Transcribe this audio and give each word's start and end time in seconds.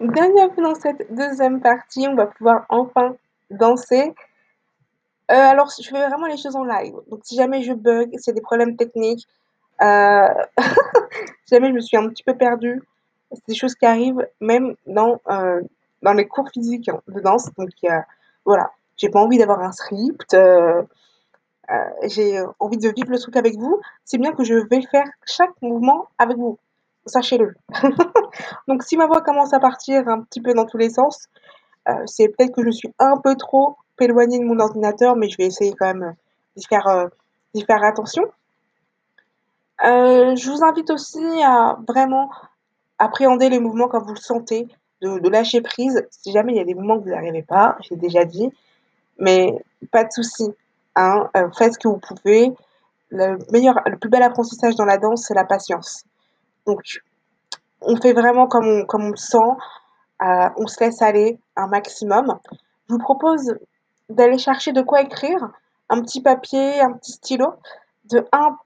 Bienvenue 0.00 0.62
dans 0.62 0.76
cette 0.76 1.12
deuxième 1.12 1.60
partie, 1.60 2.06
on 2.08 2.14
va 2.14 2.26
pouvoir 2.26 2.66
enfin 2.68 3.16
danser. 3.50 4.14
Heu, 5.28 5.34
alors 5.34 5.68
je 5.76 5.88
fais 5.88 6.08
vraiment 6.08 6.26
les 6.26 6.36
choses 6.36 6.54
en 6.54 6.62
live, 6.62 6.94
donc 7.10 7.20
si 7.24 7.34
jamais 7.34 7.62
je 7.62 7.72
bug, 7.72 8.10
s'il 8.16 8.28
y 8.28 8.30
a 8.30 8.34
des 8.34 8.40
problèmes 8.40 8.76
techniques, 8.76 9.26
heu, 9.82 10.28
si 11.46 11.54
jamais 11.54 11.70
je 11.70 11.74
me 11.74 11.80
suis 11.80 11.96
un 11.96 12.08
petit 12.10 12.22
peu 12.22 12.36
perdue, 12.36 12.80
c'est 13.32 13.48
des 13.48 13.56
choses 13.56 13.74
qui 13.74 13.86
arrivent 13.86 14.24
même 14.40 14.76
dans, 14.86 15.20
dans 16.02 16.12
les 16.12 16.28
cours 16.28 16.48
physiques 16.48 16.88
hein, 16.88 17.00
de 17.08 17.20
danse, 17.20 17.52
donc 17.56 17.70
voilà. 18.44 18.70
J'ai 18.96 19.08
pas 19.08 19.20
envie 19.20 19.38
d'avoir 19.38 19.60
un 19.62 19.72
script, 19.72 20.36
j'ai 22.04 22.40
envie 22.60 22.78
de 22.78 22.88
vivre 22.90 23.10
le 23.10 23.18
truc 23.18 23.36
avec 23.36 23.56
vous, 23.56 23.80
c'est 24.04 24.18
bien 24.18 24.32
que 24.32 24.44
je 24.44 24.54
vais 24.54 24.82
faire 24.82 25.08
chaque 25.26 25.60
mouvement 25.60 26.06
avec 26.18 26.36
vous, 26.36 26.56
sachez-le. 27.08 27.54
Donc 28.68 28.82
si 28.82 28.96
ma 28.96 29.06
voix 29.06 29.20
commence 29.22 29.52
à 29.52 29.60
partir 29.60 30.08
un 30.08 30.20
petit 30.20 30.40
peu 30.40 30.54
dans 30.54 30.66
tous 30.66 30.78
les 30.78 30.90
sens, 30.90 31.28
heu, 31.88 31.92
c'est 32.06 32.28
peut-être 32.28 32.54
que 32.54 32.64
je 32.64 32.70
suis 32.70 32.92
un 32.98 33.16
peu 33.18 33.34
trop 33.36 33.76
éloignée 34.00 34.38
de 34.38 34.44
mon 34.44 34.60
ordinateur, 34.60 35.16
mais 35.16 35.28
je 35.28 35.36
vais 35.36 35.46
essayer 35.46 35.74
quand 35.78 35.86
même 35.86 36.14
d'y 36.56 36.64
faire, 36.64 36.86
heu, 36.88 37.10
d'y 37.54 37.64
faire 37.64 37.82
attention. 37.82 38.24
Je 39.82 40.50
vous 40.50 40.64
invite 40.64 40.90
aussi 40.90 41.24
à 41.42 41.78
vraiment 41.86 42.30
appréhender 42.98 43.48
les 43.48 43.60
mouvements 43.60 43.88
comme 43.88 44.04
vous 44.04 44.14
le 44.14 44.20
sentez, 44.20 44.68
de 45.02 45.28
lâcher 45.28 45.60
prise. 45.60 46.06
Si 46.10 46.32
jamais 46.32 46.52
il 46.52 46.56
y 46.56 46.60
a 46.60 46.64
des 46.64 46.74
mouvements 46.74 46.98
que 46.98 47.04
vous 47.04 47.10
n'arrivez 47.10 47.42
pas, 47.42 47.76
je 47.82 47.90
l'ai 47.90 48.00
déjà 48.00 48.24
dit, 48.24 48.50
mais 49.18 49.54
pas 49.92 50.04
de 50.04 50.10
souci, 50.10 50.48
hein, 50.96 51.28
faites 51.56 51.74
ce 51.74 51.78
que 51.78 51.88
vous 51.88 51.98
pouvez. 51.98 52.52
Le 53.10 53.38
meilleur 53.52 53.80
le 53.86 53.96
plus 53.96 54.10
bel 54.10 54.22
apprentissage 54.22 54.74
dans 54.74 54.84
la 54.84 54.98
danse, 54.98 55.26
c'est 55.26 55.34
la 55.34 55.44
patience. 55.44 56.04
Donc 56.68 56.82
on 57.82 57.96
fait 57.96 58.12
vraiment 58.12 58.46
comme 58.48 58.86
on 58.94 59.10
le 59.10 59.16
sent, 59.16 59.38
heu, 60.22 60.48
on 60.58 60.66
se 60.66 60.80
laisse 60.84 61.02
aller 61.02 61.38
un 61.56 61.68
maximum. 61.68 62.38
Je 62.88 62.94
vous 62.94 62.98
propose 63.00 63.56
d'aller 64.10 64.38
chercher 64.38 64.72
de 64.72 64.82
quoi 64.82 65.02
écrire, 65.02 65.50
un 65.90 66.02
petit 66.02 66.22
papier, 66.22 66.80
un 66.80 66.92
petit 66.92 67.12
stylo. 67.12 67.54
De 68.06 68.26
1 68.32 68.56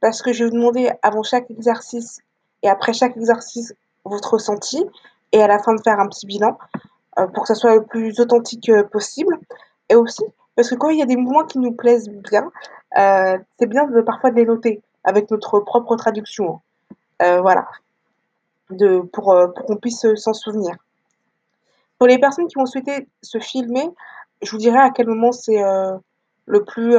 parce 0.00 0.22
que 0.22 0.32
je 0.32 0.44
vais 0.44 0.50
vous 0.50 0.56
demander 0.56 0.90
avant 1.02 1.22
chaque 1.22 1.50
exercice 1.50 2.20
et 2.62 2.68
après 2.70 2.92
chaque 2.94 3.16
exercice 3.16 3.74
votre 4.04 4.34
ressenti 4.34 4.84
et 5.32 5.42
à 5.42 5.48
la 5.48 5.58
fin 5.58 5.74
de 5.74 5.82
faire 5.82 6.00
un 6.00 6.08
petit 6.08 6.26
bilan, 6.26 6.58
heu, 7.18 7.28
pour 7.34 7.44
que 7.44 7.48
ça 7.48 7.54
soit 7.56 7.74
le 7.76 7.84
plus 7.84 8.20
authentique, 8.20 8.68
heu, 8.70 8.86
possible 8.88 9.38
et 9.90 9.96
aussi 9.96 10.24
parce 10.56 10.70
que 10.70 10.76
quand 10.76 10.90
il 10.90 10.98
y 10.98 11.02
a 11.02 11.06
des 11.06 11.16
mouvements 11.16 11.44
qui 11.46 11.58
nous 11.60 11.72
plaisent 11.72 12.08
bien, 12.10 12.50
c'est 13.58 13.66
bien 13.68 13.86
de 13.86 14.00
parfois 14.02 14.30
de 14.32 14.36
les 14.36 14.46
noter 14.46 14.82
avec 15.04 15.30
notre 15.30 15.60
propre 15.60 15.96
traduction, 15.96 16.56
hein. 16.56 16.60
Voilà, 17.20 17.66
de 18.70 19.00
pour, 19.00 19.34
qu'on 19.66 19.76
puisse, 19.76 20.04
heu, 20.04 20.16
s'en 20.16 20.32
souvenir. 20.32 20.76
Pour 21.98 22.08
les 22.08 22.18
personnes 22.18 22.46
qui 22.46 22.56
vont 22.56 22.66
souhaiter 22.66 23.08
se 23.22 23.38
filmer, 23.38 23.88
je 24.42 24.50
vous 24.50 24.58
dirai 24.58 24.78
à 24.78 24.90
quel 24.90 25.06
moment 25.06 25.32
c'est, 25.32 25.62
le 26.46 26.64
plus, 26.64 26.96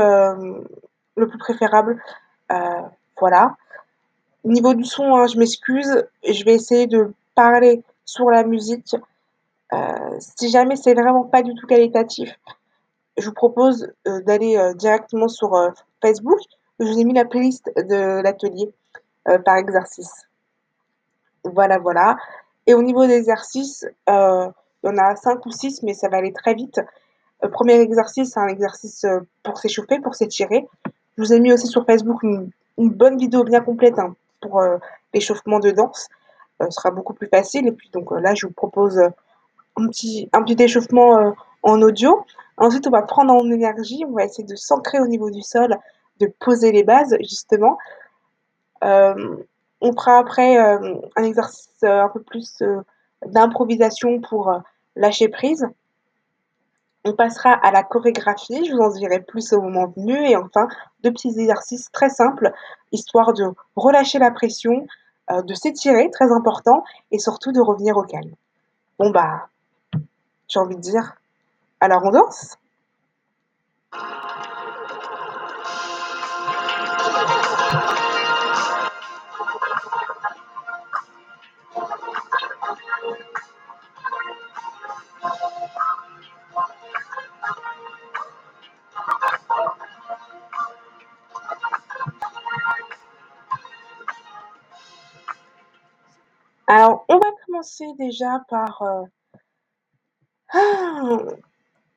préférable, 1.40 2.02
heu, 2.52 2.56
voilà. 3.20 3.56
Au 4.44 4.50
niveau 4.50 4.74
du 4.74 4.86
son, 4.86 5.16
hein, 5.16 5.28
je 5.28 5.38
m'excuse, 5.38 6.06
je 6.28 6.44
vais 6.46 6.54
essayer 6.54 6.88
de 6.88 7.14
parler 7.36 7.84
sur 8.06 8.30
la 8.30 8.44
musique. 8.44 8.96
Si 10.20 10.50
jamais 10.50 10.76
c'est 10.78 10.94
vraiment 10.94 11.26
pas 11.26 11.44
du 11.44 11.54
tout 11.54 11.68
qualitatif, 11.68 12.34
je 13.18 13.26
vous 13.26 13.34
propose, 13.34 13.92
d'aller, 14.06 14.72
directement 14.76 15.28
sur, 15.28 15.52
Facebook. 16.02 16.40
Je 16.80 16.86
vous 16.86 17.00
ai 17.00 17.04
mis 17.04 17.14
la 17.14 17.26
playlist 17.26 17.72
de 17.76 18.22
l'atelier, 18.22 18.72
par 19.45 19.58
exercice. 19.58 20.11
Voilà, 21.44 21.78
voilà 21.78 22.17
et 22.67 22.73
au 22.73 22.83
niveau 22.83 23.08
des 23.08 23.14
exercices, 23.14 23.86
heu, 24.09 24.47
il 24.84 24.88
y 24.88 24.89
en 24.89 24.97
a 24.97 25.16
5 25.16 25.44
ou 25.45 25.52
6 25.52 25.84
mais 25.84 25.94
ça 25.94 26.09
va 26.09 26.17
aller 26.17 26.34
très 26.34 26.53
vite. 26.53 26.81
Le 27.42 27.50
1er 27.50 27.80
exercice, 27.80 28.31
c'est 28.34 28.39
un 28.39 28.47
exercice, 28.47 29.06
heu, 29.06 29.25
pour 29.42 29.58
s'échauffer, 29.58 30.00
pour 30.00 30.16
s'étirer. 30.16 30.67
Je 30.86 31.24
vous 31.24 31.34
ai 31.34 31.40
mis 31.40 31.52
aussi 31.53 31.68
sur 31.68 31.85
Facebook 31.85 32.22
une 32.24 32.52
bonne 32.78 33.18
vidéo 33.18 33.44
bien 33.44 33.62
complète, 33.62 33.97
hein, 33.97 34.16
pour, 34.41 34.62
l'échauffement 35.13 35.59
de 35.59 35.72
danse. 35.72 36.09
Ce 36.62 36.69
sera 36.69 36.91
beaucoup 36.91 37.13
plus 37.13 37.28
facile 37.28 37.68
et 37.68 37.72
puis 37.72 37.90
donc 37.91 38.12
là, 38.12 38.35
je 38.35 38.46
vous 38.46 38.53
propose, 38.53 39.00
un 39.00 39.88
petit 39.88 40.29
un 40.34 40.44
petit 40.44 40.62
échauffement, 40.62 41.34
en 41.63 41.81
audio. 41.81 42.25
Ensuite, 42.57 42.88
on 42.88 42.91
va 42.91 43.03
prendre 43.03 43.34
en 43.34 43.50
énergie, 43.50 44.03
on 44.07 44.12
va 44.12 44.25
essayer 44.25 44.44
de 44.44 44.56
s'ancrer 44.56 45.00
au 45.00 45.07
niveau 45.07 45.29
du 45.29 45.41
sol, 45.41 45.78
de 46.19 46.28
poser 46.40 46.72
les 46.72 46.84
bases 46.84 47.16
justement. 47.22 47.78
Hem, 48.82 49.44
on 49.82 49.94
fera 49.94 50.18
après, 50.18 50.54
hem, 50.54 51.02
un 51.16 51.24
exercice, 51.24 51.70
heu, 51.84 51.90
un 51.90 52.10
peu 52.10 52.22
plus, 52.22 52.64
d'improvisation 53.26 54.22
pour, 54.22 54.52
lâcher 54.98 55.30
prise. 55.30 55.66
On 57.06 57.14
passera 57.14 57.52
à 57.52 57.72
la 57.72 57.84
chorégraphie, 57.84 58.66
je 58.66 58.74
vous 58.74 58.82
en 58.82 58.90
dirai 58.90 59.22
plus 59.22 59.54
au 59.54 59.62
moment 59.62 59.88
venu 59.96 60.30
et 60.30 60.36
enfin 60.36 60.68
2 61.04 61.12
petits 61.12 61.40
exercices 61.40 61.90
très 61.92 62.10
simples, 62.10 62.52
histoire 62.92 63.32
de 63.32 63.46
relâcher 63.76 64.20
la 64.20 64.32
pression, 64.32 64.86
de 65.32 65.54
s'étirer, 65.54 66.09
très 66.12 66.32
important 66.32 66.84
et 67.12 67.20
surtout 67.20 67.52
de 67.52 67.62
revenir 67.62 67.96
au 67.96 68.04
calme. 68.04 68.34
Bon 69.00 69.12
bah, 69.12 69.48
j'ai 70.50 70.59
envie 70.59 70.76
de 70.76 70.82
dire, 70.82 71.16
alors 71.80 72.04
on 72.04 72.12
danse? 72.12 72.58
Alors, 96.67 97.05
on 97.09 97.16
va 97.17 97.28
commencer 97.45 97.85
déjà 97.97 98.41
par, 98.50 98.81
heu 98.83 99.05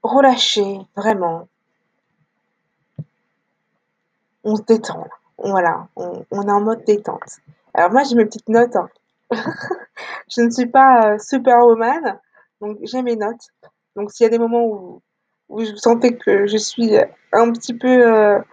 relâcher 0.02 0.80
vraiment. 0.96 1.48
On 4.44 4.56
se 4.56 4.62
détend 4.62 4.98
là, 4.98 5.10
voilà, 5.38 5.88
on 5.96 6.42
est 6.42 6.50
en 6.50 6.60
mode 6.62 6.84
détente. 6.84 7.38
Alors 7.74 7.90
moi 7.92 8.02
j'ai 8.04 8.16
mes 8.16 8.24
petites 8.24 8.48
notes, 8.48 8.76
hein. 8.76 8.88
Je 10.28 10.42
ne 10.42 10.50
suis 10.50 10.66
pas, 10.66 11.14
heu, 11.14 11.18
superwoman, 11.18 12.18
donc 12.60 12.78
j'ai 12.82 13.02
mes 13.02 13.16
notes. 13.16 13.48
Donc 13.96 14.10
s'il 14.12 14.24
y 14.24 14.26
a 14.26 14.30
des 14.30 14.38
moments 14.38 14.64
où 14.64 15.02
où 15.48 15.58
vous 15.60 15.76
sentez 15.76 16.16
que 16.16 16.46
je 16.46 16.56
suis, 16.56 16.96
un 17.32 17.50
petit 17.52 17.74
peu, 17.74 17.88
heu, 17.88 18.44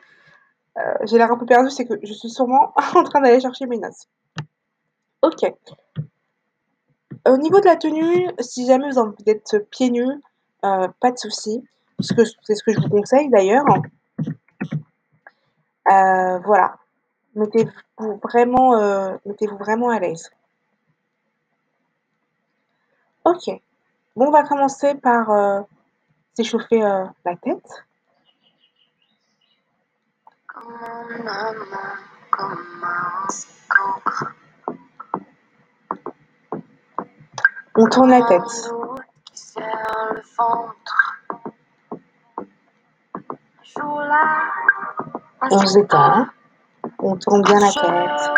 j'ai 1.06 1.18
l'air 1.18 1.32
un 1.32 1.38
peu 1.38 1.46
perdue, 1.46 1.70
c'est 1.70 1.86
que 1.86 1.94
je 2.04 2.14
suis 2.14 2.30
sûrement 2.30 2.74
en 2.96 3.04
train 3.04 3.22
d'aller 3.22 3.40
chercher 3.40 3.66
mes 3.68 3.78
notes. 3.78 4.08
OK. 5.28 5.54
Au 7.26 7.38
niveau 7.38 7.60
de 7.60 7.66
la 7.66 7.76
tenue, 7.76 8.30
si 8.40 8.66
jamais 8.66 8.90
vous 8.90 8.98
avez 8.98 9.10
envie 9.10 9.24
d'être 9.24 9.58
pieds 9.70 9.90
nus, 9.90 10.22
heu, 10.64 10.88
pas 11.02 11.12
de 11.12 11.18
souci, 11.18 11.62
parce 11.98 12.14
que 12.14 12.24
c'est 12.44 12.56
ce 12.56 12.64
que 12.64 12.72
je 12.72 12.80
vous 12.80 12.88
conseille 12.88 13.30
d'ailleurs. 13.30 13.66
Heu, 15.92 16.40
voilà, 16.46 16.78
mettez-vous 17.36 18.20
vraiment, 18.24 19.90
à 19.90 20.00
l'aise. 20.00 20.32
OK. 23.26 23.50
Bon, 24.16 24.28
on 24.28 24.32
va 24.32 24.44
commencer 24.44 24.96
par, 24.96 25.66
s'échauffer, 26.36 26.80
la 26.80 27.36
tête. 27.42 27.84
On 37.80 37.86
tourne 37.86 38.10
la 38.10 38.24
tête. 38.24 38.42
On 45.50 45.60
se 45.60 45.80
détend, 45.80 46.26
on 47.00 47.16
tourne 47.18 47.44
bien 47.44 47.60
la 47.60 47.72
tête. 47.72 48.32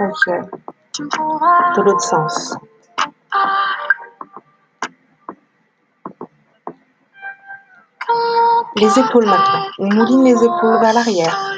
OK. 0.00 0.28
De 1.76 1.82
l'autre 1.82 2.00
sens. 2.00 2.56
Les 8.76 8.98
épaules 8.98 9.26
maintenant, 9.26 9.66
on 9.78 9.94
mouline 9.94 10.24
les 10.24 10.44
épaules 10.44 10.80
vers 10.80 10.92
l'arrière. 10.92 11.54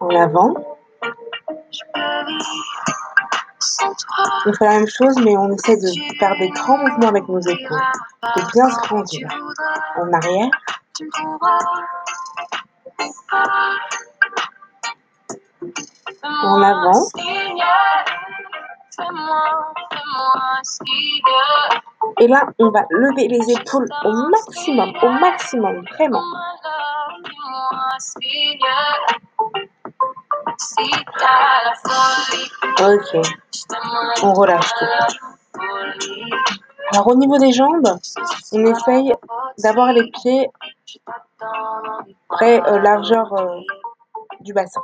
En 0.00 0.10
avant. 0.10 0.54
On 4.46 4.52
fait 4.52 4.64
la 4.64 4.78
même 4.78 4.86
chose 4.86 5.16
mais 5.22 5.36
on 5.36 5.50
essaie 5.52 5.76
de 5.76 5.88
faire 6.18 6.36
des 6.38 6.48
grands 6.50 6.78
mouvements 6.78 7.08
avec 7.08 7.28
nos 7.28 7.40
épaules, 7.40 7.82
de 8.36 8.52
bien 8.52 8.70
se 8.70 8.80
grandir. 8.88 9.28
En 9.96 10.12
arrière. 10.12 10.50
En 16.22 16.62
avant. 16.62 17.08
Et 22.18 22.28
là, 22.28 22.46
on 22.58 22.70
va 22.70 22.84
lever 22.90 23.28
les 23.28 23.52
épaules 23.52 23.88
au 24.04 24.12
maximum, 24.30 24.92
au 25.02 25.08
maximum, 25.10 25.84
vraiment. 25.92 26.22
Ok. 32.80 33.26
On 34.22 34.32
relâche. 34.34 34.70
Alors 36.92 37.06
au 37.06 37.14
niveau 37.14 37.38
des 37.38 37.52
jambes, 37.52 37.98
on 38.52 38.66
essaye 38.66 39.14
d'avoir 39.58 39.92
les 39.92 40.10
pieds 40.10 40.50
près 42.28 42.60
euh, 42.60 42.78
largeur 42.80 43.32
euh, 43.32 43.60
du 44.40 44.52
bassin. 44.52 44.82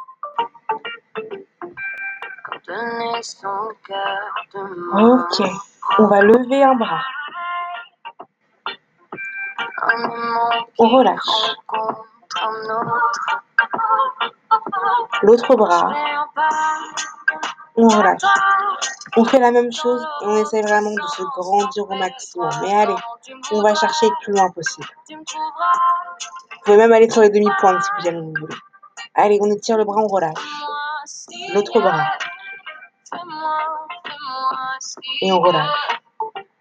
Ok. 4.94 5.50
On 5.98 6.06
va 6.06 6.22
lever 6.22 6.62
un 6.62 6.74
bras. 6.74 7.02
On 10.78 10.88
relâche. 10.88 11.52
L'autre 15.22 15.56
bras. 15.56 15.92
On 17.76 17.88
relâche. 17.88 18.22
On 19.16 19.24
fait 19.24 19.38
la 19.38 19.50
même 19.50 19.72
chose 19.72 20.06
on 20.22 20.36
essaie 20.36 20.62
vraiment 20.62 20.90
de 20.90 21.02
se 21.02 21.22
grandir 21.22 21.90
au 21.90 21.94
maximum. 21.94 22.50
Mais 22.62 22.74
allez, 22.74 22.96
on 23.52 23.62
va 23.62 23.74
chercher 23.74 24.06
le 24.06 24.14
plus 24.22 24.32
loin 24.32 24.50
possible. 24.50 24.86
Vous 25.10 25.16
pouvez 26.64 26.76
même 26.76 26.92
aller 26.92 27.10
sur 27.10 27.22
les 27.22 27.30
demi-pointes 27.30 27.82
si 27.82 27.90
vous 27.96 28.04
jamais 28.04 28.20
vous 28.20 28.32
voulez. 28.40 28.56
Allez, 29.14 29.38
on 29.42 29.50
étire 29.50 29.76
le 29.76 29.84
bras, 29.84 30.00
on 30.00 30.06
relâche. 30.06 30.34
L'autre 31.54 31.80
bras. 31.80 32.12
Et 35.20 35.32
on 35.32 35.40
relâche. 35.40 35.68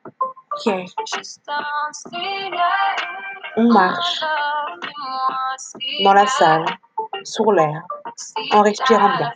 Ok. 0.06 0.74
On 3.58 3.72
marche 3.72 4.24
dans 6.04 6.14
la 6.14 6.28
salle, 6.28 6.66
sur 7.24 7.52
l'air, 7.52 7.84
en 8.52 8.62
respirant 8.62 9.18
bien. 9.18 9.32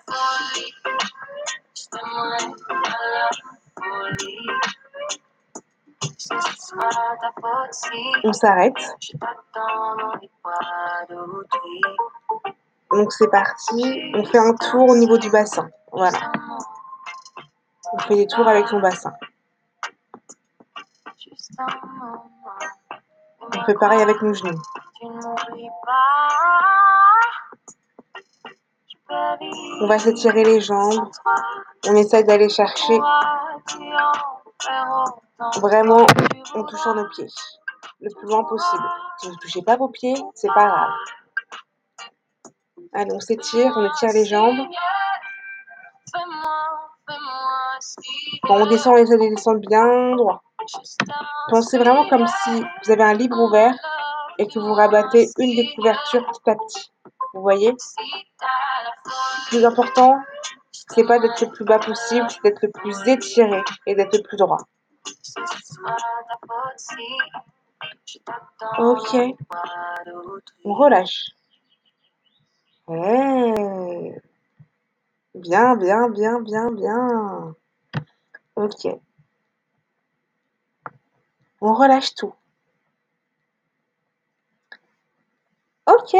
On 8.23 8.33
s'arrête. 8.33 8.73
Donc 12.91 13.11
c'est 13.11 13.29
parti, 13.29 14.11
on 14.13 14.23
fait 14.25 14.37
un 14.37 14.53
tour 14.53 14.89
au 14.89 14.95
niveau 14.95 15.17
du 15.17 15.29
bassin. 15.29 15.69
Voilà. 15.91 16.31
On 17.93 17.99
fait 17.99 18.15
des 18.15 18.27
tours 18.27 18.47
avec 18.47 18.67
son 18.67 18.79
bassin. 18.79 19.13
On 23.41 23.63
fait 23.65 23.75
pareil 23.75 24.01
avec 24.01 24.21
nos 24.21 24.33
genoux. 24.33 24.61
On 25.01 25.25
va 29.87 29.99
s'étirer 29.99 30.43
les 30.43 30.61
jambes. 30.61 31.09
On 31.87 31.95
essaye 31.95 32.23
d'aller 32.23 32.49
chercher 32.49 32.99
vraiment 35.61 36.05
en 36.53 36.63
touchant 36.63 36.95
nos 36.95 37.07
pieds 37.09 37.27
le 38.01 38.09
plus 38.13 38.27
loin 38.27 38.43
possible. 38.43 38.83
Si 39.19 39.27
vous 39.27 39.33
ne 39.33 39.39
touchez 39.39 39.61
pas 39.61 39.75
vos 39.75 39.89
pieds, 39.89 40.15
c'est 40.33 40.53
pas 40.53 40.67
grave. 40.67 40.89
Allez, 42.93 43.11
on 43.13 43.19
s'étire, 43.19 43.73
on 43.75 43.85
étire 43.85 44.13
les 44.13 44.25
jambes. 44.25 44.65
Quand 48.43 48.55
on 48.55 48.65
descend, 48.67 48.93
on 48.93 48.97
essaie 48.97 49.17
de 49.17 49.35
descendre 49.35 49.59
bien 49.59 50.15
droit. 50.15 50.41
Pensez 51.49 51.77
vraiment 51.77 52.07
comme 52.07 52.25
si 52.27 52.63
vous 52.83 52.91
avez 52.91 53.03
un 53.03 53.13
livre 53.13 53.39
ouvert 53.39 53.75
et 54.37 54.47
que 54.47 54.59
vous 54.59 54.73
rabattez 54.73 55.29
une 55.37 55.55
des 55.55 55.73
couvertures 55.73 56.25
petit 56.27 56.41
à. 56.41 56.91
Vous 57.33 57.41
voyez? 57.41 57.71
Le 57.71 59.49
plus 59.49 59.65
important, 59.65 60.19
c'est 60.71 61.05
pas 61.05 61.19
d'être 61.19 61.41
le 61.41 61.51
plus 61.51 61.65
bas 61.65 61.79
possible, 61.79 62.25
c'est 62.29 62.43
d'être 62.43 62.61
le 62.61 62.71
plus 62.71 62.95
étiré 63.07 63.61
et 63.85 63.95
d'être 63.95 64.15
le 64.15 64.23
plus 64.23 64.37
droit. 64.37 64.59
Ok. 68.77 69.17
On 70.63 70.73
relâche. 70.73 71.31
Hey. 72.87 74.19
Bien, 75.33 75.75
bien, 75.75 76.09
bien, 76.09 76.39
bien, 76.39 76.71
bien. 76.71 77.55
Ok. 78.55 78.87
On 81.61 81.73
relâche 81.73 82.15
tout. 82.15 82.33
Ok. 85.87 86.15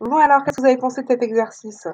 Bon 0.00 0.16
alors, 0.16 0.42
qu'est-ce 0.42 0.56
que 0.56 0.60
vous 0.62 0.66
avez 0.66 0.76
pensé 0.76 1.02
de 1.02 1.08
cet 1.08 1.22
exercice? 1.22 1.86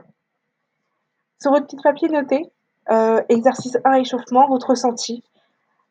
Sur 1.40 1.50
votre 1.50 1.66
petit 1.66 1.76
papier, 1.76 2.08
notez 2.08 2.50
euh, 2.90 3.22
exercice 3.28 3.76
1, 3.84 3.92
échauffement, 3.94 4.48
votre 4.48 4.70
ressenti. 4.70 5.22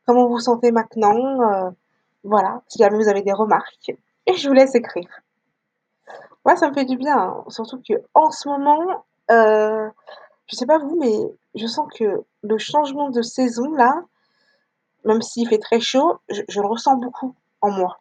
Comment 0.05 0.25
vous 0.25 0.33
vous 0.33 0.39
sentez 0.39 0.71
maintenant 0.71 1.41
euh, 1.41 1.69
Voilà, 2.23 2.63
si 2.67 2.79
jamais 2.79 2.97
vous 2.97 3.07
avez 3.07 3.21
des 3.21 3.31
remarques. 3.31 3.91
Et 4.25 4.33
je 4.33 4.47
vous 4.47 4.53
laisse 4.53 4.75
écrire. 4.75 5.07
Moi, 6.45 6.55
ça 6.55 6.69
me 6.69 6.73
fait 6.73 6.85
du 6.85 6.97
bien, 6.97 7.17
hein. 7.17 7.43
surtout 7.49 7.79
que 7.87 7.93
en 8.15 8.31
ce 8.31 8.49
moment, 8.49 9.05
euh, 9.29 9.87
je 10.47 10.55
sais 10.55 10.65
pas 10.65 10.79
vous, 10.79 10.97
mais 10.99 11.13
je 11.53 11.67
sens 11.67 11.87
que 11.93 12.23
le 12.41 12.57
changement 12.57 13.11
de 13.11 13.21
saison 13.21 13.71
là, 13.75 14.01
même 15.05 15.21
s'il 15.21 15.47
fait 15.47 15.59
très 15.59 15.79
chaud, 15.79 16.17
je 16.29 16.59
le 16.59 16.67
ressens 16.67 16.95
beaucoup 16.95 17.35
en 17.61 17.69
moi. 17.69 18.00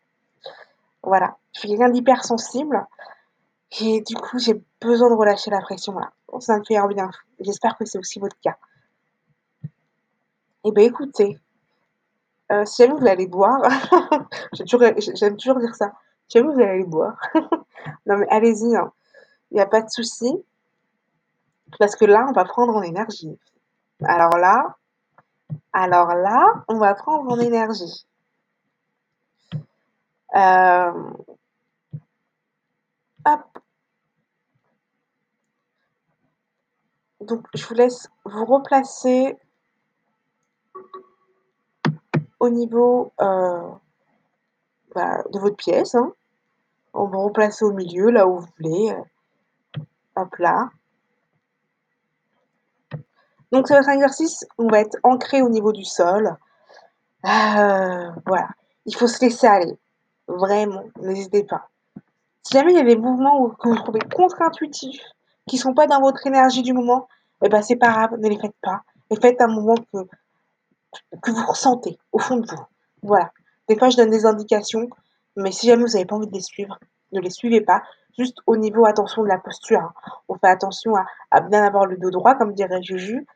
Voilà, 1.03 1.37
je 1.55 1.61
suis 1.61 1.69
quelqu'un 1.69 1.89
d'hypersensible 1.89 2.87
et 3.81 4.03
du 4.03 4.15
coup, 4.17 4.39
j'ai 4.39 4.63
besoin 4.81 5.11
de 5.11 5.15
relâcher 5.15 5.51
la 5.51 5.61
pression 5.61 5.99
là. 5.99 6.13
Ça 6.41 6.59
me 6.59 6.65
fait 6.65 6.77
un 6.77 6.87
bien. 6.87 7.11
J'espère 7.41 7.77
que 7.77 7.85
c'est 7.85 7.99
aussi 7.99 8.19
votre 8.19 8.39
cas. 8.41 8.57
Eh 10.65 10.73
ben 10.73 10.85
écoutez, 10.85 11.39
euh, 12.53 12.65
si 12.67 12.83
jamais 12.83 12.99
vous 12.99 13.07
allez 13.07 13.27
boire, 13.27 13.63
j'aime 14.53 15.37
toujours, 15.37 15.59
dire 15.59 15.75
ça. 15.75 15.93
Si 16.29 16.39
jamais 16.39 16.53
vous 16.53 16.61
allez 16.61 16.85
boire, 16.85 17.19
non 18.07 18.19
mais 18.19 18.29
allez-y, 18.29 18.77
hein. 18.77 18.93
il 19.51 19.55
n'y 19.55 19.61
a 19.61 19.67
pas 19.67 19.81
de 19.81 19.89
souci, 19.89 20.45
parce 21.79 21.97
que 21.97 22.05
là, 22.05 22.27
on 22.29 22.33
va 22.33 22.45
prendre 22.45 22.77
en 22.77 22.83
énergie. 22.83 23.39
Alors 24.05 24.37
là, 24.37 24.77
alors 25.73 26.15
là, 26.15 26.65
on 26.69 26.79
va 26.79 26.95
prendre 26.95 27.31
en 27.31 27.39
énergie. 27.39 28.07
Euh. 30.35 31.11
Donc, 37.21 37.47
je 37.55 37.67
vous 37.67 37.75
laisse 37.75 38.09
vous 38.25 38.45
replacer 38.47 39.37
au 42.39 42.49
niveau 42.49 43.13
euh, 43.21 43.71
bah, 44.95 45.23
de 45.31 45.39
votre 45.39 45.57
pièce. 45.57 45.95
Hein. 45.95 46.13
On 46.95 47.07
va 47.07 47.19
replacer 47.19 47.65
au 47.65 47.73
milieu, 47.73 48.11
là 48.11 48.27
où 48.27 48.39
vous 48.41 48.49
voulez. 48.59 48.97
Hop 50.17 50.35
là. 50.37 50.71
Donc, 53.53 53.69
ça 53.69 53.75
va 53.75 53.81
être 53.81 53.89
un 53.89 53.95
exercice, 53.95 54.47
on 54.59 54.69
va 54.69 54.81
être 54.81 54.97
ancré 55.03 55.43
au 55.43 55.49
niveau 55.49 55.73
du 55.73 55.85
sol. 55.85 56.37
Euh, 57.27 58.11
voilà. 58.27 58.49
Il 58.87 58.97
faut 58.97 59.07
se 59.07 59.21
laisser 59.21 59.47
aller. 59.47 59.79
Vraiment, 60.39 60.85
n'hésitez 61.01 61.45
pas. 61.45 61.69
Si 62.45 62.55
jamais 62.55 62.73
il 62.73 62.77
y 62.77 62.81
a 62.81 62.85
des 62.85 62.97
mouvements 62.97 63.51
que 63.51 63.69
vous 63.69 63.75
trouvez 63.75 64.01
contre-intuitifs, 64.01 65.03
qui 65.47 65.57
ne 65.57 65.61
sont 65.61 65.75
pas 65.75 65.87
dans 65.87 66.01
votre 66.01 66.25
énergie 66.27 66.63
du 66.63 66.73
moment, 66.73 67.09
eh 67.45 67.49
ben 67.49 67.63
c'est 67.63 67.77
pas 67.77 67.91
grave, 67.91 68.19
ne 68.19 68.29
les 68.29 68.39
faites 68.39 68.55
pas. 68.63 68.83
Et 69.11 69.17
faites 69.17 69.41
un 69.41 69.49
mouvement 69.49 69.75
que, 69.93 69.99
que 71.21 71.31
vous 71.33 71.47
ressentez 71.47 71.99
au 72.13 72.19
fond 72.19 72.37
de 72.37 72.47
vous. 72.47 72.63
Voilà. 73.03 73.33
Des 73.69 73.77
fois, 73.77 73.91
je 73.91 73.97
donne 73.97 74.11
des 74.11 74.25
indications, 74.25 74.89
mais 75.37 75.51
si 75.51 75.67
jamais 75.67 75.83
vous 75.83 75.93
n'avez 75.93 76.05
pas 76.05 76.17
envie 76.17 76.29
de 76.29 76.33
les 76.33 76.41
suivre, 76.41 76.79
ne 77.13 77.21
les 77.21 77.31
suivez 77.31 77.61
pas. 77.61 77.83
Juste 78.17 78.39
au 78.47 78.57
niveau, 78.57 78.87
attention 78.87 79.23
de 79.23 79.29
la 79.29 79.39
posture. 79.39 79.81
Hein. 79.81 79.93
On 80.29 80.35
fait 80.37 80.49
attention 80.49 80.93
à, 81.31 81.41
bien 81.41 81.65
avoir 81.65 81.87
le 81.87 81.97
dos 81.97 82.11
droit, 82.11 82.37
comme 82.37 82.53
dirait 82.53 82.83
Juju, 82.83 83.27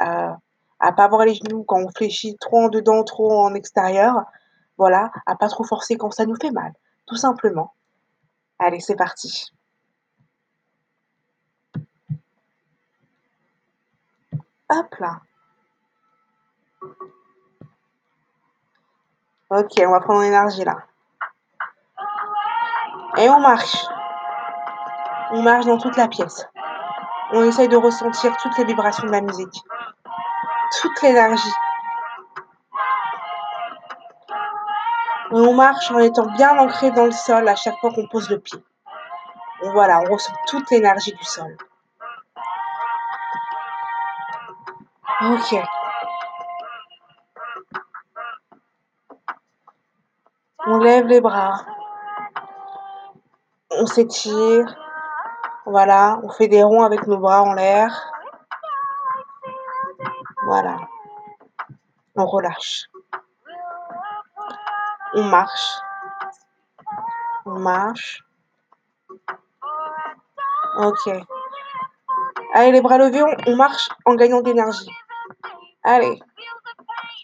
euh, 0.00 0.32
à 0.80 0.92
pas 0.92 1.04
avoir 1.04 1.24
les 1.24 1.34
genoux 1.34 1.62
quand 1.64 1.80
on 1.80 1.90
fléchit 1.90 2.36
trop 2.40 2.64
en 2.64 2.68
dedans, 2.68 3.04
trop 3.04 3.40
en 3.40 3.54
extérieur. 3.54 4.24
Voilà, 4.80 5.12
à 5.26 5.36
pas 5.36 5.48
trop 5.48 5.62
forcer 5.62 5.98
quand 5.98 6.10
ça 6.10 6.24
nous 6.24 6.36
fait 6.40 6.52
mal, 6.52 6.72
tout 7.06 7.16
simplement. 7.16 7.74
Allez, 8.58 8.80
c'est 8.80 8.96
parti. 8.96 9.52
Hop 14.70 14.94
là. 14.98 15.20
Ok, 19.50 19.72
on 19.86 19.90
va 19.90 20.00
prendre 20.00 20.22
l'énergie 20.22 20.64
là. 20.64 20.78
Et 23.18 23.28
on 23.28 23.38
marche. 23.38 23.84
On 25.32 25.42
marche 25.42 25.66
dans 25.66 25.76
toute 25.76 25.98
la 25.98 26.08
pièce. 26.08 26.46
On 27.32 27.44
essaye 27.44 27.68
de 27.68 27.76
ressentir 27.76 28.34
toutes 28.38 28.56
les 28.56 28.64
vibrations 28.64 29.06
de 29.06 29.12
la 29.12 29.20
musique, 29.20 29.62
toute 30.80 31.02
l'énergie. 31.02 31.52
On 35.32 35.54
marche 35.54 35.90
en 35.90 35.98
étant 35.98 36.26
bien 36.26 36.58
ancré 36.58 36.90
dans 36.90 37.04
le 37.04 37.12
sol 37.12 37.48
à 37.48 37.54
chaque 37.54 37.78
fois 37.78 37.92
qu'on 37.92 38.06
pose 38.06 38.28
le 38.30 38.38
pied. 38.40 38.62
voilà, 39.72 40.00
on 40.00 40.12
ressent 40.12 40.32
toute 40.46 40.70
l'énergie 40.70 41.12
du 41.12 41.24
sol. 41.24 41.56
Ok. 45.22 45.56
On 50.66 50.78
lève 50.78 51.06
les 51.06 51.20
bras. 51.20 51.64
On 53.70 53.86
s'étire. 53.86 54.76
Voilà, 55.66 56.18
on 56.22 56.30
fait 56.30 56.48
des 56.48 56.62
ronds 56.62 56.82
avec 56.82 57.06
nos 57.06 57.18
bras 57.18 57.42
en 57.42 57.52
l'air. 57.52 57.94
Voilà. 60.44 60.78
On 62.16 62.26
relâche. 62.26 62.88
On 65.14 65.24
marche. 65.24 65.80
On 67.44 67.58
marche. 67.58 68.24
Ok. 70.76 71.10
Allez, 72.54 72.72
les 72.72 72.80
bras 72.80 72.98
levés, 72.98 73.22
on, 73.46 73.56
marche 73.56 73.88
en 74.04 74.14
gagnant 74.14 74.40
d'énergie. 74.40 74.90
Allez. 75.82 76.20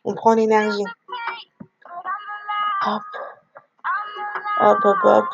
On 0.05 0.15
prend 0.15 0.35
l'énergie. 0.35 0.85
Hop. 2.87 3.03
Hop, 4.61 4.79
hop, 4.85 4.97
hop. 5.05 5.25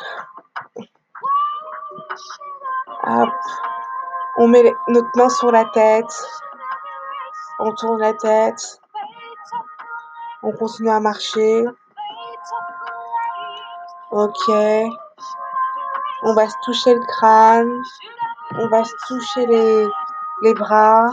Hop. 3.03 3.29
On 4.37 4.47
met 4.47 4.73
notre 4.89 5.09
main 5.15 5.29
sur 5.29 5.51
la 5.51 5.65
tête. 5.65 6.25
On 7.59 7.73
tourne 7.73 7.99
la 7.99 8.13
tête. 8.13 8.79
On 10.41 10.51
continue 10.51 10.89
à 10.89 10.99
marcher. 10.99 11.65
Ok. 14.15 14.47
On 16.21 16.35
va 16.35 16.47
se 16.47 16.55
toucher 16.65 16.93
le 16.93 17.01
crâne. 17.17 17.81
On 18.59 18.67
va 18.67 18.83
se 18.83 18.93
toucher 19.07 19.47
les, 19.47 20.53
bras. 20.53 21.09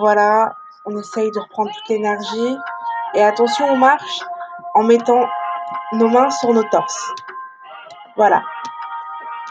Voilà. 0.00 0.56
On 0.86 0.98
essaye 0.98 1.30
de 1.30 1.38
reprendre 1.38 1.70
toute 1.70 1.88
l'énergie. 1.88 2.58
Et 3.14 3.22
attention, 3.22 3.66
on 3.70 3.76
marche 3.76 4.24
en 4.74 4.82
mettant 4.82 5.24
nos 5.92 6.08
mains 6.08 6.30
sur 6.30 6.52
nos 6.52 6.64
torses. 6.64 7.12
Voilà. 8.16 8.42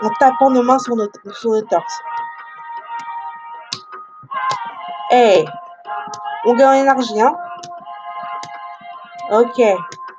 En 0.03 0.10
tapant 0.20 0.50
nos 0.50 0.63
mains 0.63 0.80
sur 0.80 0.98
nos, 0.98 1.08
sur 1.32 1.65
torses. 1.70 2.01
Hey 5.12 5.48
On 6.44 6.56
gagne 6.56 6.68
en 6.68 6.74
énergie, 6.74 7.22
hein 7.22 7.38
Ok. 9.32 9.62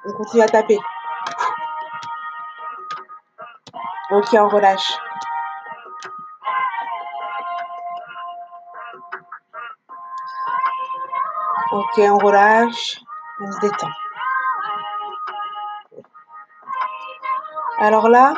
On 0.07 0.13
continue 0.15 0.43
à 0.43 0.49
taper. 0.49 0.79
Ok, 4.13 4.29
on 4.35 4.49
relâche. 4.49 4.93
Ok, 11.73 11.99
on 11.99 12.19
relâche. 12.19 13.01
On 13.41 13.51
se 13.51 13.61
détend. 13.61 13.91
Alors 17.79 18.11
là, 18.11 18.35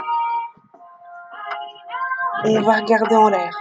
on 2.44 2.60
va 2.60 2.74
regarder 2.74 3.16
en 3.16 3.28
l'air. 3.28 3.52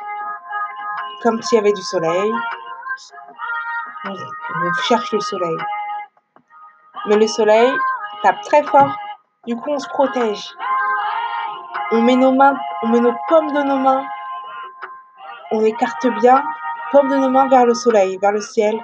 Comme 1.23 1.41
s'il 1.41 1.55
y 1.55 1.59
avait 1.59 1.73
du 1.73 1.81
soleil. 1.81 2.31
On 4.05 4.73
cherche 4.83 5.11
le 5.13 5.19
soleil. 5.19 5.57
Mais 7.07 7.15
le 7.15 7.25
soleil 7.25 7.75
tape 8.21 8.41
très 8.41 8.61
fort. 8.61 8.95
Du 9.47 9.55
coup, 9.55 9.71
on 9.71 9.79
se 9.79 9.89
protège. 9.89 10.53
On 11.95 12.01
met 12.01 12.15
nos 12.15 12.31
mains, 12.31 12.57
on 12.81 12.87
met 12.87 13.01
nos 13.01 13.13
pommes 13.27 13.53
de 13.53 13.61
nos 13.61 13.77
mains. 13.77 14.03
On 15.51 15.63
écarte 15.63 16.07
bien, 16.21 16.43
pommes 16.91 17.09
de 17.09 17.17
nos 17.17 17.29
mains 17.29 17.47
vers 17.49 17.67
le 17.67 17.75
soleil, 17.75 18.17
vers 18.17 18.31
le 18.31 18.41
ciel. 18.41 18.75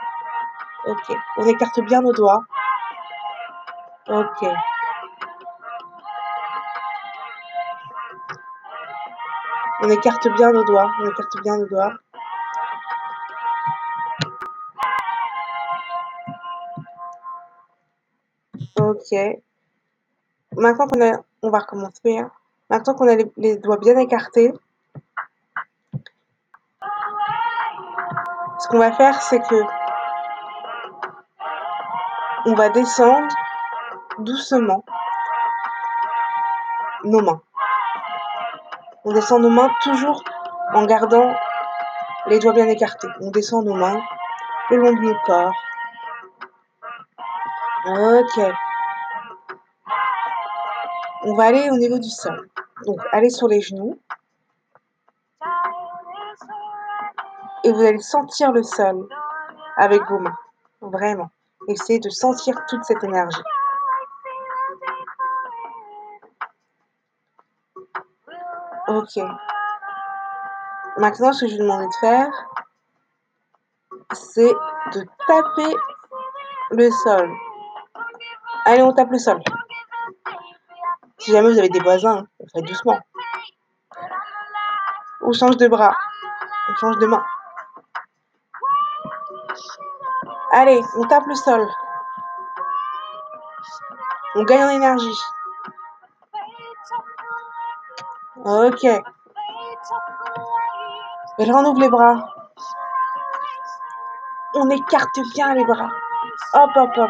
Ok. 0.86 1.18
On 1.38 1.46
écarte 1.48 1.80
bien 1.80 2.01
nos 2.01 2.13
doigts. 2.13 2.44
Ok. 4.10 4.46
On 9.82 9.89
écarte 9.89 10.28
bien 10.36 10.51
nos 10.51 10.63
doigts. 10.66 10.92
On 11.01 11.10
écarte 11.10 11.42
bien 11.42 11.58
nos 11.58 11.68
doigts. 11.68 11.94
Ok. 18.80 19.42
Maintenant 20.56 20.88
qu'on 20.88 21.01
a... 21.01 21.18
On 21.42 21.50
va 21.50 21.60
recommencer. 21.60 22.20
Hein. 22.20 22.30
Maintenant 22.69 22.93
qu'on 22.93 23.07
a 23.07 23.15
les, 23.38 23.57
doigts 23.57 23.77
bien 23.77 23.97
écartés, 23.97 24.53
ce 28.59 28.67
qu'on 28.67 28.77
va 28.77 28.91
faire, 28.91 29.19
c'est 29.21 29.39
que 29.39 29.63
on 32.45 32.53
va 32.53 32.69
descendre 32.69 33.27
doucement 34.19 34.83
nos 37.03 37.21
mains. 37.21 37.41
On 39.05 39.13
descend 39.13 39.41
nos 39.41 39.49
mains 39.49 39.71
toujours 39.81 40.23
en 40.73 40.85
gardant 40.85 41.33
les 42.27 42.38
doigts 42.39 42.53
bien 42.53 42.67
écartés. 42.67 43.07
On 43.21 43.31
descend 43.31 43.65
nos 43.65 43.75
mains 43.75 43.99
le 44.69 44.77
long 44.77 44.91
notre 44.91 45.23
corps. 45.23 45.53
Ok. 47.88 48.53
On 51.23 51.33
va 51.33 51.45
aller 51.45 51.69
au 51.71 51.77
niveau 51.77 51.97
du 51.97 52.09
sol. 52.09 52.47
Donc, 52.86 53.00
allez 53.12 53.29
sur 53.29 53.48
les 53.48 53.62
genoux. 53.62 54.00
Et 57.63 57.71
vous 57.71 57.81
allez 57.81 58.00
sentir 58.00 58.51
le 58.51 58.63
sol 58.63 59.07
avec 59.77 60.01
vos 60.09 60.19
mains. 60.19 60.38
Vraiment. 60.81 61.29
Essayez 61.67 62.00
de 62.00 62.09
sentir 62.09 62.55
toute 62.67 62.83
cette 62.83 63.03
énergie. 63.03 63.41
Ok. 68.88 69.17
Maintenant, 70.98 71.31
ce 71.31 71.45
que 71.45 71.51
je 71.51 71.57
vais 71.57 71.62
demander 71.62 71.86
de 71.86 71.93
faire, 72.00 72.31
c'est 74.13 74.53
de 74.93 75.05
taper 75.27 75.75
le 76.71 76.89
sol. 76.89 77.29
Allez, 78.65 78.81
on 78.81 78.93
tape 78.93 79.12
le 79.12 79.19
sol. 79.19 79.41
Si 81.19 81.31
jamais 81.31 81.51
vous 81.51 81.59
avez 81.59 81.69
des 81.69 81.79
voisins, 81.79 82.25
on 82.53 82.60
fait 82.60 82.65
doucement. 82.65 83.00
On 85.22 85.34
change 85.34 85.58
de 85.58 85.68
bras. 85.68 85.94
On 86.70 86.75
change 86.75 86.98
de 87.00 87.06
main. 87.06 87.22
Allez, 90.51 90.82
on 90.98 91.08
tape 91.08 91.27
le 91.27 91.36
sol. 91.36 91.68
On 94.36 94.44
gagne 94.44 94.63
en 94.63 94.70
énergie. 94.70 95.20
Ok. 98.38 98.84
Et 98.84 99.01
on 101.51 101.74
les 101.75 101.89
bras. 101.89 102.29
On 104.56 104.70
écarte 104.70 105.20
bien 105.34 105.53
les 105.53 105.65
bras. 105.65 105.89
Hop, 106.53 106.72
hop, 106.75 106.89
hop. 106.98 107.10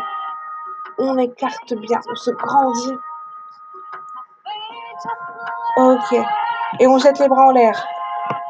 On 0.98 1.18
écarte 1.18 1.74
bien. 1.74 2.02
On 2.10 2.16
se 2.16 2.32
grandit. 2.32 2.98
Ok. 5.78 6.14
Et 6.80 6.88
on 6.88 6.98
jette 6.98 7.20
les 7.20 7.28
bras 7.28 7.48
en 7.48 7.52
l'air. 7.52 7.88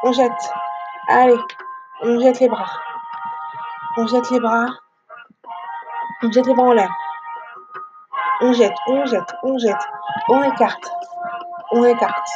On 0.02 0.12
jette. 0.12 0.52
Allez. 1.08 1.38
On 2.02 2.18
jette 2.20 2.40
les 2.40 2.48
bras. 2.48 2.70
On 3.96 4.06
jette 4.06 4.30
les 4.30 4.40
bras. 4.40 4.66
On 6.22 6.30
jette 6.30 6.46
les 6.46 6.54
bras 6.54 6.66
en 6.66 6.72
l'air. 6.72 6.90
On 8.42 8.52
jette, 8.54 8.74
on 8.86 9.04
jette, 9.04 9.34
on 9.42 9.58
jette. 9.58 9.88
On 10.28 10.42
écarte. 10.42 10.90
On 11.72 11.84
écarte. 11.84 12.30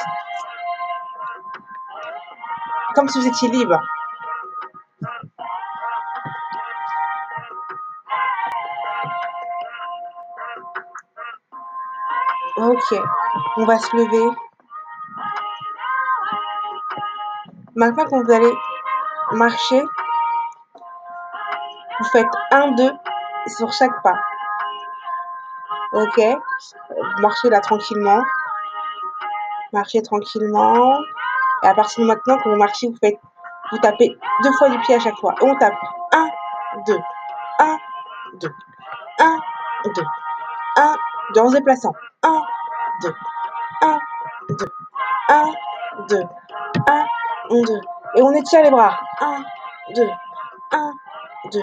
Comme 2.94 3.08
si 3.08 3.18
vous 3.20 3.26
étiez 3.26 3.48
libre. 3.48 3.80
Ok. 12.56 13.00
On 13.56 13.64
va 13.64 13.78
se 13.78 13.96
lever. 13.96 14.43
Maintenant 17.76 18.04
quand 18.08 18.22
vous 18.22 18.32
allez 18.32 18.52
marcher, 19.32 19.82
vous 21.98 22.08
faites 22.12 22.26
un, 22.50 22.72
deux 22.72 22.92
sur 23.46 23.72
chaque 23.72 24.02
pas. 24.02 24.14
Ok 25.92 26.20
marchez 27.20 27.50
là 27.50 27.60
tranquillement. 27.60 28.22
Marchez 29.72 30.02
tranquillement. 30.02 30.98
Et 31.62 31.66
à 31.66 31.74
partir 31.74 32.02
de 32.02 32.08
maintenant, 32.08 32.38
quand 32.42 32.50
vous 32.50 32.56
marchez, 32.56 32.88
vous 32.88 32.96
faites, 33.00 33.18
vous 33.72 33.78
tapez 33.78 34.16
deux 34.42 34.52
fois 34.52 34.68
du 34.68 34.78
pied 34.80 34.94
à 34.94 35.00
chaque 35.00 35.16
fois. 35.16 35.34
Et 35.40 35.44
on 35.44 35.56
tape 35.56 35.74
1, 36.12 36.26
2, 36.86 36.98
1, 37.58 37.78
2, 38.40 38.48
1, 39.20 39.38
2, 39.96 40.02
1, 40.76 40.96
2 41.34 41.40
en 41.40 41.48
se 41.48 41.56
déplaçant. 41.56 41.92
1, 42.22 42.42
2, 43.02 43.14
1, 43.82 43.98
2, 44.50 44.66
1, 45.28 45.44
2, 46.08 46.16
1, 46.18 46.18
2. 46.20 46.22
Et 48.16 48.22
on 48.22 48.32
étire 48.32 48.62
les 48.62 48.70
bras. 48.70 48.98
1, 49.20 49.44
2, 49.96 50.08
1, 50.70 50.92
2, 51.52 51.60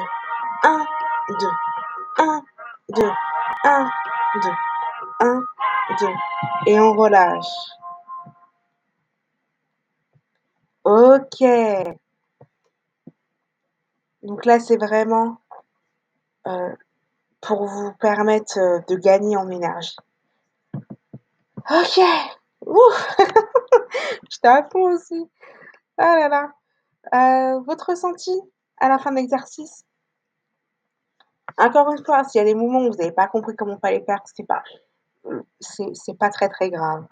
1, 0.63 0.85
2, 1.39 1.47
1, 2.17 2.41
2, 2.89 3.11
1, 3.63 3.89
2, 4.43 4.49
1, 5.21 5.41
2. 5.99 6.07
Et 6.67 6.79
on 6.79 6.93
relâche. 6.93 7.45
Ok. 10.83 11.43
Donc 14.23 14.45
là, 14.45 14.59
c'est 14.59 14.77
vraiment 14.77 15.37
euh, 16.47 16.75
pour 17.39 17.65
vous 17.65 17.93
permettre 17.93 18.59
euh, 18.59 18.79
de 18.89 18.95
gagner 18.95 19.37
en 19.37 19.49
énergie. 19.49 19.95
Ok. 21.69 22.01
Ouf. 22.65 23.17
J'étais 24.29 24.49
aussi. 24.75 25.29
Ah 25.97 26.15
là 26.17 26.29
là. 26.29 26.51
Euh, 27.13 27.59
votre 27.61 27.89
ressenti 27.89 28.31
à 28.79 28.89
la 28.89 28.99
fin 28.99 29.11
de 29.11 29.17
l'exercice? 29.17 29.85
Encore 31.57 31.91
une 31.91 32.03
fois, 32.03 32.23
s'il 32.23 32.39
y 32.39 32.41
a 32.41 32.45
des 32.45 32.55
moments 32.55 32.79
où 32.79 32.91
vous 32.91 32.97
n'avez 32.97 33.11
pas 33.11 33.27
compris 33.27 33.55
comment 33.55 33.77
fallait 33.79 34.03
faire, 34.05 34.21
c'est 34.25 34.45
pas, 34.45 34.63
c'est 35.59 36.17
pas 36.17 36.29
très 36.29 36.49
très 36.49 36.69
grave. 36.69 37.05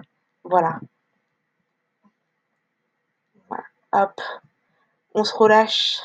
Voilà. 0.43 0.79
voilà. 3.47 3.63
Hop. 3.91 4.21
On 5.13 5.23
se 5.23 5.35
relâche. 5.35 5.99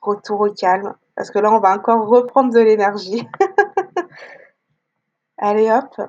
Retour 0.00 0.40
au 0.40 0.52
calme. 0.52 0.94
Parce 1.14 1.30
que 1.30 1.38
là, 1.38 1.50
on 1.52 1.60
va 1.60 1.74
encore 1.74 2.06
reprendre 2.06 2.52
de 2.52 2.60
l'énergie. 2.60 3.26
Allez, 5.38 5.70
hop. 5.70 6.00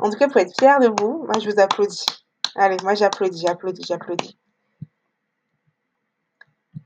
En 0.00 0.10
tout 0.10 0.18
cas, 0.18 0.28
faut 0.28 0.38
être 0.38 0.58
fier 0.58 0.78
de 0.80 0.88
vous. 1.00 1.24
Moi, 1.24 1.38
je 1.40 1.50
vous 1.50 1.60
applaudis. 1.60 2.23
Allez, 2.56 2.76
moi, 2.82 2.94
j'applaudis, 2.94 3.44
j'applaudis, 3.46 3.82
j'applaudis. 3.86 4.38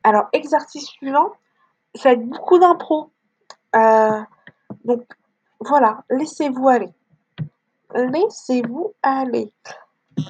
Alors, 0.03 0.29
exercice 0.33 0.87
suivant, 0.87 1.33
ça 1.95 2.11
va 2.11 2.13
être 2.15 2.27
beaucoup 2.27 2.59
d'impro. 2.59 3.13
Euh, 3.77 4.23
donc, 4.85 5.05
voilà, 5.61 6.05
laissez-vous 6.09 6.69
aller. 6.69 6.89
Laissez-vous 7.95 8.95
aller. 9.03 9.53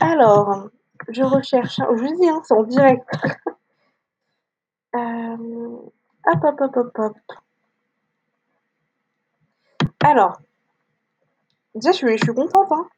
Alors, 0.00 0.68
je 1.08 1.22
recherche. 1.22 1.76
Je 1.76 2.02
vous 2.02 2.16
dis, 2.16 2.28
hein, 2.28 2.40
c'est 2.44 2.54
en 2.54 2.64
direct. 2.64 3.06
euh, 4.96 5.36
hop, 6.26 6.44
hop, 6.44 6.60
hop, 6.60 6.76
hop, 6.76 6.98
hop. 6.98 7.16
Alors, 10.02 10.38
déjà, 11.74 11.92
je 11.92 11.96
suis, 11.96 12.18
je 12.18 12.24
suis 12.24 12.34
contente, 12.34 12.72
hein, 12.72 12.88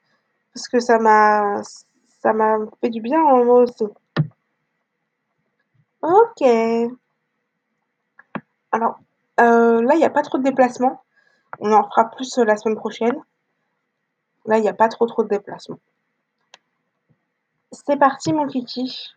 parce 0.54 0.68
que 0.68 0.80
ça 0.80 0.98
m'a, 0.98 1.62
ça 2.22 2.32
m'a 2.32 2.58
fait 2.80 2.90
du 2.90 3.00
bien 3.00 3.22
en 3.22 3.44
moi 3.44 3.60
aussi. 3.62 3.84
Ok. 6.02 6.42
Alors, 8.72 8.98
euh, 9.40 9.82
là, 9.82 9.94
il 9.94 9.98
n'y 9.98 10.04
a 10.04 10.10
pas 10.10 10.22
trop 10.22 10.38
de 10.38 10.44
déplacements. 10.44 11.02
On 11.58 11.72
en 11.72 11.82
fera 11.88 12.10
plus 12.10 12.38
la 12.38 12.56
semaine 12.56 12.76
prochaine. 12.76 13.16
Là, 14.46 14.58
il 14.58 14.62
n'y 14.62 14.68
a 14.68 14.74
pas 14.74 14.88
trop 14.88 15.06
trop 15.06 15.22
de 15.22 15.28
déplacements. 15.28 15.80
C'est 17.72 17.96
parti, 17.98 18.32
mon 18.32 18.46
kiki. 18.46 19.14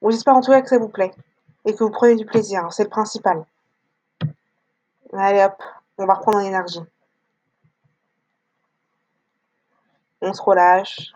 Bon, 0.00 0.10
J'espère 0.10 0.34
en 0.34 0.40
tout 0.40 0.50
cas 0.52 0.62
que 0.62 0.68
ça 0.68 0.78
vous 0.78 0.88
plaît 0.88 1.10
et 1.64 1.74
que 1.74 1.82
vous 1.82 1.90
prenez 1.90 2.14
du 2.16 2.24
plaisir. 2.24 2.64
hein, 2.64 2.70
C'est 2.70 2.84
le 2.84 2.90
principal. 2.90 3.44
Allez 5.12 5.42
hop, 5.42 5.62
on 5.96 6.06
va 6.06 6.14
reprendre 6.14 6.38
en 6.38 6.42
énergie. 6.42 6.80
On 10.20 10.32
se 10.32 10.42
relâche. 10.42 11.12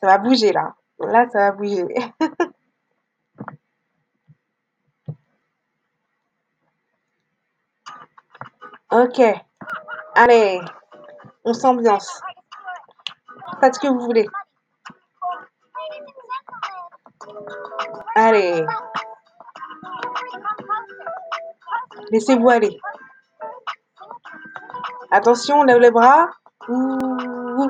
Ça 0.00 0.06
va 0.06 0.18
bouger 0.18 0.52
là. 0.52 0.74
Là, 0.98 1.28
ça 1.30 1.50
va 1.50 1.52
bouger. 1.52 1.86
ok. 8.90 9.20
Allez, 10.14 10.60
on 11.44 11.54
s'ambiance. 11.54 12.20
Faites 13.60 13.74
ce 13.74 13.80
que 13.80 13.88
vous 13.88 14.00
voulez. 14.00 14.26
Allez. 18.14 18.66
Laissez-vous 22.10 22.50
aller. 22.50 22.78
Attention, 25.14 25.60
on 25.60 25.64
lève 25.64 25.78
les 25.78 25.90
bras. 25.90 26.30
On 26.68 27.68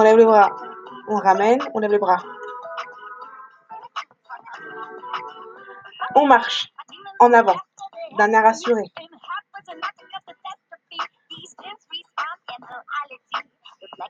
lève 0.00 0.16
les 0.16 0.24
bras. 0.24 0.48
On 1.08 1.16
ramène, 1.16 1.60
on 1.74 1.78
lève 1.78 1.90
les 1.90 1.98
bras. 1.98 2.22
On 6.14 6.26
marche 6.26 6.68
en 7.18 7.34
avant, 7.34 7.56
d'un 8.16 8.32
air 8.32 8.46
assuré. 8.46 8.84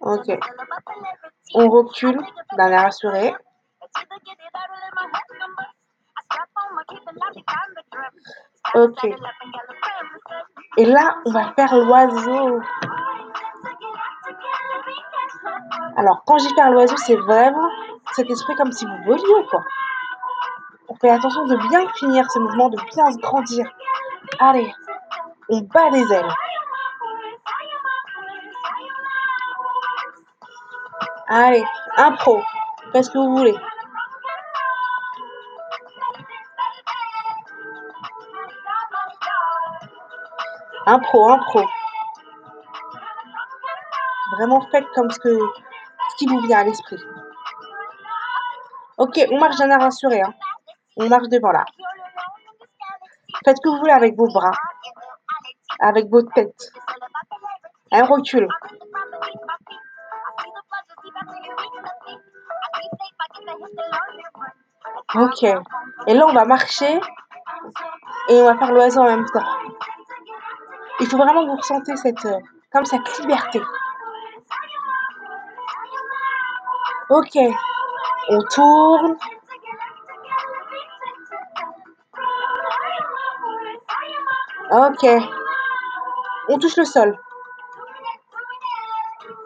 Ok. 0.00 0.38
On 1.54 1.68
recule 1.68 2.20
d'un 2.56 2.68
air 2.68 2.86
assuré. 2.86 3.34
Ok. 8.74 9.08
Et 10.76 10.84
là, 10.84 11.16
on 11.26 11.32
va 11.32 11.52
faire 11.54 11.74
l'oiseau. 11.74 12.60
Alors, 15.96 16.22
quand 16.26 16.38
j'y 16.38 16.54
faire 16.54 16.70
l'oiseau, 16.70 16.96
c'est 16.96 17.16
vraiment 17.16 17.68
cet 18.12 18.30
esprit 18.30 18.54
comme 18.56 18.72
si 18.72 18.86
vous 18.86 19.04
voliez, 19.04 19.46
quoi. 19.50 19.62
On 20.88 20.94
fait 20.94 21.10
attention 21.10 21.46
de 21.46 21.56
bien 21.68 21.86
finir 21.94 22.30
ce 22.30 22.38
mouvement, 22.38 22.68
de 22.68 22.76
bien 22.94 23.10
se 23.10 23.18
grandir. 23.18 23.66
Allez, 24.38 24.72
on 25.48 25.60
bat 25.60 25.90
les 25.90 26.12
ailes. 26.12 26.34
Allez, 31.28 31.64
impro. 31.96 32.40
Faites 32.92 33.04
ce 33.04 33.10
que 33.10 33.18
vous 33.18 33.36
voulez. 33.36 33.56
Impro, 40.90 41.28
impro. 41.30 41.62
Vraiment 44.32 44.60
faites 44.72 44.88
comme 44.92 45.08
ce 45.08 45.20
que 45.20 45.38
ce 45.38 46.16
qui 46.18 46.26
vous 46.26 46.40
vient 46.40 46.58
à 46.58 46.64
l'esprit. 46.64 46.98
Ok, 48.98 49.20
on 49.30 49.38
marche 49.38 49.56
d'un 49.58 49.70
air 49.70 49.80
rassuré. 49.80 50.20
Hein. 50.20 50.34
On 50.96 51.08
marche 51.08 51.28
devant 51.28 51.52
là. 51.52 51.64
Faites 53.44 53.56
ce 53.58 53.62
que 53.62 53.68
vous 53.68 53.78
voulez 53.78 53.92
avec 53.92 54.16
vos 54.16 54.26
bras, 54.26 54.50
avec 55.78 56.08
votre 56.10 56.32
tête. 56.32 56.72
Un 57.92 58.04
recul. 58.04 58.48
Ok. 65.14 65.42
Et 65.44 66.14
là, 66.14 66.26
on 66.26 66.32
va 66.32 66.44
marcher 66.46 67.00
et 68.28 68.42
on 68.42 68.44
va 68.44 68.58
faire 68.58 68.72
l'oiseau 68.72 69.02
en 69.02 69.04
même 69.04 69.26
temps. 69.26 69.59
Faut 71.10 71.16
vraiment 71.16 71.44
vous 71.44 71.56
ressentez 71.56 71.96
cette, 71.96 72.24
euh, 72.24 72.38
comme 72.72 72.84
cette 72.84 73.18
liberté. 73.18 73.60
Ok. 77.08 77.36
On 78.28 78.38
tourne. 78.44 79.16
Ok. 84.70 85.06
On 86.48 86.58
touche 86.60 86.76
le 86.76 86.84
sol. 86.84 87.18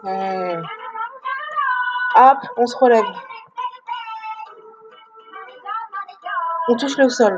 Hmm. 0.03 0.61
Hop, 2.15 2.37
on 2.57 2.67
se 2.67 2.77
relève. 2.77 3.05
On 6.67 6.75
touche 6.75 6.97
le 6.97 7.09
sol. 7.09 7.35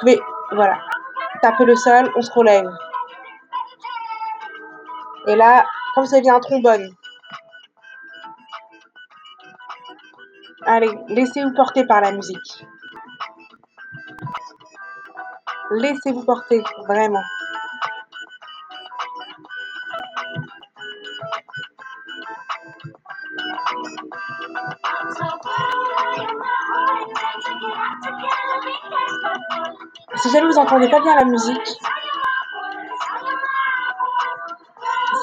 Pouvez, 0.00 0.20
voilà, 0.52 0.78
taper 1.42 1.64
le 1.64 1.76
sol, 1.76 2.10
on 2.16 2.22
se 2.22 2.32
relève. 2.32 2.70
Et 5.26 5.36
là, 5.36 5.64
comme 5.94 6.06
ça 6.06 6.20
vient 6.20 6.36
un 6.36 6.40
trombone. 6.40 6.94
Allez, 10.66 10.90
laissez-vous 11.08 11.54
porter 11.54 11.86
par 11.86 12.00
la 12.00 12.12
musique. 12.12 12.64
Laissez-vous 15.70 16.24
porter, 16.24 16.62
vraiment. 16.86 17.22
Si 30.30 30.36
jamais 30.36 30.46
vous 30.46 30.58
entendez 30.58 30.88
pas 30.88 31.00
bien 31.00 31.16
la 31.16 31.24
musique 31.24 31.80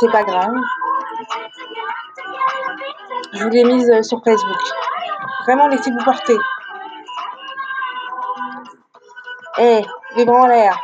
c'est 0.02 0.12
pas 0.12 0.24
grave. 0.24 0.54
Je 3.32 3.44
vous 3.44 3.50
l'ai 3.50 3.64
mise, 3.64 3.90
heu, 3.90 4.04
sur 4.04 4.22
Facebook. 4.22 4.62
Vraiment 5.46 5.68
laissez-vous 5.70 6.04
porter. 6.04 6.38
Eh, 9.60 9.82
les 10.18 10.26
bras 10.26 10.42
en 10.42 10.48
l'air. 10.48 10.78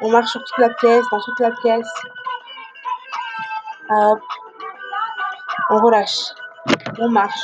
On 0.00 0.10
marche 0.12 0.30
sur 0.30 0.44
toute 0.44 0.58
la 0.58 0.70
pièce, 0.70 1.04
dans 1.10 1.20
toute 1.20 1.40
la 1.40 1.50
pièce. 1.50 1.92
Hop. 3.90 4.20
On 5.70 5.78
relâche. 5.78 6.20
On 7.00 7.10
marche. 7.10 7.40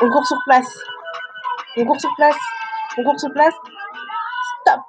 On 0.00 0.08
court 0.08 0.26
sur 0.26 0.38
place. 0.46 0.95
On 1.78 1.84
court 1.84 2.00
sur 2.00 2.14
place. 2.16 2.36
On 2.96 3.04
court 3.04 3.20
sur 3.20 3.30
place. 3.32 3.54
Stop. 4.62 4.80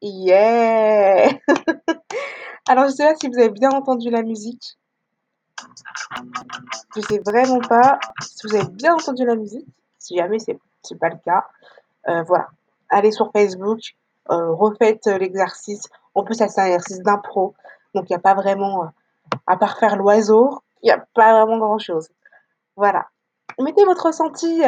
Yeah. 0.00 1.30
Alors 2.68 2.86
je 2.86 2.92
sais 2.92 3.04
pas 3.04 3.14
si 3.16 3.28
vous 3.28 3.38
avez 3.38 3.50
bien 3.50 3.70
entendu 3.70 4.10
la 4.10 4.22
musique. 4.22 4.78
Je 6.96 7.00
sais 7.02 7.18
vraiment 7.24 7.60
pas 7.60 7.98
si 8.22 8.46
vous 8.46 8.54
avez 8.56 8.68
bien 8.68 8.94
entendu 8.94 9.24
la 9.24 9.34
musique. 9.36 9.66
Si 9.98 10.16
jamais 10.16 10.38
c'est 10.38 10.58
c'est 10.82 10.98
pas 10.98 11.10
le 11.10 11.18
cas, 11.24 11.44
heu, 12.08 12.22
voilà. 12.26 12.48
Allez 12.90 13.12
sur 13.12 13.30
Facebook, 13.32 13.80
heu, 14.30 14.52
refaites, 14.52 15.06
heu, 15.06 15.18
l'exercice. 15.18 15.84
En 16.14 16.24
plus 16.24 16.34
ça 16.34 16.48
c'est 16.48 16.60
un 16.62 16.66
exercice 16.66 17.00
d'impro, 17.00 17.54
donc 17.94 18.08
il 18.08 18.12
y 18.12 18.16
a 18.16 18.18
pas 18.20 18.34
vraiment, 18.34 18.88
à 19.46 19.56
part 19.56 19.78
faire 19.78 19.96
l'oiseau, 19.96 20.60
il 20.82 20.88
y 20.88 20.92
a 20.92 21.04
pas 21.14 21.32
vraiment 21.44 21.58
grand 21.58 21.78
chose. 21.78 22.08
Voilà. 22.76 23.06
Mettez 23.60 23.84
votre 23.84 24.06
ressenti, 24.06 24.62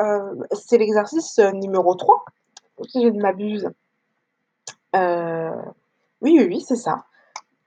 heu, 0.00 0.38
c'est 0.52 0.78
l'exercice, 0.78 1.38
heu, 1.38 1.50
numéro 1.52 1.94
3, 1.94 2.24
si 2.88 3.02
je 3.02 3.08
ne 3.08 3.20
m'abuse. 3.20 3.68
Heu, 4.94 5.52
oui, 6.20 6.36
oui, 6.38 6.46
oui, 6.48 6.60
c'est 6.60 6.76
ça. 6.76 7.04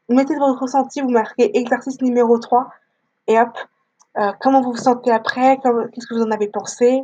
Mettez 0.09 0.35
votre 0.37 0.61
ressenti, 0.61 1.01
vous 1.01 1.09
marquez 1.09 1.57
exercice 1.57 2.01
numéro 2.01 2.37
3 2.39 2.69
et 3.27 3.39
hop, 3.39 3.57
comment 4.41 4.61
vous 4.61 4.71
vous 4.71 4.77
sentez 4.77 5.11
après? 5.11 5.57
Qu'est-ce 5.57 6.07
que 6.07 6.15
vous 6.15 6.23
en 6.23 6.31
avez 6.31 6.47
pensé? 6.47 7.01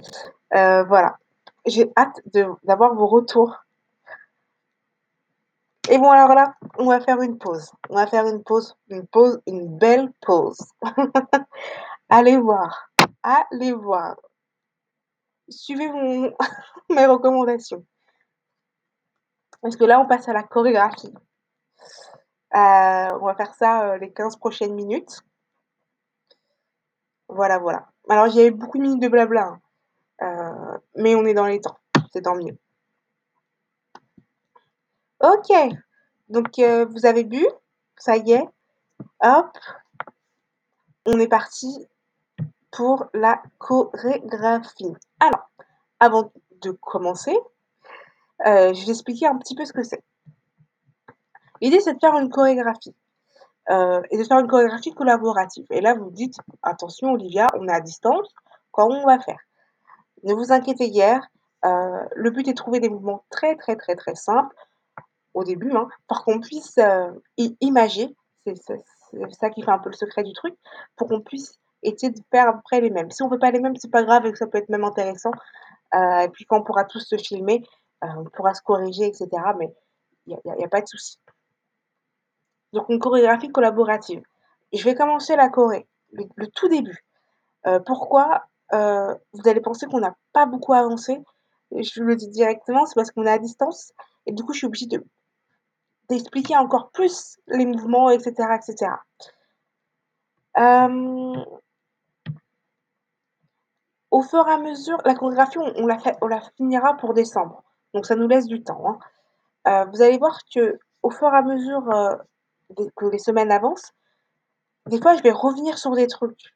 Voilà. 0.51 1.17
J'ai 1.65 1.91
hâte 1.97 2.21
d'avoir 2.63 2.95
vos 2.95 3.07
retours. 3.07 3.57
Et 5.89 5.97
bon 5.97 6.09
alors 6.09 6.33
là, 6.33 6.55
on 6.77 6.85
va 6.85 7.01
faire 7.01 7.21
une 7.21 7.37
pause. 7.37 7.71
On 7.89 7.95
va 7.95 8.07
faire 8.07 8.25
une 8.25 8.41
pause, 8.43 8.75
une 8.89 9.05
pause, 9.05 9.41
une 9.47 9.67
belle 9.77 10.11
pause. 10.21 10.57
Allez 12.09 12.37
voir, 12.37 12.89
allez 13.23 13.73
voir. 13.73 14.15
Suivez 15.49 15.89
mon 15.89 16.33
mes 16.89 17.05
recommandations. 17.05 17.85
Parce 19.61 19.75
que 19.75 19.85
là, 19.85 19.99
on 19.99 20.07
passe 20.07 20.27
à 20.27 20.33
la 20.33 20.43
chorégraphie. 20.43 21.13
Heu, 22.53 23.07
on 23.21 23.25
va 23.25 23.35
faire 23.35 23.53
ça, 23.55 23.95
heu, 23.95 23.99
les 23.99 24.11
15 24.11 24.37
prochaines 24.37 24.73
minutes. 24.75 25.21
Voilà, 27.29 27.57
voilà. 27.57 27.87
Alors 28.09 28.25
a 28.25 28.45
eu 28.45 28.51
beaucoup 28.51 28.77
de 28.77 28.83
minutes 28.83 29.01
de 29.01 29.07
blabla, 29.07 29.57
hein, 30.21 30.75
heu, 30.75 30.81
mais 30.95 31.15
on 31.15 31.25
est 31.25 31.33
dans 31.33 31.45
les 31.45 31.61
temps, 31.61 31.77
c'est 32.11 32.23
tant 32.23 32.35
mieux. 32.35 32.57
OK, 35.21 35.51
donc 36.29 36.59
vous 36.59 37.05
avez 37.05 37.23
bu? 37.23 37.45
Ça 37.97 38.17
y 38.17 38.33
est, 38.33 38.47
hop. 39.21 39.57
On 41.05 41.19
est 41.19 41.27
parti 41.27 41.87
pour 42.71 43.05
la 43.13 43.41
chorégraphie. 43.57 44.93
Alors, 45.25 45.49
avant 46.01 46.33
de 46.59 46.71
commencer, 46.71 47.33
heu, 48.45 48.73
je 48.73 48.85
vais 48.85 48.91
expliquer 48.91 49.25
un 49.27 49.37
petit 49.37 49.55
peu 49.55 49.63
ce 49.63 49.71
que 49.71 49.81
c'est. 49.81 50.03
L'idée, 51.61 51.79
c'est 51.79 51.93
de 51.93 51.99
faire 51.99 52.17
une 52.17 52.29
chorégraphie, 52.29 52.93
heu, 53.69 54.01
et 54.11 54.17
de 54.17 54.23
faire 54.25 54.39
une 54.39 54.47
chorégraphie 54.47 54.93
collaborative. 54.93 55.65
Et 55.69 55.79
là, 55.79 55.93
vous 55.93 56.11
dites: 56.11 56.35
«Attention 56.61 57.13
Olivia, 57.13 57.47
on 57.57 57.69
est 57.69 57.71
à 57.73 57.79
distance, 57.79 58.27
comment 58.71 59.01
on 59.01 59.05
va 59.05 59.17
faire?» 59.19 59.39
Ne 60.23 60.33
vous 60.33 60.51
inquiétez 60.51 60.91
guère, 60.91 61.25
heu, 61.65 62.01
le 62.15 62.29
but 62.31 62.45
est 62.49 62.51
de 62.51 62.57
trouver 62.57 62.81
des 62.81 62.89
mouvements 62.89 63.23
très, 63.29 63.55
très, 63.55 63.77
très, 63.77 63.95
très 63.95 64.15
simples 64.15 64.53
au 65.33 65.45
début, 65.45 65.71
hein, 65.71 65.87
pour 66.09 66.25
qu'on 66.25 66.41
puisse, 66.41 66.77
heu, 66.79 67.23
i 67.37 67.55
imager, 67.61 68.13
c'est 68.45 68.57
ça 69.39 69.49
qui 69.51 69.63
fait 69.63 69.71
un 69.71 69.79
peu 69.79 69.89
le 69.89 69.95
secret 69.95 70.23
du 70.23 70.33
truc, 70.33 70.53
pour 70.97 71.07
qu'on 71.07 71.21
puisse 71.21 71.59
essayer 71.83 72.11
de 72.11 72.19
faire 72.31 72.49
à 72.49 72.53
peu 72.53 72.61
près 72.63 72.81
les 72.81 72.89
mêmes. 72.89 73.11
Si 73.11 73.23
on 73.23 73.29
fait 73.29 73.37
pas 73.37 73.51
les 73.51 73.59
mêmes, 73.59 73.75
c'est 73.75 73.91
pas 73.91 74.03
grave 74.03 74.25
et 74.25 74.31
que 74.31 74.37
ça 74.37 74.47
peut 74.47 74.57
être 74.57 74.69
même 74.69 74.83
intéressant, 74.83 75.31
heu, 75.95 76.21
et 76.23 76.29
puis 76.29 76.45
quand 76.45 76.59
on 76.59 76.63
pourra 76.63 76.85
tous 76.85 77.01
se 77.01 77.17
filmer, 77.17 77.63
heu, 78.03 78.07
on 78.17 78.23
pourra 78.25 78.53
se 78.53 78.61
corriger 78.61 79.07
et 79.07 79.13
cetera, 79.13 79.53
mais 79.53 79.73
il 80.27 80.37
y 80.45 80.63
a 80.63 80.69
pas 80.69 80.81
de 80.81 80.87
souci. 80.87 81.19
Donc 82.73 82.89
une 82.89 82.99
chorégraphie 82.99 83.49
collaborative. 83.51 84.23
Je 84.73 84.83
vais 84.83 84.95
commencer 84.95 85.35
la 85.35 85.49
choré, 85.49 85.87
le 86.13 86.47
tout 86.47 86.69
début. 86.69 87.03
Heu, 87.67 87.79
pourquoi? 87.85 88.45
Vous 88.71 89.47
allez 89.47 89.61
penser 89.61 89.85
qu'on 89.85 89.99
n'a 89.99 90.15
pas 90.31 90.47
beaucoup 90.47 90.73
avancé? 90.73 91.21
Je 91.71 92.01
vous 92.01 92.07
le 92.07 92.15
dis 92.15 92.29
directement, 92.29 92.85
c'est 92.85 92.95
parce 92.95 93.11
qu'on 93.11 93.25
est 93.25 93.31
à 93.31 93.37
distance 93.37 93.93
et 94.25 94.31
du 94.31 94.43
coup, 94.43 94.53
je 94.53 94.59
suis 94.59 94.67
obligée 94.67 94.87
de 94.87 95.05
d'expliquer 96.09 96.57
encore 96.57 96.89
plus 96.91 97.37
les 97.47 97.65
mouvements 97.65 98.09
et 98.11 98.15
et 98.15 98.19
cetera. 98.19 98.59
Hem 100.55 101.45
au 104.13 104.21
fur 104.21 104.47
et 104.47 104.51
à 104.51 104.59
mesure 104.59 105.01
la 105.05 105.15
chorégraphie, 105.15 105.57
on 105.57 105.87
la 105.87 106.41
finira 106.55 106.95
pour 106.97 107.15
décembre, 107.15 107.63
donc 107.95 108.05
ça 108.05 108.15
nous 108.15 108.27
laisse 108.27 108.45
du 108.45 108.63
temps, 108.63 108.83
hein. 108.87 108.99
Heu, 109.65 109.89
vous 109.91 110.03
allez 110.03 110.19
voir 110.19 110.39
qu'au 110.53 111.09
fur 111.09 111.33
et 111.33 111.37
à 111.37 111.41
mesure, 111.41 111.83
des 112.69 112.91
que 112.95 113.05
les 113.07 113.17
semaines 113.17 113.51
avancent, 113.51 113.91
des 114.87 115.01
fois, 115.01 115.15
je 115.15 115.23
vais 115.23 115.31
revenir 115.31 115.77
sur 115.79 115.95
des 115.95 116.07
trucs. 116.07 116.55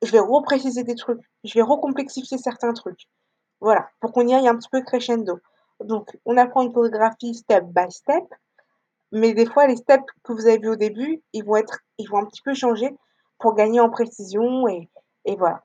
Je 0.00 0.10
vais 0.12 0.20
repréciser 0.20 0.82
des 0.82 0.94
trucs. 0.94 1.20
Je 1.44 1.52
vais 1.54 1.62
recomplexifier 1.62 2.38
certains 2.38 2.72
trucs. 2.72 3.06
Voilà, 3.60 3.88
pour 4.00 4.12
qu'on 4.12 4.26
y 4.26 4.34
aille 4.34 4.48
un 4.48 4.56
petit 4.56 4.70
peu 4.70 4.80
crescendo. 4.82 5.40
Donc 5.84 6.16
on 6.24 6.36
apprend 6.38 6.62
une 6.62 6.72
chorégraphie 6.72 7.34
step 7.34 7.64
by 7.64 7.90
step, 7.90 8.24
mais 9.12 9.34
des 9.34 9.46
fois 9.46 9.66
les 9.66 9.76
steps 9.76 10.06
que 10.22 10.32
vous 10.32 10.46
avez 10.46 10.58
vus 10.58 10.70
au 10.70 10.76
début, 10.76 11.22
ils 11.34 11.44
vont 11.44 11.56
un 11.56 12.24
petit 12.24 12.42
peu 12.42 12.54
changer 12.54 12.96
pour 13.38 13.54
gagner 13.54 13.80
en 13.80 13.90
précision 13.90 14.68
et 14.68 14.88
voilà. 15.36 15.62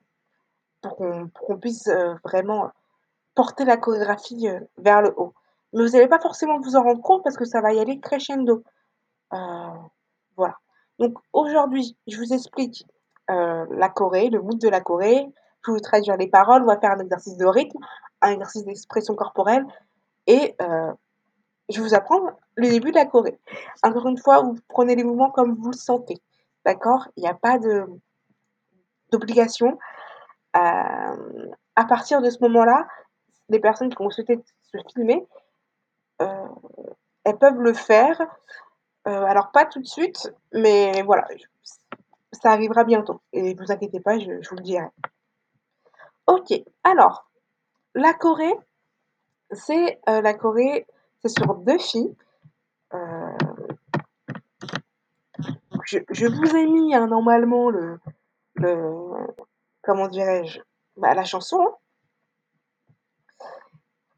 Pour 0.84 0.96
qu'on 0.98 1.58
puisse, 1.60 1.88
heu, 1.88 2.15
vraiment 2.24 2.69
porter 3.34 3.65
la 3.65 3.78
chorégraphie, 3.78 4.48
heu, 4.48 4.67
vers 4.78 5.02
le 5.02 5.13
haut. 5.17 5.34
Mais 5.74 5.84
vous 5.84 5.96
allez 5.96 6.08
pas 6.08 6.19
forcément 6.19 6.60
vous 6.60 6.76
en 6.76 6.84
rendre 6.84 7.02
compte 7.02 7.24
parce 7.24 7.38
que 7.38 7.46
ça 7.46 7.62
va 7.62 7.74
y 7.74 7.80
aller 7.80 8.00
crescendo. 8.00 8.63
Heu, 9.34 9.38
voilà. 10.38 10.58
Donc 11.00 11.17
aujourd'hui, 11.34 11.98
je 12.08 12.17
vous 12.17 12.34
explique, 12.34 12.86
la 13.30 13.89
choré, 13.89 14.30
le 14.30 14.41
mood 14.41 14.60
de 14.60 14.69
la 14.69 14.82
choré. 14.82 15.26
Je 15.65 15.72
vais 15.72 15.78
vous 15.78 15.80
traduire 15.80 16.17
les 16.17 16.28
paroles, 16.28 16.62
on 16.63 16.67
va 16.67 16.78
faire 16.78 16.91
un 16.91 17.00
exercice 17.00 17.38
de 17.38 17.46
rythme, 17.46 17.80
un 18.22 18.32
exercice 18.32 18.65
d'expression 18.65 19.15
corporelle 19.15 19.65
et 20.28 20.56
je 21.69 21.78
vais 21.78 21.88
vous 21.88 21.96
apprendre 21.96 22.32
le 22.56 22.67
début 22.69 22.91
de 22.91 22.96
la 22.96 23.06
choré. 23.06 23.39
Encore 23.82 24.08
une 24.08 24.17
fois, 24.17 24.41
vous 24.41 24.58
prenez 24.67 24.96
les 24.96 25.06
mouvements 25.06 25.32
comme 25.32 25.56
vous 25.56 25.72
le 25.72 25.78
sentez, 25.78 26.22
d'accord? 26.65 27.08
Il 27.15 27.24
y 27.24 27.28
a 27.28 27.34
pas 27.34 27.58
d'obligation. 29.12 29.80
Hem, 30.54 31.56
à 31.76 31.86
partir 31.86 32.22
de 32.22 32.30
ce 32.30 32.39
moment-là, 32.42 32.88
les 33.50 33.60
personnes 33.60 33.89
qui 33.89 34.02
vont 34.04 34.10
souhaiter 34.10 34.39
se 34.62 34.78
filmer, 34.94 35.26
heu, 36.22 36.28
elles 37.26 37.38
peuvent 37.38 37.60
le 37.62 37.74
faire, 37.74 38.20
heu, 39.08 39.12
alors 39.26 39.52
pas 39.52 39.66
tout 39.66 39.82
de 39.82 39.88
suite, 39.88 40.34
mais 40.54 41.02
voilà, 41.04 41.28
ça 42.32 42.52
arrivera 42.52 42.84
bientôt 42.84 43.22
et 43.34 43.56
vous 43.56 43.72
inquiétez 43.72 44.00
pas, 44.00 44.20
je 44.20 44.32
vous 44.50 44.56
le 44.58 44.63
dirai. 44.63 44.88
OK, 46.28 46.54
alors 46.84 47.30
la 47.96 48.13
choré, 48.13 48.52
c'est, 49.52 50.00
la 50.08 50.34
choré, 50.34 50.86
c'est 51.22 51.30
sur 51.30 51.56
2 51.56 51.78
filles. 51.78 52.16
Je 55.86 56.28
vous 56.28 56.56
ai 56.56 56.66
mis, 56.68 56.96
hein, 56.96 57.08
normalement 57.08 57.70
le 57.70 58.00
le 58.56 58.78
comment 59.84 60.08
dirais-je? 60.08 60.60
Bah, 60.98 61.13
la 61.13 61.26
chanson. 61.26 61.76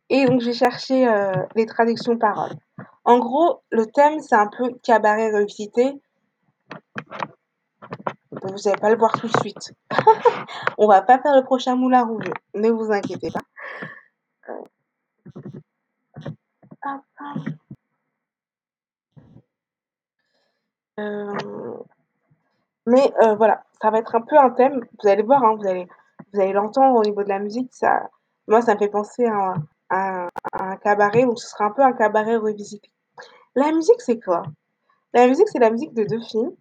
Et 0.09 0.25
donc 0.25 0.41
j'ai 0.41 0.53
cherché, 0.53 1.07
heu, 1.07 1.33
les 1.55 1.65
traductions 1.65 2.17
paroles. 2.17 2.55
En 3.03 3.17
gros, 3.19 3.61
le 3.71 3.85
thème, 3.87 4.19
c'est 4.19 4.35
un 4.35 4.47
peu 4.47 4.71
cabaret. 4.83 5.31
Donc 5.31 5.49
vous 8.43 8.67
allez 8.67 8.79
pas 8.79 8.89
le 8.89 8.97
voir 8.97 9.13
tout 9.13 9.27
de 9.27 9.37
suite. 9.39 9.73
On 10.77 10.87
va 10.87 11.01
pas 11.01 11.19
faire 11.19 11.35
le 11.35 11.43
prochain 11.43 11.75
Moulin 11.75 12.03
Rouge, 12.03 12.29
ne 12.53 12.69
vous 12.69 12.91
inquiétez 12.91 13.31
pas. 13.31 13.41
Hop. 16.87 17.01
Hem, 20.97 21.37
mais 22.85 23.11
voilà, 23.37 23.64
ça 23.81 23.91
va 23.91 23.99
être 23.99 24.15
un 24.15 24.21
peu 24.21 24.37
un 24.37 24.49
thème, 24.51 24.85
vous 25.01 25.09
allez 25.09 25.23
voir, 25.23 25.43
hein, 25.43 25.55
vous 25.55 25.67
allez 25.67 25.87
vous 26.33 26.39
allez 26.41 26.53
l'entendre 26.53 26.99
au 26.99 27.03
niveau 27.03 27.23
de 27.23 27.29
la 27.29 27.39
musique, 27.39 27.73
ça 27.73 28.09
Moi, 28.47 28.61
ça 28.61 28.73
me 28.73 28.79
fait 28.79 28.89
penser 28.89 29.25
à 29.25 29.53
un 29.89 30.77
cabaret, 30.77 31.25
donc 31.25 31.39
ce 31.39 31.47
sera 31.47 31.65
un 31.65 31.71
peu 31.71 31.81
un 31.83 31.93
cabaret 31.93 32.37
revisité. 32.37 32.89
La 33.55 33.71
musique, 33.71 34.01
c'est 34.01 34.19
quoi? 34.19 34.43
La 35.13 35.27
musique, 35.27 35.47
c'est 35.47 35.59
la 35.59 35.69
musique 35.69 35.93
de 35.93 36.03
2 36.03 36.19
filles. 36.21 36.55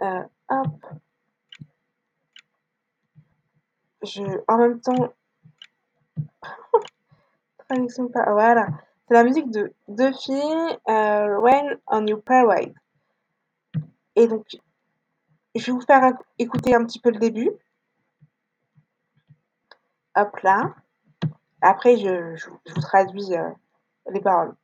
Heu, 0.00 0.24
hop. 0.48 0.68
Je 4.02 4.22
en 4.48 4.58
même 4.58 4.80
temps 4.80 5.12
traduction 7.68 8.08
pas 8.08 8.30
voilà. 8.32 8.68
C'est 9.08 9.14
la 9.14 9.24
musique 9.24 9.50
de 9.50 9.72
2 9.88 10.12
filles, 10.12 10.78
heu, 10.88 11.38
Rain 11.38 11.76
on 11.86 12.06
Your 12.06 12.22
Parade 12.22 12.74
et 14.16 14.28
donc 14.28 14.46
je 15.60 15.66
vais 15.66 15.72
vous 15.72 15.80
faire 15.80 16.12
écouter 16.38 16.74
un 16.74 16.84
petit 16.84 17.00
peu 17.00 17.10
le 17.10 17.18
début. 17.18 17.50
Hop 20.16 20.36
là. 20.42 20.74
Après 21.60 21.96
je 21.96 22.36
vous 22.46 22.80
traduis, 22.80 23.34
heu, 23.34 23.54
les 24.10 24.20
paroles. 24.20 24.54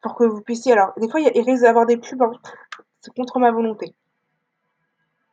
Pour 0.00 0.14
que 0.14 0.24
vous 0.24 0.40
puissiez 0.42 0.72
alors 0.72 0.92
des 0.96 1.08
fois 1.08 1.20
il 1.20 1.42
risque 1.42 1.62
d'avoir 1.62 1.86
des 1.86 1.96
pubs, 1.96 2.22
hein, 2.22 2.32
c'est 3.00 3.14
contre 3.14 3.38
ma 3.38 3.50
volonté. 3.50 3.94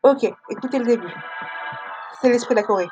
OK, 0.03 0.23
écoutez 0.49 0.79
le 0.79 0.85
début. 0.85 1.13
C'est 2.21 2.29
l'esprit 2.29 2.55
de 2.55 2.59
la 2.59 2.65
Corée. 2.65 2.87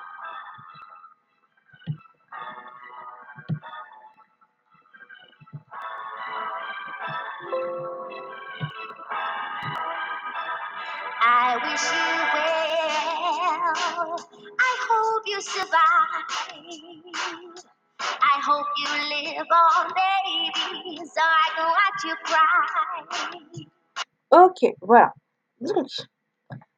OK, 24.32 24.76
voilà. 24.82 25.14
Donc, 25.62 25.88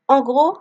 en 0.07 0.21
gros, 0.21 0.57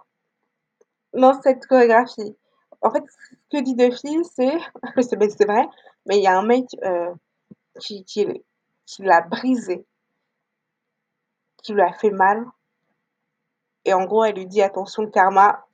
dans 1.13 1.41
cette 1.41 1.67
chorégraphie, 1.67 2.37
en 2.83 2.91
fait, 2.91 3.05
ce 3.09 3.59
que 3.59 3.63
dit 3.63 3.75
2 3.75 3.91
filles, 3.91 4.25
c'est 4.25 4.59
c'est 5.03 5.45
vrai, 5.45 5.69
mais 6.07 6.19
il 6.19 6.23
y 6.23 6.27
a 6.27 6.39
un 6.39 6.43
mec, 6.43 6.67
heu, 6.85 7.15
qui 7.81 8.05
qui 8.05 8.27
qui 8.87 9.03
l'a 9.03 9.21
brisée, 9.23 9.87
qui 11.63 11.75
lui 11.75 11.83
a 11.83 11.93
fait 11.93 12.11
mal 12.11 12.47
et 13.85 13.95
en 13.95 14.05
gros, 14.05 14.25
elle 14.25 14.37
lui 14.37 14.47
dit: 14.47 14.63
«Attention, 14.63 15.03
le 15.03 15.11
karma 15.11 15.65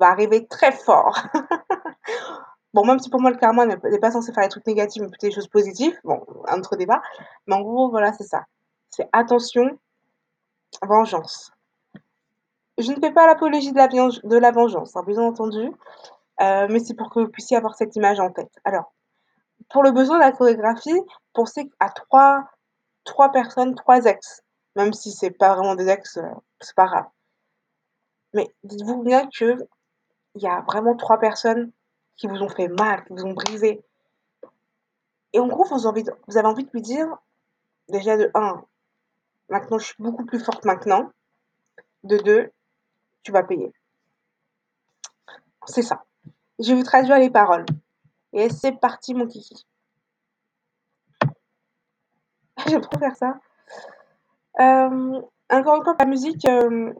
va 0.00 0.08
arriver 0.08 0.46
très 0.46 0.72
fort». 0.72 1.18
Bon, 2.74 2.84
même 2.86 2.98
si 2.98 3.10
pour 3.10 3.20
moi 3.20 3.30
le 3.30 3.36
karma 3.36 3.66
n'est 3.66 3.98
pas 3.98 4.10
censé 4.10 4.32
faire 4.32 4.44
des 4.44 4.48
trucs 4.48 4.66
négatifs, 4.66 5.02
mais 5.02 5.08
plutôt 5.08 5.26
des 5.26 5.32
choses 5.34 5.48
positives, 5.48 5.98
bon, 6.04 6.24
un 6.48 6.58
autre 6.58 6.76
débat, 6.76 7.02
mais 7.46 7.54
en 7.54 7.60
gros, 7.60 7.90
voilà, 7.90 8.12
c'est 8.14 8.24
ça. 8.24 8.44
C'est 8.90 9.08
attention, 9.12 9.78
vengeance. 10.82 11.52
Je 12.78 12.90
ne 12.92 12.96
fais 13.00 13.12
pas 13.12 13.26
l'apologie 13.26 13.72
de 13.72 14.36
la 14.38 14.50
vengeance, 14.50 14.96
hein, 14.96 15.02
bien 15.06 15.18
entendu, 15.22 15.60
heu, 16.40 16.68
mais 16.68 16.80
c'est 16.80 16.94
pour 16.94 17.10
que 17.10 17.20
vous 17.20 17.28
puissiez 17.28 17.56
avoir 17.56 17.74
cette 17.76 17.96
image 17.96 18.20
en 18.20 18.30
tête. 18.32 18.52
Alors, 18.64 18.92
pour 19.70 19.82
le 19.82 19.92
besoin 19.92 20.16
de 20.18 20.22
la 20.22 20.32
chorégraphie, 20.32 21.00
pensez 21.34 21.70
à 21.80 21.90
3 21.90 22.44
3 23.04 23.30
personnes, 23.32 23.74
3 23.76 24.04
ex, 24.06 24.42
même 24.76 24.92
si 24.94 25.12
c'est 25.12 25.30
pas 25.32 25.54
vraiment 25.54 25.74
des 25.76 25.88
ex, 25.88 26.18
heu, 26.18 26.24
c'est 26.60 26.76
pas 26.76 26.86
grave. 26.86 27.06
Mais 28.34 28.54
dites-vous 28.64 29.02
bien 29.02 29.26
qu'il 29.28 29.66
y 30.36 30.46
a 30.46 30.60
vraiment 30.62 30.96
3 30.96 31.18
personnes 31.18 31.70
qui 32.16 32.26
vous 32.26 32.42
ont 32.42 32.48
fait 32.48 32.68
mal, 32.68 33.04
qui 33.04 33.12
vous 33.12 33.24
ont 33.24 33.32
brisé 33.32 33.82
et 35.32 35.40
en 35.40 35.46
gros, 35.46 35.64
vous 35.64 35.86
avez 35.86 36.46
envie 36.46 36.64
de 36.64 36.70
lui 36.72 36.82
dire, 36.82 37.08
déjà 37.88 38.16
de 38.16 38.30
1: 38.34 38.64
«Maintenant, 39.48 39.78
je 39.78 39.86
suis 39.86 39.94
beaucoup 39.98 40.24
plus 40.24 40.38
forte 40.38 40.64
maintenant», 40.64 41.10
de 42.04 42.18
2: 42.18 42.50
«Tu 43.22 43.32
vas 43.32 43.42
payer». 43.42 43.72
C'est 45.66 45.82
ça. 45.82 46.04
Je 46.58 46.68
vais 46.68 46.74
vous 46.74 46.82
traduire 46.82 47.18
les 47.18 47.30
paroles 47.30 47.64
et 48.32 48.50
c'est 48.50 48.72
parti 48.72 49.14
mon 49.14 49.26
kiki. 49.26 49.66
J'aime 52.66 52.80
trop 52.82 52.98
faire 52.98 53.16
ça. 53.16 53.38
Hem, 54.58 55.22
encore 55.50 55.76
une 55.76 55.84
fois, 55.84 55.96
la 55.98 56.04
musique, 56.04 56.44
hem 56.44 56.94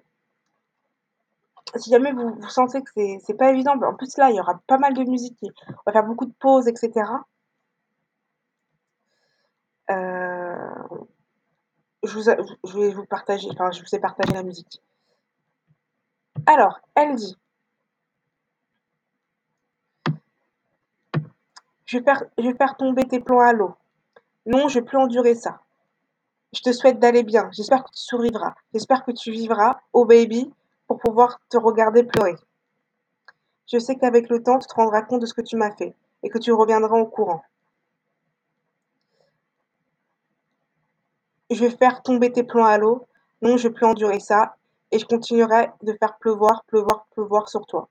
si 1.77 1.91
jamais 1.91 2.13
vous 2.13 2.49
sentez 2.49 2.83
que 2.83 2.91
c'est 2.95 3.19
c'est 3.25 3.35
pas 3.35 3.51
évident, 3.51 3.75
en 3.83 3.95
plus 3.95 4.17
là, 4.17 4.31
il 4.31 4.37
y 4.37 4.41
aura 4.41 4.61
pas 4.67 4.79
mal 4.79 4.95
de 4.95 5.05
musique 5.05 5.39
on 5.69 5.73
va 5.87 5.93
faire 5.93 6.05
beaucoup 6.05 6.27
de 6.27 6.33
pauses 6.39 6.69
et 6.69 6.75
cetera. 6.77 7.25
Heu, 9.91 11.07
je 12.03 12.19
vous 12.19 12.81
vais 12.81 12.93
vous 12.93 13.05
partager, 13.07 13.49
enfin, 13.53 13.71
je 13.71 13.81
vous 13.81 13.95
ai 13.95 14.01
partagé 14.01 14.33
la 14.33 14.43
musique. 14.43 14.81
Alors, 16.47 16.81
elle 16.95 17.15
dit 17.15 17.37
«Je 21.87 21.99
vais 21.99 22.05
faire 22.05 22.23
je 22.39 22.45
vais 22.49 22.57
tomber 22.79 23.05
tes 23.07 23.21
plans 23.21 23.41
à 23.41 23.53
l'eau. 23.53 23.75
Non, 24.47 24.69
je 24.69 24.81
vais 24.81 24.85
plus 24.85 24.99
endurer 24.99 25.35
ça. 25.35 25.61
Je 26.53 26.61
te 26.61 26.73
souhaite 26.73 26.99
d'aller 26.99 27.23
bien. 27.23 27.49
J'espère 27.53 27.85
que 27.85 27.91
tu 27.91 28.01
survivras. 28.03 28.55
J'espère 28.73 29.05
que 29.05 29.13
tu 29.13 29.31
vivras, 29.31 29.81
oh 29.93 30.05
baby, 30.05 30.53
pouvoir 30.95 31.41
te 31.49 31.57
regarder 31.57 32.05
pleurer. 32.05 32.37
Je 33.67 33.79
sais 33.79 33.97
qu'avec 33.97 34.29
le 34.29 34.43
temps, 34.43 34.59
tu 34.59 34.67
te 34.67 34.75
rendras 34.75 35.03
compte 35.03 35.23
de 35.23 35.27
ce 35.27 35.35
que 35.35 35.41
tu 35.41 35.57
m'as 35.57 35.75
fait 35.75 35.95
et 36.23 36.29
que 36.29 36.39
tu 36.39 36.53
reviendras 36.53 36.99
au 36.99 37.07
courant. 37.07 37.43
Je 41.51 41.61
vais 41.61 41.71
faire 41.71 42.03
tomber 42.03 42.33
tes 42.33 42.45
plans 42.45 42.65
à 42.65 42.79
l'eau. 42.79 43.07
Non, 43.43 43.57
je 43.57 43.69
plus 43.69 43.87
endurer 43.87 44.21
ça 44.21 44.57
et 44.91 44.99
je 44.99 45.07
continuerai 45.07 45.71
de 45.83 45.93
faire 45.95 46.17
pleuvoir, 46.19 46.65
pleuvoir, 46.67 47.07
pleuvoir 47.11 47.49
sur 47.49 47.67
toi. 47.67 47.89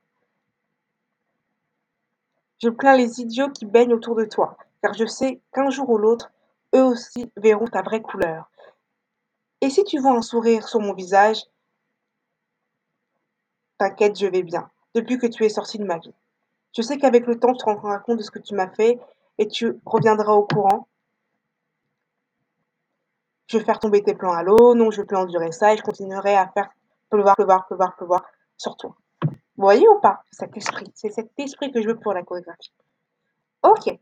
Je 2.62 2.68
plains 2.68 2.96
les 2.96 3.20
idiots 3.20 3.50
qui 3.50 3.66
baignent 3.66 3.92
autour 3.92 4.14
de 4.14 4.24
toi, 4.24 4.56
car 4.82 4.94
je 4.94 5.04
sais 5.04 5.40
qu'un 5.52 5.68
jour 5.68 5.90
ou 5.90 5.98
l'autre, 5.98 6.30
eux 6.74 6.84
aussi 6.84 7.30
verront 7.36 7.66
ta 7.66 7.82
vraie 7.82 8.02
couleur. 8.02 8.48
Et 9.60 9.70
si 9.70 9.84
tu 9.84 9.98
vois 9.98 10.12
un 10.12 10.22
sourire 10.22 10.68
sur 10.68 10.80
mon 10.80 10.92
visage, 10.92 11.42
t'inquiète, 13.82 14.16
je 14.16 14.26
vais 14.26 14.44
bien, 14.44 14.68
depuis 14.94 15.18
que 15.18 15.26
tu 15.26 15.44
es 15.44 15.48
sorti 15.48 15.78
de 15.78 15.84
ma 15.84 15.98
vie. 15.98 16.14
Je 16.76 16.82
sais 16.82 16.98
qu'avec 16.98 17.26
le 17.26 17.38
temps, 17.38 17.52
tu 17.52 17.58
te 17.58 17.64
rendras 17.64 17.98
compte 17.98 18.18
de 18.18 18.22
ce 18.22 18.30
que 18.30 18.38
tu 18.38 18.54
m'as 18.54 18.68
fait 18.68 19.00
et 19.38 19.48
tu 19.48 19.80
reviendras 19.84 20.34
au 20.34 20.46
courant. 20.46 20.86
Je 23.48 23.58
vais 23.58 23.64
faire 23.64 23.80
tomber 23.80 24.02
tes 24.02 24.14
plans 24.14 24.32
à 24.32 24.44
l'eau, 24.44 24.74
non, 24.74 24.92
je 24.92 25.00
vais 25.00 25.06
plus 25.06 25.16
endurer 25.16 25.50
ça 25.50 25.74
et 25.74 25.76
je 25.76 25.82
continuerai 25.82 26.36
à 26.36 26.46
faire 26.54 26.70
pleuvoir, 27.10 27.34
pleuvoir, 27.34 27.66
pleuvoir, 27.66 27.96
pleuvoir 27.96 28.22
sur 28.56 28.76
toi. 28.76 28.94
Vous 29.22 29.64
voyez 29.68 29.86
ou 29.88 29.98
pas? 30.00 30.22
Cet 30.30 30.56
esprit 30.56 30.90
C'est 30.94 31.10
cet 31.10 31.32
esprit 31.38 31.72
que 31.72 31.82
je 31.82 31.88
veux 31.88 31.98
pour 31.98 32.14
la 32.14 32.22
chorégraphie. 32.22 32.72
Ok. 33.62 33.98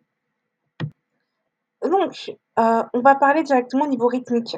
Donc, 1.82 2.36
euh, 2.58 2.82
on 2.92 3.00
va 3.00 3.14
parler 3.14 3.42
directement 3.42 3.84
au 3.84 3.88
niveau 3.88 4.06
rythmique. 4.06 4.56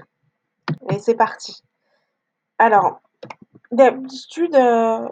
Et 0.90 0.98
c'est 0.98 1.14
parti. 1.14 1.62
Alors, 2.58 3.00
d'habitude, 3.72 4.54
euh, 4.54 5.08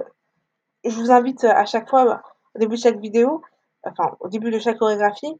je 0.84 0.94
vous 0.94 1.10
invite 1.10 1.44
à 1.44 1.64
chaque 1.64 1.88
fois, 1.88 2.22
au 2.54 2.58
début 2.58 2.76
de 2.76 2.80
chaque 2.80 3.00
vidéo, 3.00 3.42
enfin, 3.82 4.16
au 4.20 4.28
début 4.28 4.50
de 4.50 4.58
chaque 4.58 4.78
chorégraphie, 4.78 5.34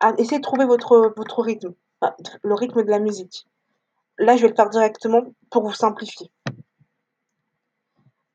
à 0.00 0.12
essayer 0.18 0.38
de 0.38 0.42
trouver 0.42 0.64
votre, 0.64 1.42
rythme, 1.42 1.74
le 2.42 2.54
rythme 2.54 2.82
de 2.82 2.90
la 2.90 2.98
musique. 2.98 3.46
Là, 4.18 4.36
je 4.36 4.42
vais 4.42 4.48
le 4.48 4.54
faire 4.54 4.70
directement 4.70 5.22
pour 5.50 5.64
vous 5.64 5.72
simplifier. 5.72 6.30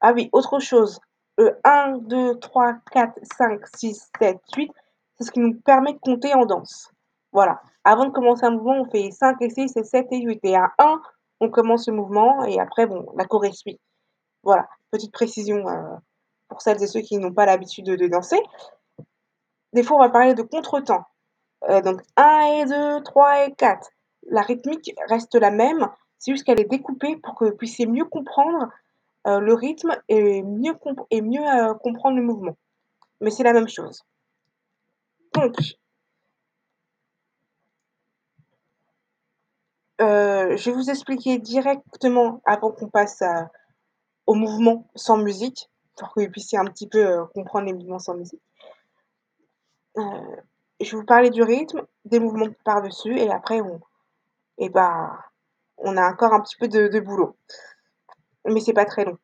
Ah 0.01 0.13
oui, 0.13 0.29
autre 0.31 0.59
chose. 0.59 0.99
Le 1.37 1.57
1, 1.63 1.99
2, 1.99 2.39
3, 2.39 2.73
4, 2.91 3.19
5, 3.37 3.61
6, 3.75 4.11
7, 4.19 4.37
8, 4.55 4.71
c'est 5.17 5.23
ce 5.25 5.31
qui 5.31 5.39
nous 5.39 5.53
permet 5.53 5.93
de 5.93 5.99
compter 5.99 6.33
en 6.33 6.45
danse. 6.45 6.91
Voilà. 7.31 7.61
Avant 7.83 8.05
de 8.05 8.11
commencer 8.11 8.45
un 8.45 8.51
mouvement, 8.51 8.81
on 8.81 8.89
fait 8.89 9.11
5 9.11 9.41
et 9.41 9.49
6 9.49 9.77
et 9.77 9.83
7 9.83 10.07
et 10.11 10.21
8. 10.21 10.39
Et 10.43 10.55
à 10.55 10.73
1, 10.79 11.01
on 11.39 11.49
commence 11.49 11.87
le 11.87 11.93
mouvement 11.93 12.43
et 12.43 12.59
après, 12.59 12.87
bon, 12.87 13.05
la 13.15 13.25
choré 13.25 13.51
suit. 13.51 13.79
Voilà. 14.43 14.67
Petite 14.91 15.11
précision 15.11 15.67
euh, 15.67 15.95
pour 16.47 16.61
celles 16.61 16.81
et 16.81 16.87
ceux 16.87 17.01
qui 17.01 17.17
n'ont 17.17 17.33
pas 17.33 17.45
l'habitude 17.45 17.85
de, 17.85 18.07
danser. 18.07 18.41
Des 19.73 19.83
fois, 19.83 19.97
on 19.97 19.99
va 19.99 20.09
parler 20.09 20.33
de 20.33 20.41
contretemps. 20.41 21.05
Euh, 21.69 21.81
donc 21.81 22.01
1 22.15 22.39
et 22.61 22.65
2, 22.65 23.03
3 23.03 23.47
et 23.47 23.53
4. 23.53 23.89
La 24.31 24.41
rythmique 24.41 24.95
reste 25.07 25.35
la 25.35 25.51
même, 25.51 25.89
c'est 26.17 26.31
juste 26.31 26.45
qu'elle 26.45 26.59
est 26.59 26.69
découpée 26.69 27.17
pour 27.17 27.35
que 27.35 27.45
vous 27.45 27.55
puissiez 27.55 27.85
mieux 27.85 28.05
comprendre 28.05 28.69
euh, 29.27 29.39
le 29.39 29.53
rythme 29.53 29.95
et 30.07 30.41
mieux, 30.43 30.73
comprendre 30.73 32.15
le 32.15 32.23
mouvement. 32.23 32.57
Mais 33.21 33.31
c'est 33.31 33.43
la 33.43 33.53
même 33.53 33.67
chose. 33.67 34.03
Donc, 35.33 35.55
je 39.99 40.65
vais 40.65 40.71
vous 40.71 40.89
expliquer 40.89 41.37
directement, 41.37 42.41
avant 42.45 42.71
qu'on 42.71 42.89
passe 42.89 43.21
à, 43.21 43.49
au 44.29 44.35
mouvement 44.35 44.87
sans 44.93 45.17
musique, 45.17 45.71
pour 45.97 46.13
que 46.13 46.21
vous 46.21 46.29
puissiez 46.29 46.59
un 46.59 46.65
petit 46.65 46.87
peu 46.87 47.03
euh, 47.03 47.25
comprendre 47.33 47.65
les 47.65 47.73
mouvements 47.73 47.97
sans 47.97 48.13
musique. 48.13 48.43
Euh, 49.97 50.35
je 50.79 50.95
vous 50.95 51.03
parler 51.03 51.31
du 51.31 51.41
rythme, 51.41 51.81
des 52.05 52.19
mouvements 52.19 52.45
par-dessus, 52.63 53.17
et 53.17 53.31
après, 53.31 53.59
on, 53.59 53.81
et 54.59 54.69
bah, 54.69 55.17
on 55.77 55.97
a 55.97 56.11
encore 56.11 56.31
un 56.33 56.41
petit 56.41 56.57
peu 56.57 56.67
de, 56.67 56.89
de 56.89 56.99
boulot. 56.99 57.35
Mais 58.45 58.59
c'est 58.59 58.71
pas 58.71 58.85
très 58.85 59.03
long. 59.03 59.17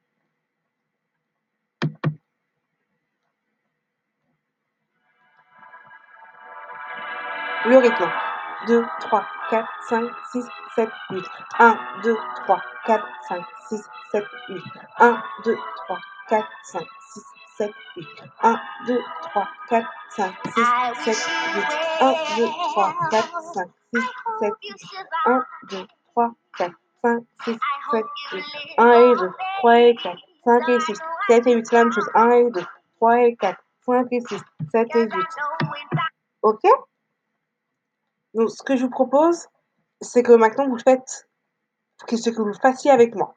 Le 7.67 7.77
rythme. 7.77 8.09
2, 8.67 8.83
3, 9.01 9.25
4, 9.51 9.67
5, 9.87 10.09
6, 10.31 10.45
7, 10.75 10.89
8. 11.09 11.23
1, 11.59 11.77
2, 12.03 12.17
3, 12.45 12.61
4, 12.85 13.07
5, 13.29 13.45
6, 13.69 13.83
7, 14.11 14.25
8. 14.49 14.61
1, 14.99 15.23
2, 15.45 15.57
3, 15.87 15.99
4, 16.29 16.47
5, 16.63 16.87
6, 17.13 17.23
7, 17.57 17.71
8. 17.95 18.07
1, 18.43 18.59
2, 18.87 18.99
3, 19.21 19.47
4, 19.69 19.87
5, 20.09 20.33
6, 20.53 20.63
7, 21.05 21.23
8. 21.55 21.63
1, 22.01 22.13
2, 22.37 22.47
3, 22.47 22.93
4, 23.09 23.29
5, 23.53 23.69
6, 23.93 24.01
7, 24.39 24.53
8. 24.63 24.77
1, 25.25 25.45
2, 25.69 25.87
3, 26.13 26.31
4, 26.57 26.71
5, 27.03 27.23
6, 27.45 27.57
7, 27.91 28.03
8. 28.33 28.43
1 28.77 28.91
et 28.91 29.15
2, 29.15 29.31
3 29.59 29.79
et 29.79 29.95
4, 29.95 30.17
5 30.43 30.69
et 30.69 30.79
6, 30.79 30.99
7 31.27 31.47
et 31.47 31.53
8. 31.55 31.65
C'est 31.65 31.75
la 31.75 31.83
même 31.83 31.93
chose. 31.93 32.09
1 32.15 32.29
et 32.31 32.51
2, 32.51 32.61
3 32.97 33.19
et 33.19 33.35
4, 33.35 33.59
5 33.85 34.07
et 34.11 34.19
6, 34.19 34.41
7 34.71 34.95
et 34.95 35.03
8. 35.03 35.27
Ok? 36.41 36.61
Donc, 38.33 38.49
ce 38.49 38.63
que 38.63 38.75
je 38.75 38.83
vous 38.83 38.89
propose, 38.89 39.47
c'est 40.01 40.23
que 40.23 40.33
maintenant 40.33 40.67
vous 40.67 40.79
faites, 40.79 41.27
c'est 42.07 42.33
que 42.33 42.41
vous 42.41 42.53
fassiez 42.53 42.91
avec 42.91 43.15
moi. 43.15 43.35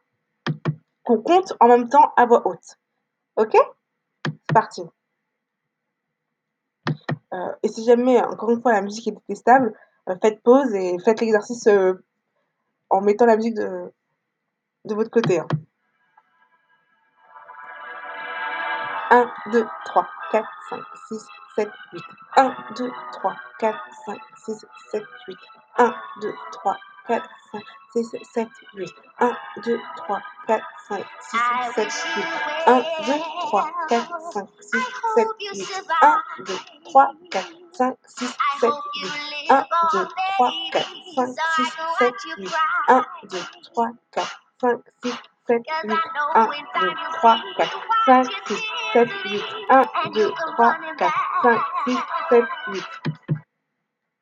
Qu'on 1.05 1.23
compte 1.23 1.55
en 1.61 1.69
même 1.69 1.89
temps 1.89 2.13
à 2.17 2.27
voix 2.27 2.47
haute. 2.47 2.79
Ok? 3.37 3.57
C'est 4.25 4.55
parti. 4.55 4.83
Euh, 7.33 7.53
et 7.63 7.69
si 7.69 7.85
jamais, 7.85 8.21
encore 8.23 8.51
une 8.51 8.61
fois, 8.61 8.73
la 8.73 8.83
musique 8.83 9.09
est 9.09 9.13
détestable, 9.13 9.75
euh, 10.09 10.17
faites 10.21 10.43
pause 10.43 10.75
et 10.75 10.99
faites 11.05 11.21
l'exercice 11.21 11.67
euh, 11.67 11.95
en 12.91 13.01
mettant 13.03 13.27
la 13.27 13.37
musique 13.37 13.55
de, 13.55 13.93
votre 14.87 15.11
côté. 15.11 15.39
Hein. 15.39 15.47
1, 19.11 19.31
2, 19.53 19.67
3, 19.87 20.09
4, 20.33 20.49
5, 20.71 20.81
6, 21.09 21.27
7, 21.57 21.69
8. 21.93 22.03
1, 22.37 22.57
2, 22.77 22.91
3, 23.13 23.37
4, 23.59 23.79
5, 24.07 24.19
6, 24.45 24.67
7, 24.91 25.03
8. 25.29 25.37
1, 25.79 25.95
2, 26.21 26.33
3, 26.65 26.77
4, 27.07 27.23
5, 27.53 27.63
6, 27.95 28.11
7, 28.35 28.51
8. 28.75 28.93
1, 29.21 29.37
2, 29.63 29.79
3, 29.79 30.09
4, 30.09 30.23
5, 30.49 31.05
6, 31.31 31.47
7, 31.77 31.91
8. 32.67 32.83
1, 32.83 32.83
2, 33.07 33.15
3, 33.15 33.23
4, 33.51 33.65
5, 34.35 34.49
6, 34.61 34.83
7, 35.15 35.29
8. 35.39 35.79
1, 35.79 36.25
2, 36.39 36.59
3, 36.59 36.83
4, 36.93 37.15
5, 37.79 37.97
6, 38.09 38.37
7, 38.61 38.73
8. 39.47 39.55
1, 39.55 39.67
2, 39.93 40.07
3, 40.09 40.35
4, 40.37 40.53
5, 41.17 41.35
6, 41.55 41.73
7, 41.99 42.15
8. 42.39 42.51
1, 42.89 43.07
2, 43.31 43.39
3, 43.39 43.71
4, 43.75 43.95
5, 44.61 44.83
6, 45.03 45.19
7, 45.47 45.63
8. 45.63 46.01
1, 46.35 46.55
2, 46.59 46.75
3, 46.75 46.97
4, 47.23 47.39
5, 48.07 48.25
6, 48.47 48.63
7, 48.93 49.11
8. 49.25 49.47
1, 49.69 50.13
2, 50.13 50.27
3, 50.27 50.35
4, 50.57 50.75
5, 51.43 51.63
6, 51.87 52.03
7, 52.29 52.49
8. 52.69 52.85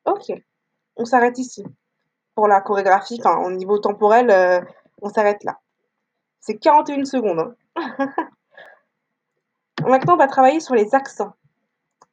Ok, 0.04 0.26
on 0.96 1.04
s'arrête 1.04 1.38
ici. 1.38 1.64
Pour 2.34 2.48
la 2.48 2.60
chorégraphie, 2.60 3.18
enfin, 3.20 3.38
au 3.38 3.50
niveau 3.50 3.78
temporel, 3.78 4.30
euh, 4.30 4.60
on 5.00 5.08
s'arrête 5.08 5.44
là. 5.44 5.58
C'est 6.40 6.58
41 6.58 7.04
secondes. 7.04 7.54
Hein. 7.76 8.14
Maintenant, 9.86 10.14
on 10.14 10.18
va 10.18 10.26
travailler 10.26 10.60
sur 10.60 10.74
les 10.74 10.94
accents. 10.94 11.34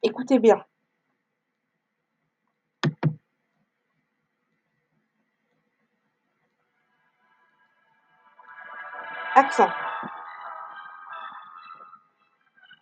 Écoutez 0.02 0.38
bien. 0.38 0.64
Accent. 9.34 9.68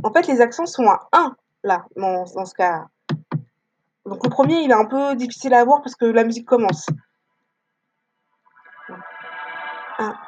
En 0.02 0.12
fait, 0.12 0.26
les 0.26 0.40
accents 0.40 0.66
sont 0.66 0.88
à 0.88 1.08
1, 1.12 1.36
là, 1.62 1.84
dans, 1.96 2.24
dans 2.34 2.44
ce 2.44 2.54
cas. 2.54 2.86
Donc 4.04 4.22
le 4.22 4.28
premier, 4.28 4.60
il 4.62 4.70
est 4.70 4.74
un 4.74 4.84
peu 4.84 5.14
difficile 5.14 5.54
à 5.54 5.60
avoir 5.60 5.82
parce 5.82 5.94
que 5.94 6.04
la 6.04 6.24
musique 6.24 6.46
commence. 6.46 6.86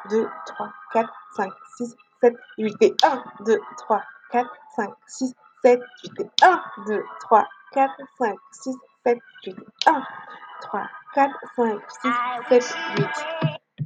2, 0.09 0.27
3, 0.45 0.69
4, 0.93 1.13
5, 1.35 1.51
6, 1.77 1.95
7, 2.21 2.35
8 2.57 2.75
et 2.81 2.95
1, 3.03 3.23
2, 3.45 3.59
3, 3.77 4.03
4, 4.31 4.49
5, 4.75 4.89
6, 5.07 5.35
7, 5.63 5.81
8 6.03 6.19
et 6.19 6.29
1, 6.43 6.61
2, 6.87 7.03
3, 7.21 7.47
4, 7.73 7.93
5, 8.17 8.35
6, 8.51 8.77
7, 9.05 9.19
8 9.45 9.51
et 9.51 9.55
1, 9.87 10.03
3, 10.61 10.87
4, 11.13 11.35
5, 11.55 11.79
6, 12.01 12.09
7, 12.49 12.75
8. 12.97 13.07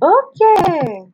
Ok 0.02 1.12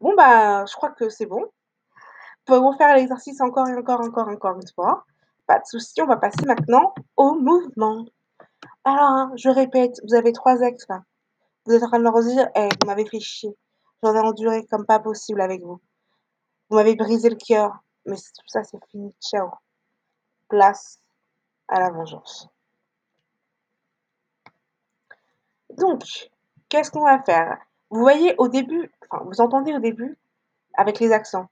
Bon 0.00 0.14
bah, 0.14 0.64
je 0.66 0.74
crois 0.74 0.90
que 0.90 1.08
c'est 1.08 1.26
bon. 1.26 1.40
Vous 1.40 2.54
pouvez 2.54 2.58
refaire 2.58 2.94
l'exercice 2.94 3.40
encore 3.40 3.68
et 3.68 3.74
encore, 3.74 4.00
encore, 4.00 4.28
encore 4.28 4.56
une 4.56 4.68
fois? 4.74 5.04
Pas 5.46 5.58
de 5.58 5.64
souci, 5.64 6.00
on 6.02 6.06
va 6.06 6.16
passer 6.16 6.44
maintenant 6.46 6.94
au 7.16 7.34
mouvement. 7.34 8.04
Alors, 8.84 9.02
hein, 9.02 9.32
je 9.36 9.48
répète, 9.48 10.00
vous 10.06 10.14
avez 10.14 10.32
trois 10.32 10.60
ex 10.60 10.86
là. 10.88 11.02
Vous 11.66 11.74
êtes 11.74 11.82
en 11.82 11.88
train 11.88 11.98
de 11.98 12.04
leur 12.04 12.20
dire, 12.20 12.48
hey, 12.54 12.68
vous 12.80 12.86
m'avez 12.86 13.04
fait 13.06 13.20
chier. 13.20 13.56
J'en 14.02 14.14
ai 14.14 14.20
enduré 14.20 14.64
comme 14.66 14.86
pas 14.86 15.00
possible 15.00 15.40
avec 15.40 15.62
vous. 15.62 15.80
Vous 16.68 16.76
m'avez 16.76 16.94
brisé 16.94 17.28
le 17.28 17.36
cœur. 17.36 17.72
Mais 18.04 18.14
tout 18.16 18.46
ça, 18.46 18.62
c'est 18.62 18.78
fini. 18.90 19.12
Ciao. 19.20 19.50
Place 20.48 21.00
à 21.68 21.80
la 21.80 21.90
vengeance. 21.90 22.48
Donc, 25.70 26.30
qu'est-ce 26.68 26.90
qu'on 26.90 27.04
va 27.04 27.22
faire? 27.22 27.58
Vous 27.90 28.00
voyez 28.00 28.34
au 28.38 28.48
début, 28.48 28.90
enfin, 29.10 29.24
vous 29.24 29.40
entendez 29.40 29.74
au 29.74 29.80
début 29.80 30.16
avec 30.74 31.00
les 31.00 31.12
accents. 31.12 31.48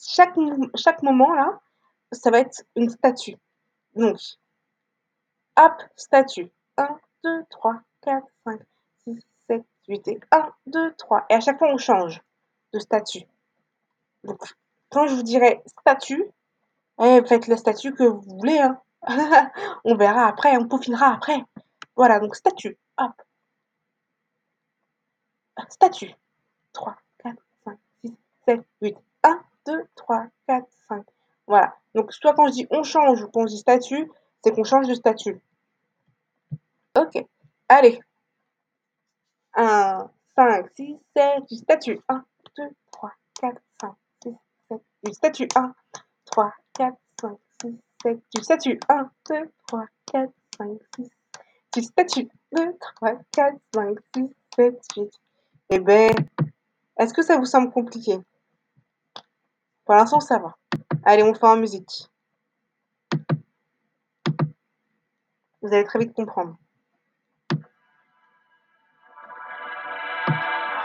Chaque, 0.00 0.34
chaque 0.74 1.02
moment 1.02 1.34
là, 1.34 1.60
ça 2.12 2.30
va 2.30 2.40
être 2.40 2.64
une 2.76 2.90
statue. 2.90 3.36
Donc, 3.94 4.18
hop, 5.56 5.82
statue. 5.96 6.50
1, 6.76 6.98
2, 7.24 7.44
3, 7.50 7.80
4, 8.02 8.26
5, 8.44 8.60
6, 9.04 9.20
7, 9.48 9.64
8 9.88 10.08
et 10.08 10.20
1, 10.30 10.52
2, 10.66 10.94
3. 10.94 11.26
Et 11.30 11.34
à 11.34 11.40
chaque 11.40 11.58
fois, 11.58 11.72
on 11.72 11.78
change 11.78 12.20
de 12.72 12.78
statut. 12.78 13.24
Donc, 14.24 14.42
quand 14.90 15.06
je 15.06 15.14
vous 15.14 15.22
dirai 15.22 15.62
statut, 15.66 16.24
eh, 17.00 17.22
faites 17.26 17.46
le 17.48 17.56
statut 17.56 17.94
que 17.94 18.04
vous 18.04 18.38
voulez. 18.38 18.58
Hein. 18.58 18.80
on 19.84 19.96
verra 19.96 20.26
après, 20.26 20.56
on 20.56 20.66
peaufinera 20.66 21.12
après. 21.12 21.44
Voilà, 21.96 22.20
donc 22.20 22.36
statut. 22.36 22.76
Hop. 22.98 23.12
Statut. 25.68 26.14
3, 26.72 26.96
4, 27.18 27.36
5, 27.64 27.78
6, 28.04 28.14
7, 28.46 28.60
8. 28.82 28.96
1, 29.22 29.44
2, 29.66 29.84
3, 29.94 30.26
4, 30.46 30.66
5. 30.88 31.06
Voilà. 31.46 31.76
Donc, 31.94 32.12
soit 32.12 32.34
quand 32.34 32.46
je 32.48 32.52
dis 32.52 32.66
on 32.70 32.82
change 32.82 33.22
ou 33.22 33.28
quand 33.28 33.46
je 33.46 33.52
dis 33.54 33.58
statut, 33.58 34.10
c'est 34.42 34.52
qu'on 34.52 34.64
change 34.64 34.88
de 34.88 34.94
statut. 34.94 35.40
Ok. 36.96 37.24
Allez. 37.68 38.00
1, 39.54 40.10
5, 40.36 40.66
6, 40.76 40.96
7, 41.16 41.44
8. 41.50 41.58
Statut. 41.58 42.00
1, 42.08 42.24
2, 42.56 42.64
3, 42.92 43.12
4, 43.40 43.62
5, 43.80 43.94
6, 44.22 44.34
7, 44.70 44.82
8. 45.04 45.14
Statut. 45.14 45.48
1, 45.54 45.74
3, 46.26 46.52
4, 46.74 46.96
5, 47.20 47.38
6, 47.62 47.80
7, 48.02 48.20
8. 48.34 48.44
Statut. 48.44 48.80
1, 48.88 49.10
2, 49.30 49.52
3, 49.66 49.86
4, 50.12 50.32
5, 50.58 50.68
6, 50.96 51.10
8. 51.76 51.82
Statut. 51.84 52.28
2, 52.52 52.76
3, 52.78 53.12
4, 53.32 53.56
5, 53.74 53.98
6, 54.14 54.34
7, 54.56 54.80
8. 54.96 55.20
Eh 55.70 55.80
ben, 55.80 56.12
est-ce 56.98 57.12
que 57.12 57.22
ça 57.22 57.36
vous 57.36 57.46
semble 57.46 57.72
compliqué? 57.72 58.18
Pour 59.84 59.94
l'instant, 59.94 60.20
ça 60.20 60.38
va. 60.38 60.56
Allez, 61.08 61.22
on 61.22 61.32
fait 61.34 61.46
en 61.46 61.56
musique. 61.56 62.10
Vous 65.62 65.72
allez 65.72 65.84
très 65.84 66.00
vite 66.00 66.12
comprendre. 66.12 66.56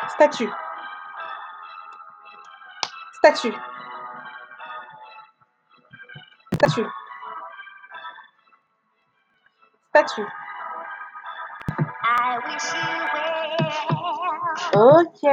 Statue. 0.09 0.47
Statue. 3.13 3.55
Statue. 6.53 6.85
Statue. 9.89 10.27
Ok. 14.75 15.23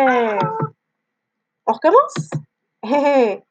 On 1.66 1.72
recommence? 1.74 2.30
Hé 2.82 2.88
hé. 2.94 3.44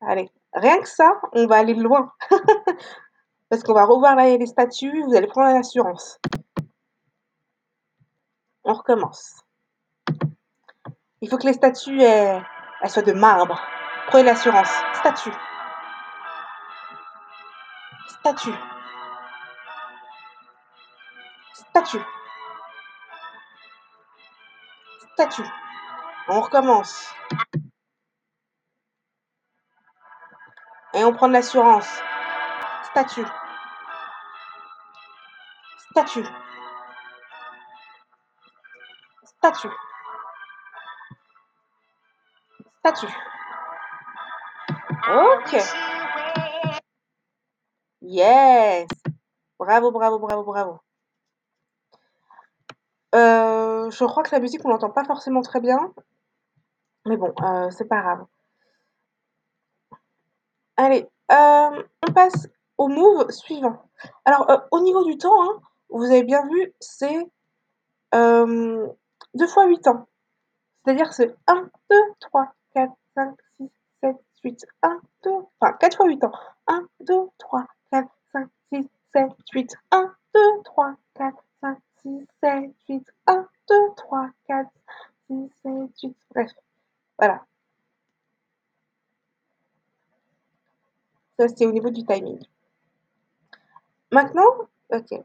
Allez, 0.00 0.30
rien 0.52 0.80
que 0.80 0.88
ça, 0.88 1.12
on 1.32 1.46
va 1.46 1.56
aller 1.56 1.74
loin. 1.74 2.12
Parce 3.48 3.62
qu'on 3.62 3.74
va 3.74 3.84
revoir 3.84 4.14
là 4.14 4.36
les 4.36 4.46
statues, 4.46 5.02
vous 5.02 5.14
allez 5.14 5.26
prendre 5.26 5.54
l'assurance. 5.54 6.18
On 8.64 8.74
recommence. 8.74 9.42
Il 11.20 11.28
faut 11.30 11.38
que 11.38 11.46
les 11.46 11.54
statues 11.54 12.02
soient 12.86 13.02
de 13.02 13.12
marbre. 13.12 13.60
Prenez 14.08 14.24
l'assurance. 14.24 14.70
Statue. 14.94 15.32
Statue. 18.08 18.54
Statue. 21.54 22.04
Statue. 25.14 25.48
On 26.28 26.40
recommence. 26.40 27.14
Et 30.98 31.04
on 31.04 31.12
prend 31.12 31.28
de 31.28 31.32
l'assurance. 31.32 31.88
Statue. 32.90 33.24
Statue. 35.90 36.26
Statue. 39.22 39.70
Statue. 42.80 43.06
I 44.90 45.16
Ok. 45.36 45.52
Yes. 48.02 48.88
Bravo, 49.56 49.92
bravo, 49.92 50.18
bravo, 50.18 50.42
bravo. 50.42 50.80
Euh, 53.14 53.88
je 53.88 54.04
crois 54.04 54.24
que 54.24 54.34
la 54.34 54.40
musique, 54.40 54.64
on 54.64 54.70
l'entend 54.70 54.90
pas 54.90 55.04
forcément 55.04 55.42
très 55.42 55.60
bien. 55.60 55.94
Mais 57.06 57.16
bon, 57.16 57.32
euh, 57.40 57.70
c'est 57.70 57.86
pas 57.86 58.00
grave. 58.00 58.26
Allez, 60.78 61.08
euh, 61.32 61.82
on 62.06 62.12
passe 62.12 62.46
au 62.78 62.86
move 62.86 63.28
suivant. 63.32 63.82
Alors, 64.24 64.48
euh, 64.48 64.58
au 64.70 64.78
niveau 64.78 65.04
du 65.04 65.18
temps, 65.18 65.42
hein, 65.42 65.60
vous 65.90 66.04
avez 66.04 66.22
bien 66.22 66.46
vu, 66.46 66.72
c'est 66.78 67.28
euh, 68.14 68.86
2 69.34 69.46
fois 69.48 69.66
8 69.66 69.88
ans. 69.88 70.06
C'est-à-dire 70.84 71.08
que 71.08 71.16
c'est 71.16 71.34
1, 71.48 71.68
2, 71.90 71.96
3, 72.20 72.52
4, 72.74 72.92
5, 73.16 73.34
6, 73.58 73.70
7, 74.04 74.16
8, 74.44 74.66
1, 74.82 75.00
2, 75.24 75.30
enfin 75.60 75.72
4 75.80 75.96
fois 75.96 76.06
8 76.06 76.22
ans. 76.22 76.32
1, 76.68 76.86
2, 77.00 77.14
3, 77.38 77.64
4, 77.90 78.08
5, 78.32 78.48
6, 78.72 78.88
7, 79.12 79.32
8, 79.52 79.76
1, 79.90 80.14
2, 80.32 80.40
3, 80.64 80.94
4, 81.14 81.44
5, 81.60 81.78
6, 82.02 82.26
7, 82.40 82.70
8, 82.88 83.04
1, 83.26 83.48
2, 83.68 83.74
3, 83.96 84.28
4, 84.46 84.70
6, 85.26 85.50
7, 85.64 85.72
8. 86.04 86.16
Bref, 86.30 86.52
voilà. 87.18 87.47
Ça, 91.38 91.46
c'est 91.48 91.66
au 91.66 91.72
niveau 91.72 91.90
du 91.90 92.04
timing. 92.04 92.40
Maintenant, 94.10 94.50
ok. 94.90 95.22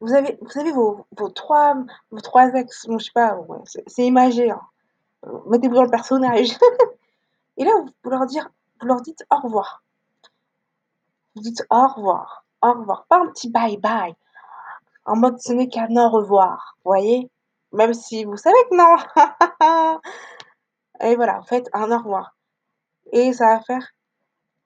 Vous 0.00 0.14
avez, 0.14 0.38
vous 0.40 0.58
avez 0.58 0.72
vos, 0.72 1.06
vos, 1.16 1.28
trois, 1.28 1.74
vos 2.10 2.20
trois 2.20 2.54
ex, 2.54 2.86
bon, 2.86 2.98
je 2.98 3.06
sais 3.06 3.10
pas, 3.12 3.34
ouais, 3.34 3.58
c'est 3.86 4.06
imagé. 4.06 4.50
Hein. 4.50 4.60
Mettez-vous 5.46 5.74
dans 5.74 5.84
le 5.84 5.90
personnage. 5.90 6.50
Et 7.56 7.64
là, 7.64 7.72
vous, 8.02 8.10
leur 8.10 8.24
dire, 8.26 8.48
vous 8.80 8.86
leur 8.86 9.02
dites 9.02 9.24
au 9.30 9.36
revoir. 9.36 9.82
Vous 11.34 11.42
dites 11.42 11.66
au 11.68 11.86
revoir, 11.88 12.44
au 12.62 12.72
revoir. 12.72 13.04
Pas 13.08 13.18
un 13.18 13.26
petit 13.26 13.50
bye 13.50 13.76
bye. 13.76 14.14
En 15.04 15.16
mode 15.16 15.40
ce 15.40 15.52
n'est 15.52 15.68
qu'un 15.68 15.94
au 15.96 16.08
revoir. 16.08 16.76
Vous 16.84 16.90
voyez? 16.90 17.30
Même 17.72 17.92
si 17.92 18.24
vous 18.24 18.36
savez 18.36 18.56
que 18.70 18.76
non. 18.76 20.00
Et 21.00 21.16
voilà, 21.16 21.40
vous 21.40 21.46
faites 21.46 21.68
un 21.72 21.90
au 21.90 21.98
revoir. 21.98 22.36
Et 23.12 23.32
ça 23.32 23.56
va 23.56 23.60
faire 23.60 23.86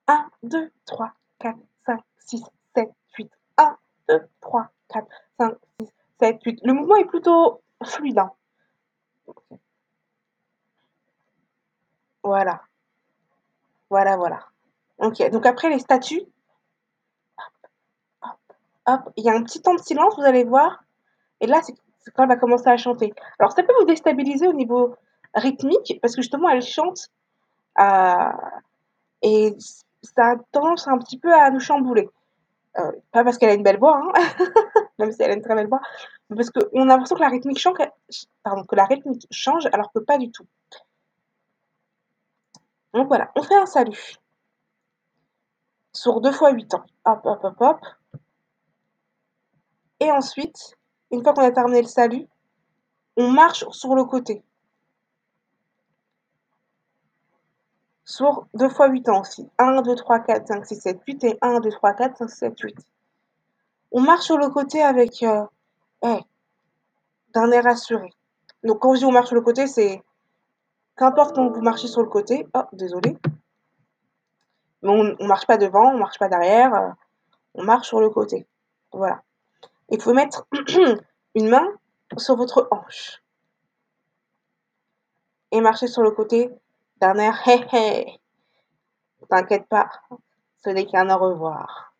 1, 0.07 0.29
2, 0.43 0.71
3, 0.85 1.11
4, 1.39 1.57
5, 1.85 2.01
6, 2.17 2.43
7, 2.75 2.89
8. 3.17 3.31
1, 3.57 3.77
2, 4.09 4.19
3, 4.41 4.69
4, 4.89 5.07
5, 5.39 5.53
6, 5.81 5.93
7, 6.19 6.43
8. 6.43 6.59
Le 6.63 6.73
mouvement 6.73 6.95
est 6.95 7.05
plutôt 7.05 7.61
fluide. 7.83 8.19
Hein. 8.19 8.31
Voilà, 12.23 12.61
voilà, 13.89 14.17
voilà. 14.17 14.39
Ok, 14.97 15.29
donc 15.29 15.45
après 15.45 15.69
les 15.69 15.79
statues, 15.79 16.23
hop, 18.23 18.33
hop, 18.87 19.13
il 19.17 19.25
y 19.25 19.29
a 19.29 19.33
un 19.33 19.43
petit 19.43 19.61
temps 19.61 19.75
de 19.75 19.81
silence, 19.81 20.15
vous 20.15 20.23
allez 20.23 20.43
voir. 20.43 20.83
Et 21.41 21.47
là, 21.47 21.61
c'est 21.61 21.75
c'est 22.05 22.11
quand 22.13 22.23
elle 22.23 22.29
va 22.29 22.35
commencer 22.35 22.69
à 22.69 22.77
chanter. 22.77 23.13
Alors, 23.39 23.51
ça 23.51 23.63
peut 23.63 23.73
vous 23.79 23.85
déstabiliser 23.85 24.47
au 24.47 24.53
niveau 24.53 24.95
rythmique, 25.33 25.99
parce 26.01 26.15
que 26.15 26.21
justement, 26.21 26.49
elle 26.49 26.61
chante 26.61 27.09
euh, 27.79 28.31
et 29.23 29.55
ça 30.05 30.31
a 30.31 30.35
tendance 30.51 30.87
un 30.87 30.97
petit 30.97 31.19
peu 31.19 31.33
à 31.33 31.49
nous 31.49 31.59
chambouler. 31.59 32.09
Euh, 32.77 32.91
pas 33.11 33.23
parce 33.23 33.37
qu'elle 33.37 33.49
a 33.49 33.53
une 33.53 33.63
belle 33.63 33.79
voix, 33.79 33.97
hein, 33.97 34.11
même 34.99 35.11
si 35.11 35.21
elle 35.21 35.31
a 35.31 35.33
une 35.33 35.41
très 35.41 35.55
belle 35.55 35.67
voix, 35.67 35.79
mais 36.29 36.35
parce 36.35 36.49
qu'on 36.49 36.81
a 36.81 36.85
l'impression 36.85 37.15
que 37.15 37.21
la 37.21 37.29
rythmique 37.29 37.59
change, 37.59 37.77
pardon, 38.43 38.63
que 38.65 38.75
la 38.75 38.85
rythmique 38.85 39.25
change, 39.31 39.65
alors 39.71 39.91
que 39.93 39.99
pas 39.99 40.17
du 40.17 40.29
tout. 40.31 40.45
Donc 42.93 43.07
voilà, 43.07 43.31
on 43.35 43.43
fait 43.43 43.55
un 43.55 43.65
salut 43.65 44.17
sur 45.93 46.21
deux 46.21 46.31
fois 46.31 46.51
8 46.51 46.73
ans. 46.73 46.85
Hop, 47.05 47.21
hop, 47.23 47.39
hop, 47.43 47.55
hop. 47.59 47.79
Et 49.99 50.11
ensuite, 50.11 50.77
une 51.11 51.23
fois 51.23 51.33
qu'on 51.33 51.41
a 51.41 51.51
terminé 51.51 51.81
le 51.81 51.87
salut, 51.87 52.27
on 53.17 53.31
marche 53.31 53.65
sur 53.71 53.95
le 53.95 54.03
côté. 54.03 54.43
Sur 58.05 58.45
2 58.53 58.69
fois 58.69 58.87
8 58.87 59.09
ans 59.09 59.21
aussi. 59.21 59.49
1, 59.57 59.81
2, 59.81 59.95
3, 59.95 60.19
4, 60.19 60.47
5, 60.47 60.65
6, 60.65 60.75
7, 60.75 61.01
8 61.05 61.23
et 61.23 61.37
1, 61.41 61.59
2, 61.59 61.69
3, 61.69 61.93
4, 61.93 62.17
5, 62.17 62.29
6, 62.29 62.37
7, 62.37 62.59
8. 62.59 62.77
On 63.91 64.01
marche 64.01 64.25
sur 64.25 64.37
le 64.37 64.49
côté 64.49 64.83
avec 64.83 65.23
euh, 65.23 65.43
hey, 66.03 66.21
d'un 67.33 67.51
air 67.51 67.65
assuré. 67.65 68.09
Donc 68.63 68.79
quand 68.79 68.93
je 68.93 68.99
dis 68.99 69.05
on 69.05 69.11
marche 69.11 69.27
sur 69.27 69.35
le 69.35 69.41
côté, 69.41 69.67
c'est 69.67 70.03
qu'importe 70.95 71.35
quand 71.35 71.49
vous 71.49 71.61
marchez 71.61 71.87
sur 71.87 72.01
le 72.01 72.09
côté. 72.09 72.47
Oh, 72.53 72.63
désolé. 72.73 73.17
Mais 74.81 74.89
on 74.89 75.03
ne 75.03 75.27
marche 75.27 75.47
pas 75.47 75.57
devant, 75.57 75.93
on 75.93 75.97
marche 75.97 76.19
pas 76.19 76.29
derrière, 76.29 76.73
euh, 76.73 76.89
on 77.55 77.63
marche 77.63 77.87
sur 77.87 77.99
le 77.99 78.09
côté. 78.09 78.45
Voilà. 78.91 79.23
Il 79.89 80.01
faut 80.01 80.13
mettre 80.13 80.47
une 81.35 81.49
main 81.49 81.67
sur 82.17 82.35
votre 82.35 82.67
hanche 82.71 83.23
et 85.51 85.61
marcher 85.61 85.87
sur 85.87 86.01
le 86.01 86.11
côté 86.11 86.51
d'un 86.97 87.17
air 87.17 87.47
hé 87.47 87.65
hé. 87.71 88.19
T'inquiète 89.29 89.67
pas, 89.67 89.89
ce 90.63 90.69
n'est 90.69 90.85
qu'un 90.85 91.09
au 91.09 91.17
revoir. 91.17 91.93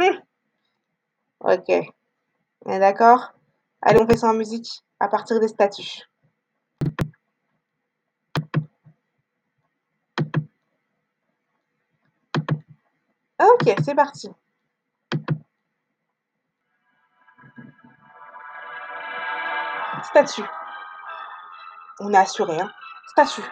Hum. 0.00 0.20
Ok, 1.40 1.72
d'accord? 2.66 3.32
Allez, 3.82 4.00
on 4.00 4.08
fait 4.08 4.16
ça 4.16 4.28
en 4.28 4.34
musique 4.34 4.82
à 4.98 5.08
partir 5.08 5.40
des 5.40 5.48
statuts. 5.48 6.08
Ok, 13.38 13.74
c'est 13.84 13.94
parti. 13.94 14.30
Statut. 20.04 20.44
On 22.00 22.12
est 22.12 22.16
assuré, 22.16 22.60
hein. 22.60 22.70
Statut. 23.08 23.42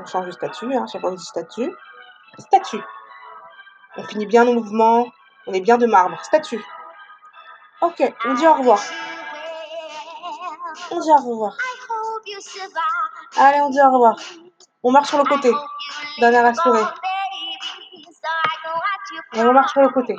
On 0.00 0.06
change 0.06 0.26
de 0.26 0.30
statut, 0.32 0.74
hein. 0.74 0.86
Chaque 0.90 1.00
fois 1.00 1.12
dit 1.12 1.24
statut. 1.24 1.74
Statut. 2.38 2.82
On 3.96 4.04
finit 4.04 4.26
bien 4.26 4.44
nos 4.44 4.54
mouvements. 4.54 5.06
On 5.46 5.52
est 5.52 5.60
bien 5.60 5.78
de 5.78 5.86
marbre. 5.86 6.22
Statut. 6.24 6.64
Ok, 7.80 8.02
on 8.24 8.34
dit 8.34 8.46
au 8.46 8.54
revoir. 8.54 8.80
On 10.90 11.00
dit 11.00 11.10
au 11.10 11.16
revoir. 11.16 11.56
Allez, 13.36 13.60
on 13.60 13.70
dit 13.70 13.80
au 13.80 13.90
revoir. 13.90 14.16
On 14.82 14.90
marche 14.90 15.08
sur 15.08 15.18
le 15.18 15.24
côté 15.24 15.50
hope 15.50 15.56
you 15.56 16.20
d'un 16.20 16.32
air 16.32 16.44
live 16.44 16.58
assuré. 16.58 16.80
on, 16.80 16.84
baby, 16.84 18.04
so 18.04 18.28
I 18.28 18.56
can 18.62 18.72
watch 18.74 19.10
you 19.12 19.40
Et 19.40 19.44
on 19.44 19.52
marche 19.52 19.72
sur 19.72 19.82
le 19.82 19.88
côté. 19.90 20.16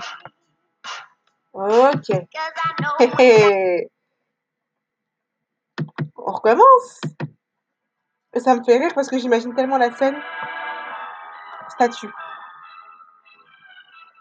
Ok. 1.53 2.09
On 6.17 6.31
recommence. 6.31 7.01
Ça 8.37 8.53
me 8.53 8.63
fait 8.63 8.77
rire 8.77 8.91
parce 8.93 9.09
que 9.09 9.17
j'imagine 9.17 9.55
tellement 9.55 9.77
la 9.77 9.91
scène. 9.91 10.21
Statue. 11.69 12.11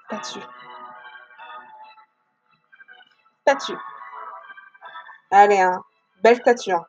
Statue. 0.07 0.41
Statue. 3.43 3.79
Allez, 5.31 5.61
hein. 5.61 5.83
Belle 6.23 6.37
statue. 6.37 6.73
Hein. 6.73 6.85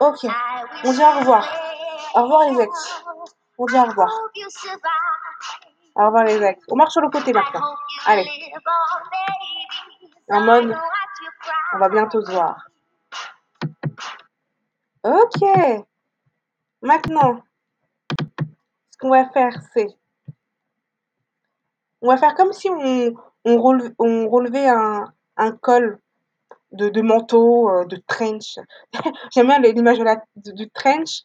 Ok. 0.00 0.26
On 0.84 0.92
dit 0.92 1.02
au 1.02 1.10
revoir. 1.18 1.48
Au 2.14 2.22
revoir 2.22 2.50
les 2.50 2.60
ex. 2.60 3.04
On 3.56 3.64
dit 3.66 3.78
au 3.78 3.84
revoir. 3.84 4.10
Au 5.94 6.06
revoir 6.06 6.24
les 6.24 6.42
ex. 6.42 6.62
On 6.68 6.76
marche 6.76 6.92
sur 6.92 7.00
le 7.00 7.08
côté 7.08 7.32
maintenant. 7.32 7.74
Allez. 8.06 8.28
En 10.30 10.40
mode, 10.40 10.76
on 11.74 11.78
va 11.78 11.88
bientôt 11.88 12.20
se 12.20 12.30
voir. 12.30 12.66
Ok. 15.04 15.84
Maintenant, 16.80 17.42
ce 18.90 18.98
qu'on 18.98 19.10
va 19.10 19.28
faire, 19.30 19.52
c'est... 19.72 19.88
On 22.00 22.08
va 22.08 22.16
faire 22.16 22.34
comme 22.34 22.52
si 22.52 22.68
on, 22.68 23.14
relevait, 23.60 24.68
un, 24.68 25.52
col 25.60 26.00
de, 26.72 27.00
manteau, 27.00 27.70
euh, 27.70 27.84
de 27.84 27.96
trench. 27.96 28.58
J'aime 29.32 29.46
bien 29.46 29.60
l'image 29.60 29.98
de 29.98 30.52
du 30.52 30.68
trench 30.70 31.22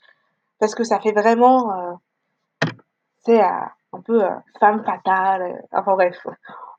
parce 0.59 0.75
que 0.75 0.83
ça 0.83 0.99
fait 0.99 1.11
vraiment, 1.11 1.71
euh, 1.71 1.93
c'est 3.25 3.43
euh, 3.43 3.65
un 3.93 4.01
peu 4.01 4.23
euh, 4.23 4.35
femme 4.59 4.83
fatale. 4.83 5.41
euh, 5.41 5.61
enfin 5.71 5.93
bref, 5.93 6.25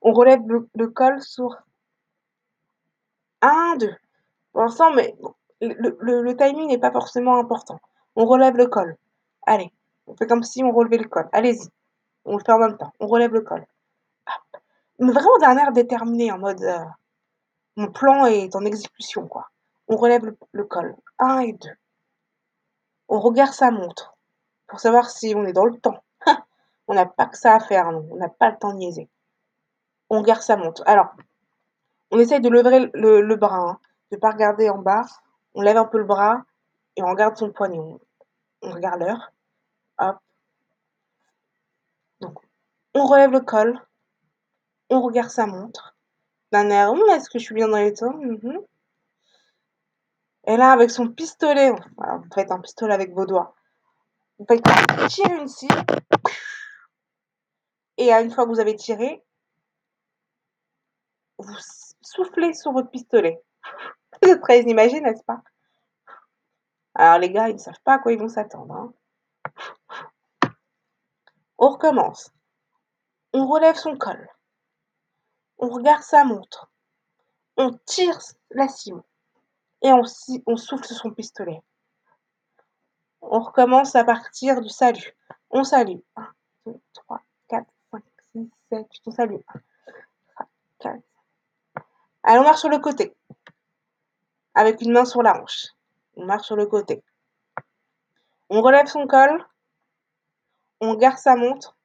on 0.02 0.12
relève 0.12 0.40
le, 0.46 0.88
col 0.88 1.20
sur 1.22 1.56
un, 3.42 3.76
deux. 3.76 3.94
Pour 4.52 4.62
l'instant, 4.62 4.92
mais 4.92 5.14
bon, 5.20 5.34
le, 5.60 6.22
le, 6.22 6.36
timing 6.36 6.68
n'est 6.68 6.78
pas 6.78 6.92
forcément 6.92 7.38
important. 7.38 7.80
On 8.16 8.26
relève 8.26 8.56
le 8.56 8.66
col. 8.66 8.96
Allez, 9.46 9.72
on 10.06 10.16
fait 10.16 10.26
comme 10.26 10.42
si 10.42 10.62
on 10.62 10.72
relevait 10.72 10.98
le 10.98 11.08
col. 11.08 11.28
Allez-y, 11.32 11.68
on 12.24 12.36
le 12.36 12.44
fait 12.44 12.52
en 12.52 12.58
même 12.58 12.76
temps. 12.76 12.92
On 13.00 13.06
relève 13.06 13.32
le 13.32 13.40
col. 13.40 13.66
Mais 14.98 15.12
vraiment 15.12 15.38
d'un 15.38 15.56
air 15.56 15.72
déterminé, 15.72 16.32
en 16.32 16.38
mode 16.38 16.62
euh, 16.62 16.84
mon 17.76 17.90
plan 17.90 18.26
est 18.26 18.54
en 18.56 18.64
exécution, 18.64 19.26
quoi. 19.28 19.48
On 19.86 19.96
relève 19.96 20.24
le, 20.24 20.36
le 20.52 20.64
col. 20.64 20.96
Un 21.18 21.40
et 21.40 21.52
deux. 21.52 21.76
On 23.08 23.20
regarde 23.20 23.52
sa 23.52 23.70
montre 23.70 24.16
pour 24.66 24.80
savoir 24.80 25.10
si 25.10 25.34
on 25.34 25.44
est 25.44 25.52
dans 25.52 25.64
le 25.64 25.78
temps. 25.78 26.02
on 26.88 26.94
n'a 26.94 27.06
pas 27.06 27.26
que 27.26 27.38
ça 27.38 27.54
à 27.54 27.60
faire, 27.60 27.90
non. 27.90 28.06
On 28.10 28.16
n'a 28.16 28.28
pas 28.28 28.50
le 28.50 28.58
temps 28.58 28.72
de 28.72 28.78
niaiser. 28.78 29.08
On 30.10 30.18
regarde 30.18 30.42
sa 30.42 30.56
montre. 30.56 30.82
Alors, 30.86 31.08
on 32.10 32.18
essaye 32.18 32.40
de 32.40 32.48
lever 32.48 32.80
le, 32.80 32.90
le, 32.94 33.20
le 33.20 33.36
bras, 33.36 33.56
hein, 33.56 33.78
de 34.10 34.16
ne 34.16 34.20
pas 34.20 34.30
regarder 34.30 34.68
en 34.70 34.78
bas. 34.78 35.04
On 35.54 35.62
lève 35.62 35.76
un 35.76 35.84
peu 35.84 35.98
le 35.98 36.04
bras 36.04 36.42
et 36.96 37.02
on 37.02 37.10
regarde 37.10 37.36
son 37.36 37.52
poignet. 37.52 37.78
On, 38.62 38.70
regarde 38.72 39.00
l'heure. 39.00 39.32
Hop. 39.98 40.16
Donc, 42.20 42.38
on 42.94 43.06
relève 43.06 43.30
le 43.30 43.40
col. 43.40 43.80
On 44.90 45.00
regarde 45.00 45.30
sa 45.30 45.46
montre. 45.46 45.96
D'un 46.50 46.70
air, 46.70 46.90
hum, 46.90 47.02
est-ce 47.10 47.28
que 47.28 47.38
je 47.38 47.44
suis 47.44 47.54
bien 47.54 47.68
dans 47.68 47.76
les 47.76 47.92
temps 47.92 48.14
Mhm. 48.14 48.58
Et 50.46 50.56
là, 50.56 50.72
avec 50.72 50.90
son 50.90 51.08
pistolet, 51.08 51.70
vous 51.70 52.24
faites 52.34 52.50
un 52.50 52.60
pistolet 52.60 52.94
avec 52.94 53.12
vos 53.12 53.26
doigts. 53.26 53.54
Vous 54.38 54.46
faites 54.46 54.62
tirer 55.08 55.36
une 55.36 55.48
cible. 55.48 55.74
Et 57.98 58.12
une 58.12 58.30
fois 58.30 58.44
que 58.44 58.50
vous 58.50 58.60
avez 58.60 58.76
tiré, 58.76 59.22
vous 61.38 61.56
soufflez 62.00 62.54
sur 62.54 62.72
votre 62.72 62.90
pistolet. 62.90 63.42
C'est 64.22 64.40
très 64.40 64.62
imaginé, 64.62 65.00
n'est-ce 65.00 65.24
pas? 65.24 65.42
Alors 66.94 67.18
les 67.18 67.30
gars, 67.30 67.48
ils 67.48 67.54
ne 67.54 67.58
savent 67.58 67.80
pas 67.84 67.94
à 67.94 67.98
quoi 67.98 68.12
ils 68.12 68.18
vont 68.18 68.28
s'attendre. 68.28 68.74
Hein. 68.74 68.92
On 71.58 71.70
recommence. 71.70 72.32
On 73.32 73.46
relève 73.46 73.76
son 73.76 73.96
col. 73.96 74.28
On 75.58 75.68
regarde 75.68 76.02
sa 76.02 76.24
montre. 76.24 76.70
On 77.56 77.72
tire 77.84 78.18
la 78.50 78.68
cible. 78.68 79.02
Et 79.82 79.92
on, 79.92 80.56
souffle 80.56 80.86
son 80.86 81.10
pistolet. 81.10 81.60
On 83.20 83.40
recommence 83.40 83.94
à 83.94 84.04
partir 84.04 84.60
du 84.60 84.68
salut. 84.68 85.16
On 85.50 85.62
salue. 85.62 85.98
1, 86.16 86.28
2, 86.66 86.80
3, 86.94 87.20
4, 87.48 87.66
5, 87.92 88.02
6, 88.32 88.50
7, 88.70 88.86
8. 88.90 89.02
On 89.06 89.10
salue. 89.10 89.34
1, 89.34 89.60
3, 90.34 90.46
4. 90.80 91.00
Allez, 92.24 92.40
on 92.40 92.44
marche 92.44 92.60
sur 92.60 92.68
le 92.68 92.78
côté. 92.78 93.16
Avec 94.58 94.80
une 94.80 94.90
main 94.90 95.04
sur 95.04 95.22
la 95.22 95.40
hanche. 95.40 95.66
On 96.16 96.24
marche 96.24 96.46
sur 96.46 96.56
le 96.56 96.66
côté. 96.66 97.04
On 98.50 98.60
relève 98.60 98.86
son 98.86 99.06
col. 99.06 99.46
On 100.80 100.94
garde 100.94 101.16
sa 101.16 101.36
montre. 101.36 101.76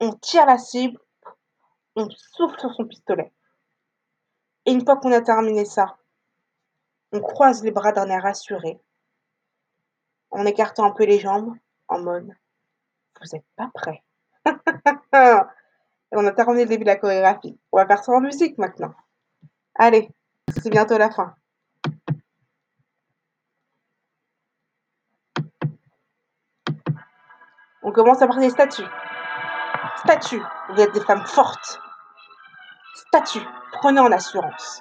On 0.00 0.12
tire 0.12 0.44
la 0.44 0.58
cible. 0.58 0.98
On 1.94 2.10
souffle 2.10 2.58
sur 2.58 2.74
son 2.74 2.84
pistolet. 2.84 3.32
Et 4.66 4.72
une 4.72 4.84
fois 4.84 4.96
qu'on 4.96 5.12
a 5.12 5.20
terminé 5.20 5.64
ça, 5.64 5.96
on 7.12 7.20
croise 7.20 7.62
les 7.62 7.70
bras 7.70 7.92
d'un 7.92 8.08
air 8.08 8.24
rassuré, 8.24 8.80
en 10.32 10.46
écartant 10.46 10.86
un 10.86 10.90
peu 10.90 11.04
les 11.04 11.20
jambes, 11.20 11.54
en 11.86 12.00
mode 12.00 12.34
Vous 13.20 13.28
n'êtes 13.32 13.46
pas 13.54 13.70
prêts. 13.72 14.02
Et 15.14 16.16
on 16.16 16.26
a 16.26 16.32
terminé 16.32 16.64
le 16.64 16.70
début 16.70 16.82
de 16.82 16.88
la 16.88 16.96
chorégraphie. 16.96 17.56
On 17.70 17.76
va 17.76 17.86
faire 17.86 18.02
ça 18.02 18.10
en 18.10 18.20
musique 18.20 18.58
maintenant. 18.58 18.94
Allez, 19.76 20.10
c'est 20.60 20.70
bientôt 20.70 20.98
la 20.98 21.12
fin. 21.12 21.36
On 27.84 27.92
commence 27.92 28.22
à 28.22 28.26
parler 28.26 28.46
des 28.46 28.52
statues. 28.52 28.86
Statues, 29.98 30.42
vous 30.70 30.80
êtes 30.80 30.92
des 30.92 31.04
femmes 31.04 31.26
fortes. 31.26 31.80
Statues, 32.94 33.46
prenez 33.72 34.00
en 34.00 34.10
assurance. 34.10 34.80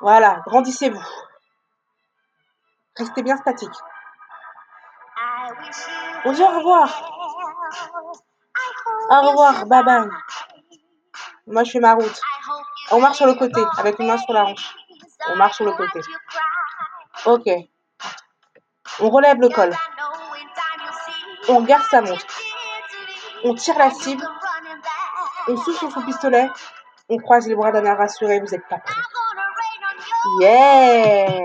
Voilà, 0.00 0.42
grandissez-vous. 0.46 1.02
Restez 2.96 3.22
bien 3.22 3.36
statique. 3.36 3.74
On 6.24 6.32
dit 6.32 6.42
au 6.42 6.46
revoir. 6.46 7.02
Au 9.10 9.20
revoir, 9.28 9.66
bye 9.66 9.84
bye. 9.84 10.08
Moi, 11.48 11.64
je 11.64 11.72
fais 11.72 11.80
ma 11.80 11.94
route. 11.94 12.20
On 12.92 13.00
marche 13.00 13.16
sur 13.16 13.26
le 13.26 13.34
côté, 13.34 13.60
avec 13.78 13.98
une 13.98 14.06
main 14.06 14.18
sur 14.18 14.32
la 14.32 14.44
hanche. 14.44 14.76
On 15.30 15.36
marche 15.36 15.56
sur 15.56 15.64
le 15.64 15.72
côté. 15.72 16.00
Ok. 17.26 17.48
On 19.00 19.10
relève 19.10 19.40
le 19.40 19.48
col. 19.48 19.74
On 21.48 21.62
garde 21.62 21.84
sa 21.90 22.02
montre. 22.02 22.26
On 23.44 23.54
tire 23.54 23.78
la 23.78 23.90
cible. 23.90 24.24
On 25.48 25.56
souffle 25.56 25.78
sur 25.78 25.90
son 25.90 26.02
pistolet. 26.02 26.48
On 27.08 27.16
croise 27.16 27.46
les 27.46 27.54
bras 27.54 27.72
d'un 27.72 27.84
air 27.84 27.96
rassuré. 27.96 28.38
Vous 28.40 28.48
n'êtes 28.48 28.68
pas 28.68 28.78
prêts. 28.78 28.94
Yeah 30.40 31.40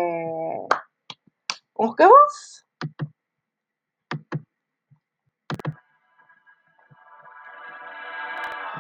On 1.76 1.88
recommence? 1.88 2.66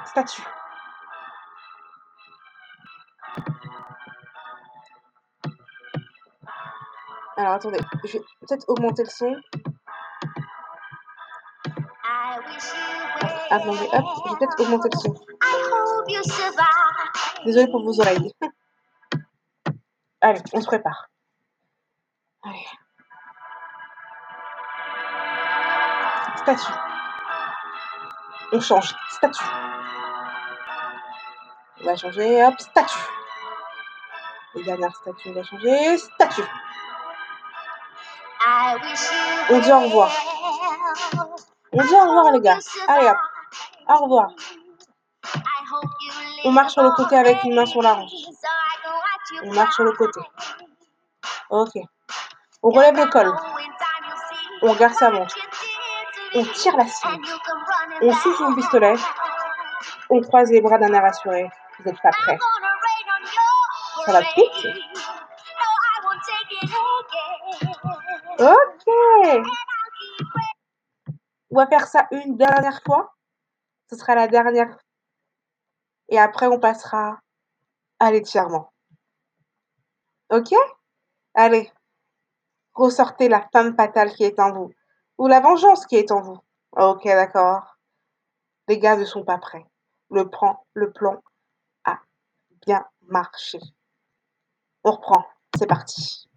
Statue. 0.05 0.43
Alors 7.35 7.53
attendez, 7.53 7.79
je 8.03 8.13
vais 8.13 8.23
peut-être 8.41 8.65
augmenter 8.67 9.03
le 9.03 9.09
son. 9.09 9.35
Attendez, 13.49 13.89
hop, 13.91 14.05
je 14.25 14.31
vais 14.31 14.37
peut-être 14.37 14.59
augmenter 14.61 14.89
le 14.91 14.97
son. 14.99 15.13
Désolée 17.45 17.67
pour 17.67 17.83
vos 17.83 17.99
oreilles. 17.99 18.33
Allez, 20.21 20.41
on 20.53 20.61
se 20.61 20.65
prépare. 20.65 21.09
Allez. 22.43 22.65
Statue. 26.37 26.73
On 28.53 28.59
change. 28.59 28.95
Statue. 29.11 29.45
On 31.81 31.85
va 31.85 31.95
changer. 31.95 32.43
Hop, 32.43 32.59
statue. 32.59 32.99
Et 34.55 34.63
dernière 34.63 34.95
statue, 34.95 35.29
on 35.29 35.33
va 35.33 35.43
changer. 35.43 35.97
Statue. 35.97 36.43
On 39.49 39.59
dit 39.59 39.71
au 39.71 39.79
revoir. 39.79 40.11
On 41.73 41.81
dit 41.81 41.95
au 41.95 42.01
revoir, 42.01 42.31
les 42.31 42.39
gars. 42.39 42.59
Allez, 42.87 43.07
hop. 43.07 43.17
Au 43.89 44.03
revoir. 44.03 44.27
On 46.45 46.51
marche 46.51 46.73
sur 46.73 46.83
le 46.83 46.91
côté 46.91 47.15
avec 47.15 47.43
une 47.43 47.55
main 47.55 47.65
sur 47.65 47.81
la 47.81 47.95
hanche. 47.95 48.11
On 49.43 49.53
marche 49.53 49.75
sur 49.75 49.83
le 49.83 49.93
côté. 49.93 50.19
Ok. 51.49 51.71
On 52.61 52.69
relève 52.69 52.95
le 52.95 53.05
col. 53.07 53.33
On 54.61 54.73
garde 54.75 54.93
sa 54.93 55.09
montre. 55.09 55.35
On 56.35 56.45
tire 56.45 56.77
la 56.77 56.85
cible. 56.85 57.25
On 58.01 58.13
souffle 58.13 58.37
son 58.37 58.55
pistolet. 58.55 58.95
On 60.09 60.21
croise 60.21 60.51
les 60.51 60.61
bras 60.61 60.77
d'un 60.77 60.93
air 60.93 61.05
assuré. 61.05 61.49
Vous 61.79 61.85
n'êtes 61.85 62.01
pas 62.01 62.11
prêts. 62.11 62.37
Ça 64.05 64.11
va 64.11 64.21
vite. 64.21 64.67
Ok. 68.39 69.53
On 71.53 71.57
va 71.57 71.67
faire 71.67 71.85
ça 71.85 72.07
une 72.09 72.35
dernière 72.35 72.81
fois. 72.83 73.13
Ce 73.87 73.95
sera 73.95 74.15
la 74.15 74.27
dernière. 74.27 74.75
Et 76.09 76.17
après, 76.17 76.47
on 76.47 76.59
passera 76.59 77.19
à 77.99 78.11
l'étirement. 78.11 78.73
Ok? 80.31 80.51
Allez, 81.35 81.71
Ressortez 82.73 83.29
la 83.29 83.47
femme 83.53 83.75
fatale 83.75 84.13
qui 84.13 84.23
est 84.23 84.39
en 84.39 84.51
vous. 84.51 84.71
Ou 85.19 85.27
la 85.27 85.41
vengeance 85.41 85.85
qui 85.85 85.95
est 85.95 86.11
en 86.11 86.21
vous. 86.21 86.39
Ok, 86.71 87.03
d'accord. 87.03 87.77
Les 88.67 88.79
gars 88.79 88.95
ne 88.95 89.05
sont 89.05 89.23
pas 89.23 89.37
prêts. 89.37 89.63
Le 90.09 90.27
le 90.73 90.91
plan 90.91 91.21
a 91.83 91.99
bien 92.65 92.83
marché. 93.03 93.59
On 94.83 94.91
reprend. 94.93 95.23
C'est 95.55 95.67
parti. 95.67 96.27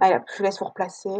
Allez, 0.00 0.18
je 0.28 0.36
vous 0.36 0.42
laisse 0.42 0.58
vous 0.58 0.66
replacer. 0.66 1.10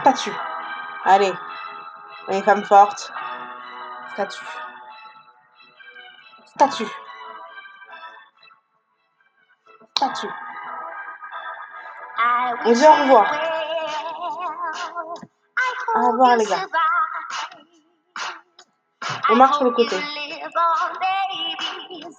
Statue. 0.00 0.32
Allez. 1.04 1.32
Les 2.28 2.42
femmes 2.42 2.64
fortes. 2.64 3.12
Statue. 4.12 4.44
Statue. 6.46 6.86
Statue. 9.96 10.28
On 12.64 12.72
dit 12.72 12.86
au 12.86 12.92
revoir. 12.92 13.32
Au 15.94 16.10
revoir 16.12 16.36
les 16.36 16.44
gars. 16.44 16.66
On 19.30 19.36
marche 19.36 19.56
sur 19.56 19.64
le 19.64 19.70
côté. 19.70 19.96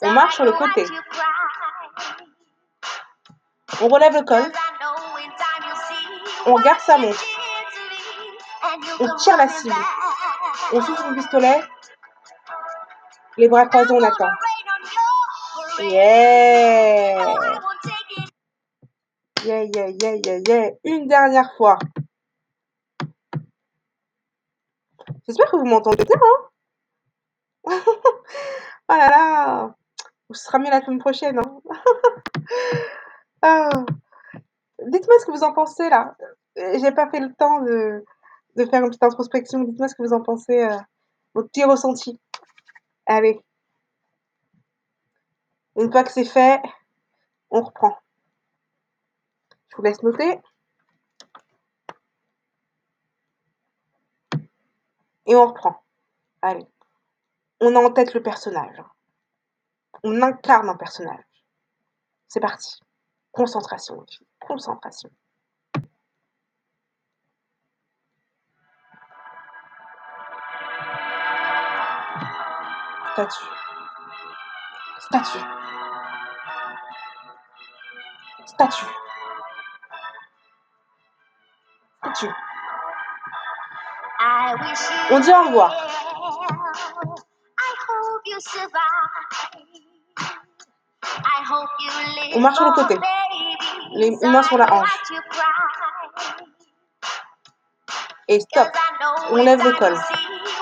On 0.01 0.11
marche 0.11 0.35
sur 0.35 0.45
le 0.45 0.53
côté. 0.53 0.85
On 3.81 3.87
relève 3.89 4.13
le 4.13 4.23
col. 4.23 4.43
On 6.45 6.53
regarde 6.53 6.79
sa 6.79 6.97
montre. 6.97 7.21
On 9.01 9.15
tire 9.17 9.35
la 9.35 9.49
cible. 9.49 9.75
On 10.71 10.81
souffle 10.81 11.01
son 11.01 11.13
pistolet. 11.13 11.61
Les 13.37 13.49
bras 13.49 13.65
croisés, 13.65 13.93
on 13.93 14.03
attend. 14.03 14.29
Yeah! 15.79 17.35
Yeah, 19.43 19.63
yeah, 19.73 19.87
yeah, 20.01 20.15
yeah, 20.23 20.39
yeah. 20.47 20.69
Une 20.85 21.07
dernière 21.07 21.51
fois. 21.57 21.77
J'espère 25.27 25.51
que 25.51 25.57
vous 25.57 25.65
m'entendez 25.65 26.05
bien, 26.05 26.15
hein 26.15 26.50
Oh 27.63 28.93
là 28.93 29.09
là 29.09 29.75
Ce 30.33 30.43
sera 30.43 30.59
mieux 30.59 30.69
la 30.69 30.81
semaine 30.81 30.99
prochaine, 30.99 31.39
hein 31.39 31.61
ah. 33.41 33.69
Dites-moi 34.85 35.19
ce 35.19 35.25
que 35.25 35.31
vous 35.31 35.43
en 35.43 35.53
pensez, 35.53 35.89
là. 35.89 36.15
J'ai 36.55 36.91
pas 36.91 37.09
fait 37.09 37.19
le 37.19 37.33
temps 37.33 37.61
de, 37.61 38.03
faire 38.69 38.83
une 38.83 38.89
petite 38.89 39.03
introspection. 39.03 39.63
Dites-moi 39.63 39.87
ce 39.87 39.95
que 39.95 40.03
vous 40.03 40.13
en 40.13 40.21
pensez, 40.21 40.63
euh, 40.63 40.77
vos 41.33 41.43
petits 41.43 41.63
ressentis. 41.63 42.19
Allez. 43.05 43.39
Une 45.77 45.91
fois 45.91 46.03
que 46.03 46.11
c'est 46.11 46.25
fait, 46.25 46.61
on 47.49 47.61
reprend. 47.61 47.97
Je 49.69 49.77
vous 49.77 49.83
laisse 49.83 50.03
noter. 50.03 50.39
Et 55.27 55.35
on 55.35 55.47
reprend. 55.47 55.81
Allez. 56.41 56.67
On 57.63 57.75
a 57.75 57.79
en 57.79 57.91
tête 57.91 58.15
le 58.15 58.23
personnage. 58.23 58.81
On 60.03 60.19
incarne 60.23 60.67
un 60.67 60.75
personnage. 60.75 61.23
C'est 62.27 62.39
parti. 62.39 62.79
Concentration. 63.31 64.03
Concentration. 64.39 65.11
Statue. 73.13 73.45
Statue. 74.99 75.45
Statue. 78.47 78.85
Statue. 81.99 82.33
On 85.11 85.19
dit 85.19 85.31
au 85.31 85.43
revoir. 85.43 86.10
On 92.33 92.39
marche 92.39 92.55
sur 92.55 92.65
le 92.65 92.71
côté. 92.73 92.99
Les 93.93 94.11
mains 94.27 94.43
sur 94.43 94.57
la 94.57 94.71
hanche. 94.73 94.97
Et 98.27 98.39
stop. 98.39 98.69
On 99.31 99.35
lève 99.35 99.63
le 99.63 99.73
col. 99.73 99.97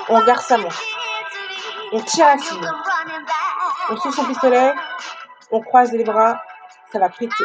On 0.08 0.20
regarde 0.20 0.40
sa 0.40 0.58
montre. 0.58 0.80
On 1.92 2.00
tire 2.00 2.26
la 2.26 2.38
cible. 2.38 2.70
On 3.90 3.96
souffle 3.96 4.16
son 4.16 4.24
pistolet. 4.24 4.74
On 5.50 5.60
croise 5.60 5.92
les 5.92 6.04
bras. 6.04 6.42
Ça 6.92 6.98
va 6.98 7.08
péter. 7.08 7.44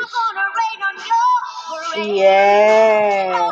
Yeah. 1.97 3.47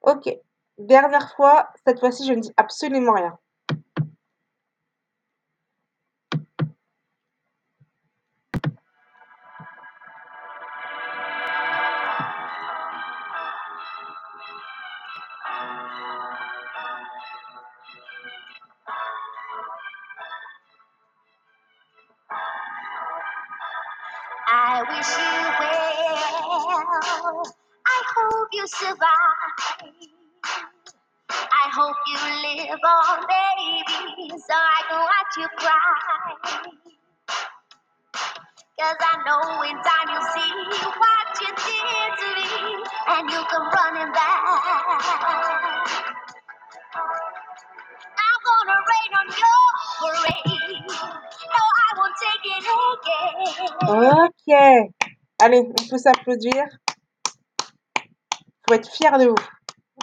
Ok. 0.00 0.45
Dernière 0.78 1.34
fois. 1.34 1.70
Cette 1.86 2.00
fois-ci, 2.00 2.26
je 2.26 2.32
ne 2.32 2.40
dis 2.40 2.52
absolument 2.56 3.12
rien. 3.14 3.38
On 55.86 55.90
peut 55.90 55.98
s'applaudir. 55.98 56.64
Faut 58.68 58.74
être 58.74 58.90
fier 58.90 59.18
de 59.18 59.26
vous. 59.26 59.34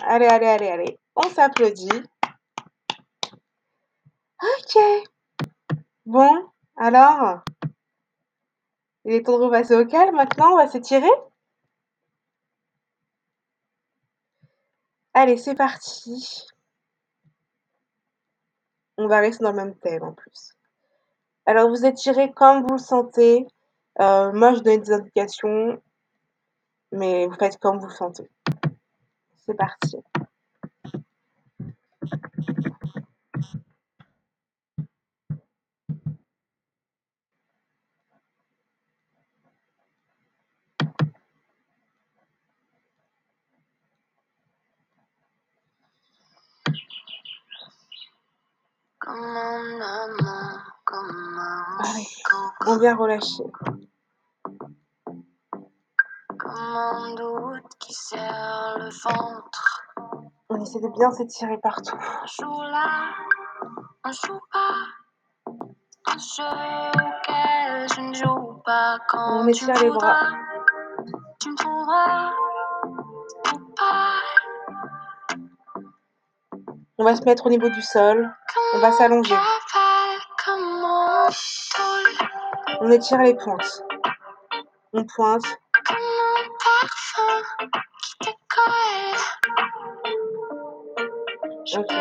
Allez, 0.04 0.28
allez, 0.28 0.46
allez, 0.46 0.68
allez. 0.68 1.00
On 1.16 1.30
s'applaudit. 1.30 2.04
Ok. 4.42 4.78
Bon, 6.06 6.50
alors. 6.78 7.44
Il 9.06 9.14
est 9.14 9.26
temps 9.26 9.38
de 9.38 9.44
repasser 9.44 9.76
au 9.76 9.86
calme 9.86 10.16
maintenant. 10.16 10.54
On 10.54 10.58
va 10.58 10.68
s'étirer. 10.68 11.12
Allez, 15.14 15.38
c'est 15.38 15.56
parti. 15.56 16.48
On 18.98 19.08
va 19.08 19.20
rester 19.20 19.44
dans 19.44 19.52
le 19.52 19.58
même 19.58 19.78
thème 19.80 20.04
en 20.04 20.14
plus. 20.14 20.54
Alors, 21.46 21.70
vous 21.70 21.86
étirez 21.86 22.32
comme 22.32 22.64
vous 22.64 22.76
le 22.76 22.80
sentez. 22.80 23.46
Euh, 24.00 24.32
moi, 24.34 24.54
je 24.56 24.60
donne 24.62 24.82
des 24.82 24.92
indications, 24.92 25.82
mais 26.92 27.28
vous 27.28 27.36
faites 27.36 27.58
comme 27.60 27.80
vous 27.80 27.88
le 27.88 27.94
sentez. 27.94 28.30
C'est 29.46 29.56
parti. 29.56 29.98
Allez, 51.80 52.08
on 52.66 52.78
vient 52.78 52.96
relâcher. 52.96 53.44
Comme 56.40 56.76
un 56.76 57.16
doute 57.16 57.72
qui 57.80 57.94
serre 57.94 58.78
le 58.80 58.90
ventre. 58.90 59.84
On 60.50 60.62
essaie 60.62 60.80
de 60.80 60.90
bien 60.90 61.12
s'étirer 61.12 61.58
partout. 61.58 61.96
Un 61.96 62.26
jour 62.26 62.64
là, 62.64 63.10
un 64.04 64.12
jour 64.12 64.42
pas. 64.52 66.18
jeu 66.18 66.44
auquel 66.44 67.88
je 67.96 68.02
ne 68.02 68.14
joue 68.14 68.62
pas 68.66 68.98
quand 69.08 69.42
On 69.42 69.48
étire 69.48 69.74
les 69.82 69.90
bras. 69.90 70.30
Tu 71.40 71.50
me 71.50 71.56
trouveras 71.56 72.32
ou 73.54 73.60
pas. 73.76 74.14
On 76.98 77.04
va 77.04 77.16
se 77.16 77.24
mettre 77.24 77.48
au 77.48 77.50
niveau 77.50 77.70
du 77.70 77.82
sol. 77.82 78.32
On 78.76 78.80
va 78.80 78.92
s'allonger. 78.92 79.36
On 82.82 82.92
étire 82.92 83.20
les 83.20 83.36
pointes. 83.36 83.84
On 84.96 85.04
pointe. 85.06 85.44
Ok. 91.76 91.94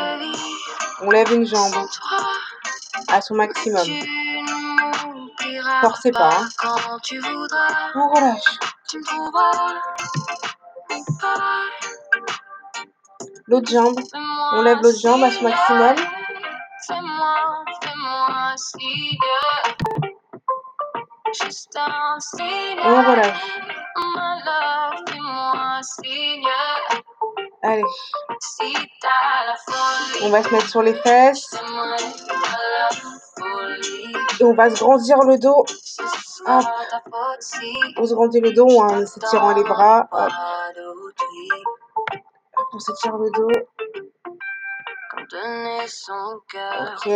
On 1.01 1.11
lève 1.11 1.33
une 1.33 1.47
jambe 1.47 1.75
à 3.09 3.21
son 3.23 3.35
maximum. 3.35 3.87
Forcez 5.81 6.13
pas. 6.13 6.41
On 7.95 8.09
relâche. 8.09 8.59
L'autre 13.47 13.71
jambe. 13.71 13.99
On 14.53 14.63
lève 14.63 14.79
l'autre 14.83 15.01
jambe 15.01 15.23
à 15.23 15.31
son 15.31 15.43
maximum. 15.45 15.97
On 22.85 23.03
relâche. 23.11 23.43
Allez. 27.63 27.83
On 30.23 30.31
va 30.31 30.43
se 30.43 30.49
mettre 30.51 30.69
sur 30.69 30.83
les 30.83 30.95
fesses. 30.95 31.55
Et 34.41 34.45
on 34.45 34.55
va 34.55 34.71
se 34.71 34.79
grandir 34.79 35.19
le 35.19 35.39
dos. 35.39 35.65
Hop. 36.47 36.65
On 37.97 38.07
se 38.07 38.15
grandit 38.15 38.41
le 38.41 38.53
dos 38.53 38.69
en 38.81 39.07
s'étirant 39.07 39.55
les 39.55 39.65
bras. 39.65 40.09
Hop. 40.13 40.33
On 42.75 42.79
s'étire 42.79 43.17
le 43.17 43.31
dos. 43.31 43.51
Ok. 46.97 47.09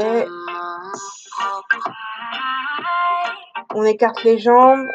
On 3.74 3.84
écarte 3.84 4.22
les 4.24 4.38
jambes 4.38 4.86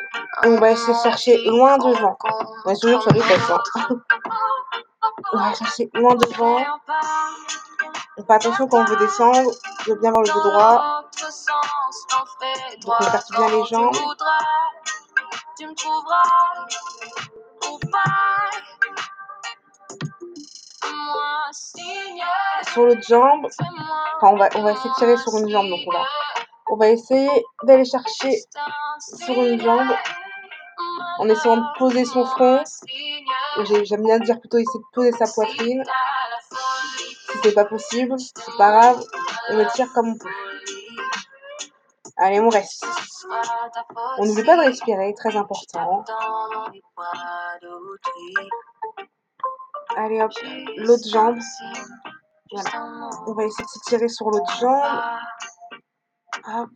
et 0.43 0.47
on 0.47 0.59
va 0.59 0.71
essayer 0.71 0.93
de 0.93 0.99
chercher 0.99 1.37
loin 1.45 1.77
devant. 1.77 2.17
On 2.65 2.69
va 2.69 2.75
toujours 2.75 3.01
sur 3.01 3.11
les 3.11 3.21
fesses. 3.21 3.49
Hein. 3.49 3.87
On 5.33 5.37
va 5.37 5.53
chercher 5.53 5.89
loin 5.93 6.15
devant. 6.15 6.57
On 8.17 8.23
fait 8.23 8.33
attention 8.33 8.67
quand 8.67 8.81
on 8.81 8.85
veut 8.85 8.97
descendre 8.97 9.51
de 9.87 9.93
bien 9.95 10.11
voir 10.11 10.23
le 10.23 10.33
dos 10.33 10.49
droit. 10.49 11.03
Donc 12.81 12.95
on 12.99 13.07
écarte 13.07 13.31
bien 13.31 13.49
les 13.49 13.65
jambes. 13.65 13.95
Sur 22.73 22.85
l'autre 22.85 23.01
jambe, 23.07 23.47
enfin 23.47 24.27
on 24.27 24.37
va, 24.37 24.49
on 24.55 24.63
va 24.63 24.71
essayer 24.71 24.89
de 24.89 24.95
tirer 24.95 25.17
sur 25.17 25.35
une 25.37 25.49
jambe, 25.49 25.67
donc 25.69 25.79
on 25.87 25.91
va, 25.91 26.05
on 26.71 26.77
va 26.77 26.89
essayer 26.89 27.29
d'aller 27.63 27.83
chercher 27.85 28.33
sur 28.99 29.43
une 29.43 29.59
jambe 29.61 29.93
en 31.19 31.27
essayant 31.27 31.57
de 31.57 31.77
poser 31.77 32.05
son 32.05 32.25
front. 32.25 32.63
J'aime 33.83 34.03
bien 34.03 34.19
dire 34.19 34.39
plutôt 34.39 34.57
essayer 34.57 34.79
de 34.79 34.85
poser 34.93 35.11
sa 35.11 35.25
poitrine. 35.31 35.83
Si 37.29 37.37
c'est 37.43 37.53
pas 37.53 37.65
possible, 37.65 38.15
c'est 38.17 38.57
pas 38.57 38.71
grave, 38.71 39.03
on 39.49 39.59
étire 39.59 39.91
comme 39.93 40.09
on 40.09 40.17
peut. 40.17 40.29
Allez, 42.17 42.39
on 42.39 42.49
reste. 42.49 42.85
On 44.17 44.25
n'oublie 44.25 44.43
pas 44.43 44.55
de 44.55 44.61
respirer, 44.61 45.13
très 45.13 45.35
important. 45.35 46.05
Allez 49.97 50.21
hop, 50.21 50.31
l'autre 50.77 51.07
jambe. 51.09 51.39
On 53.27 53.33
va 53.33 53.43
essayer 53.43 53.63
de 53.63 53.69
s'étirer 53.69 54.07
sur 54.07 54.29
l'autre 54.29 54.57
jambe. 54.59 54.81
Hop. 56.47 56.69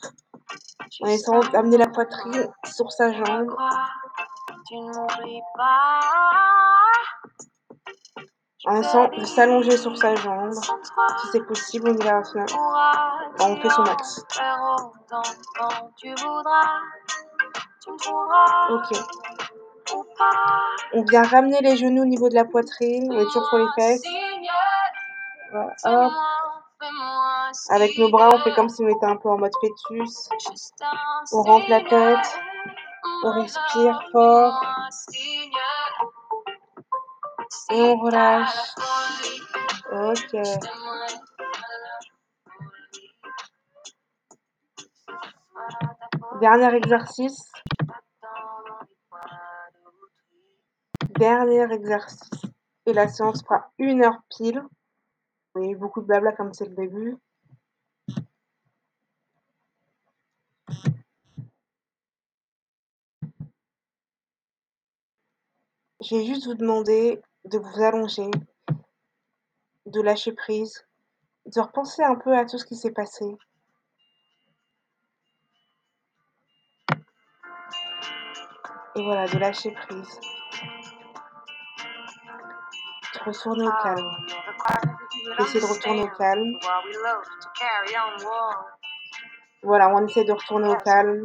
En 1.01 1.07
essayant 1.07 1.39
d'amener 1.51 1.77
la 1.77 1.87
poitrine 1.87 2.47
sur 2.65 2.91
sa 2.91 3.11
jambe. 3.11 3.55
En 8.67 8.75
essayant 8.77 9.09
de 9.09 9.25
s'allonger 9.25 9.77
sur 9.77 9.97
sa 9.97 10.15
jambe. 10.15 10.53
Si 10.53 11.27
c'est 11.31 11.45
possible, 11.45 11.89
on 11.89 12.03
va 12.03 12.19
Enfin, 12.19 12.45
on 13.39 13.55
fait 13.61 13.69
son 13.69 13.83
max. 13.83 14.23
Ok. 18.69 18.99
On 20.93 21.03
vient 21.03 21.23
ramener 21.23 21.59
les 21.61 21.77
genoux 21.77 22.01
au 22.01 22.05
niveau 22.05 22.29
de 22.29 22.35
la 22.35 22.45
poitrine. 22.45 23.11
On 23.11 23.19
est 23.19 23.25
toujours 23.25 23.45
sur 23.47 23.57
les 23.57 23.67
fesses. 23.77 24.01
Voilà, 25.51 25.75
hop. 25.83 26.11
Avec 27.69 27.97
nos 27.97 28.09
bras, 28.09 28.30
on 28.34 28.39
fait 28.39 28.53
comme 28.53 28.69
si 28.69 28.84
on 28.84 28.88
était 28.88 29.05
un 29.05 29.15
peu 29.15 29.30
en 29.30 29.38
mode 29.38 29.53
fœtus. 29.61 30.30
On 31.32 31.41
rentre 31.41 31.69
la 31.69 31.82
tête. 31.82 32.39
On 33.23 33.32
respire 33.32 34.01
fort. 34.11 34.61
Et 37.71 37.82
on 37.82 37.97
relâche. 37.97 38.76
Ok. 39.91 40.36
Dernier 46.41 46.76
exercice. 46.76 47.51
Dernier 51.17 51.71
exercice. 51.71 52.30
Et 52.86 52.93
la 52.93 53.07
séance 53.07 53.41
fera 53.43 53.71
une 53.80 54.03
heure 54.03 54.19
pile. 54.30 54.61
Il 55.55 55.63
y 55.63 55.67
a 55.67 55.71
eu 55.71 55.75
beaucoup 55.77 56.01
de 56.01 56.05
blabla 56.05 56.33
comme 56.33 56.53
c'est 56.53 56.67
le 56.67 56.75
début. 56.75 57.17
Je 66.01 66.15
vais 66.15 66.25
juste 66.25 66.45
vous 66.45 66.55
demander 66.55 67.21
de 67.45 67.57
vous 67.57 67.81
allonger, 67.81 68.29
de 69.85 70.01
lâcher 70.01 70.33
prise, 70.33 70.85
de 71.45 71.61
repenser 71.61 72.03
un 72.03 72.15
peu 72.15 72.37
à 72.37 72.45
tout 72.45 72.57
ce 72.57 72.65
qui 72.65 72.75
s'est 72.75 72.91
passé. 72.91 73.25
Et 78.97 79.03
voilà, 79.03 79.25
de 79.27 79.37
lâcher 79.37 79.71
prise. 79.71 80.19
Retourner 83.26 83.67
au 83.67 83.71
calme. 83.82 84.11
Essayer 85.39 85.61
de 85.61 85.65
retourner 85.65 86.03
au 86.03 86.07
calme. 86.17 86.59
Voilà, 89.63 89.89
on 89.89 90.05
essaie 90.07 90.23
de 90.26 90.32
retourner 90.32 90.69
au 90.69 90.76
calme. 90.78 91.23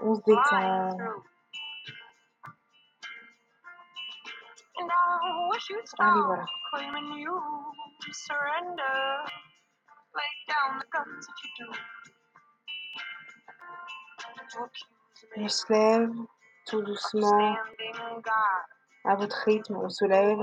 On 0.00 0.14
se 0.14 0.20
détend. 0.22 0.98
Allez, 5.98 6.20
voilà. 6.22 6.44
On 15.36 15.48
se 15.48 15.72
lève 15.72 16.12
tout 16.66 16.82
doucement. 16.82 17.56
À 19.04 19.14
votre 19.14 19.36
rythme, 19.44 19.76
on 19.76 19.88
se 19.88 20.04
lève. 20.04 20.38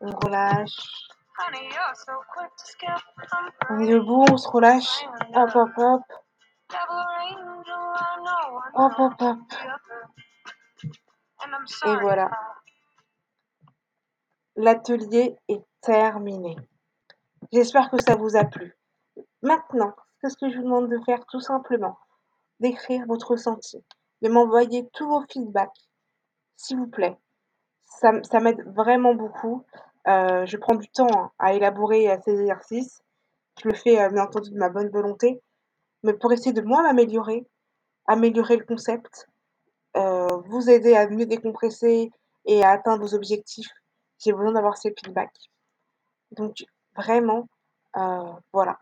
On 0.00 0.10
relâche. 0.10 1.08
On 3.70 3.80
est 3.80 3.88
debout, 3.88 4.24
on 4.30 4.36
se 4.36 4.48
relâche. 4.48 5.04
Hop, 5.34 5.50
hop, 5.54 5.70
hop. 5.76 6.02
Hop, 8.74 8.92
hop, 8.98 9.14
hop. 9.20 9.38
Et 11.86 11.96
voilà. 11.96 12.30
L'atelier 14.56 15.36
est 15.48 15.64
terminé. 15.80 16.56
J'espère 17.52 17.90
que 17.90 18.02
ça 18.02 18.16
vous 18.16 18.36
a 18.36 18.44
plu. 18.44 18.74
Maintenant, 19.42 19.94
qu'est-ce 20.26 20.38
que 20.38 20.50
je 20.50 20.56
vous 20.56 20.64
demande 20.64 20.90
de 20.90 20.98
faire 21.04 21.24
tout 21.26 21.38
simplement 21.38 21.96
D'écrire 22.58 23.06
votre 23.06 23.30
ressenti, 23.30 23.84
de 24.22 24.28
m'envoyer 24.28 24.88
tous 24.92 25.06
vos 25.06 25.22
feedbacks, 25.30 25.88
s'il 26.56 26.78
vous 26.78 26.88
plaît. 26.88 27.16
Ça, 28.00 28.10
ça 28.24 28.40
m'aide 28.40 28.60
vraiment 28.74 29.14
beaucoup. 29.14 29.64
Euh, 30.08 30.44
je 30.44 30.56
prends 30.56 30.74
du 30.74 30.88
temps 30.88 31.06
hein, 31.12 31.30
à 31.38 31.52
élaborer 31.52 32.10
euh, 32.10 32.16
ces 32.24 32.40
exercices. 32.40 33.02
Je 33.62 33.68
le 33.68 33.74
fais 33.74 34.00
euh, 34.00 34.08
bien 34.08 34.24
entendu 34.24 34.50
de 34.50 34.58
ma 34.58 34.68
bonne 34.68 34.88
volonté, 34.88 35.40
mais 36.02 36.12
pour 36.12 36.32
essayer 36.32 36.52
de 36.52 36.62
moi 36.62 36.82
m'améliorer, 36.82 37.46
améliorer 38.06 38.56
le 38.56 38.64
concept, 38.64 39.28
vous 39.94 40.68
aider 40.68 40.94
à 40.94 41.08
mieux 41.08 41.24
décompresser 41.24 42.10
et 42.44 42.62
à 42.62 42.72
atteindre 42.72 43.00
vos 43.00 43.14
objectifs, 43.14 43.70
j'ai 44.18 44.32
besoin 44.32 44.52
d'avoir 44.52 44.76
ces 44.76 44.92
feedbacks. 44.94 45.50
Donc 46.32 46.64
vraiment, 46.94 47.48
voilà. 48.52 48.78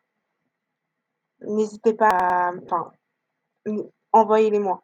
N'hésitez 1.40 1.94
pas 1.94 2.08
à 2.08 2.52
enfin, 2.54 2.92
envoyez-les-moi. 4.12 4.82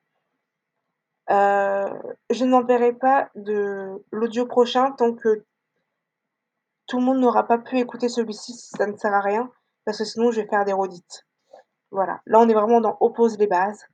Heu, 1.31 2.17
je 2.31 2.45
n'enverrai 2.45 2.93
pas 2.93 3.31
de 3.35 4.03
l'audio 4.11 4.47
prochain 4.47 4.93
tant 4.93 5.15
que 5.15 5.45
tout 6.87 6.99
le 6.99 7.05
monde 7.05 7.21
n'aura 7.21 7.47
pas 7.47 7.59
pu 7.59 7.79
écouter 7.79 8.09
celui-ci, 8.09 8.55
ça 8.55 8.87
ne 8.87 8.97
sert 8.97 9.15
à 9.15 9.21
rien, 9.21 9.49
parce 9.85 9.99
que 9.99 10.05
sinon 10.05 10.33
je 10.33 10.41
vais 10.41 10.49
faire 10.49 10.65
des 10.65 10.73
redites. 10.73 11.25
Voilà, 11.93 12.21
là 12.27 12.41
on 12.41 12.49
est 12.49 12.55
vraiment 12.55 12.81
dans 12.81 12.97
on 13.01 13.13
pose 13.13 13.39
les 13.39 13.47
bases, 13.47 13.87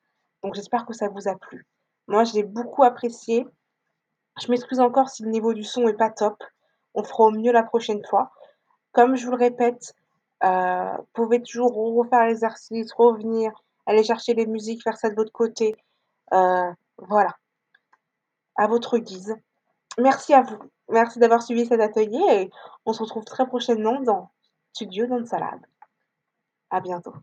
donc 0.43 0.55
j'espère 0.55 0.87
que 0.87 0.95
ça 0.95 1.09
vous 1.09 1.29
a 1.29 1.37
plu. 1.37 1.67
Moi 2.09 2.25
j'ai 2.25 2.43
beaucoup 2.43 2.85
apprécié. 2.85 3.47
Je 4.41 4.51
m'excuse 4.51 4.81
encore 4.81 5.11
si 5.11 5.23
le 5.23 5.31
niveau 5.31 5.53
du 5.53 5.65
son 5.65 5.89
est 5.89 5.97
pas 5.97 6.11
top. 6.11 6.43
On 6.95 7.03
fera 7.05 7.25
au 7.25 7.31
mieux 7.31 7.53
la 7.53 7.63
prochaine 7.63 8.05
fois. 8.05 8.33
Comme 8.93 9.17
je 9.17 9.27
vous 9.27 9.33
le 9.33 9.39
répète, 9.39 9.95
vous 10.43 11.07
pouvez 11.13 11.43
toujours 11.43 11.75
refaire 11.75 12.27
l'exercice, 12.27 12.93
revenir, 12.93 13.63
aller 13.87 14.05
chercher 14.05 14.35
les 14.35 14.47
musiques, 14.47 14.83
faire 14.83 14.97
ça 14.97 15.11
de 15.11 15.15
votre 15.15 15.33
côté. 15.33 15.77
Heu, 16.33 16.73
voilà. 16.99 17.37
À 18.57 18.67
votre 18.67 18.99
guise. 18.99 19.37
Merci 19.99 20.35
à 20.35 20.43
vous. 20.43 20.59
Merci 20.91 21.19
d'avoir 21.19 21.43
suivi 21.43 21.67
cet 21.67 21.81
atelier 21.81 22.23
et 22.31 22.51
on 22.85 22.93
se 22.93 23.03
retrouve 23.03 23.25
très 23.25 23.47
prochainement 23.47 24.01
dans 24.01 24.31
Studio 24.73 25.07
Dansalab. 25.07 25.61
À 26.71 26.81
bientôt. 26.81 27.15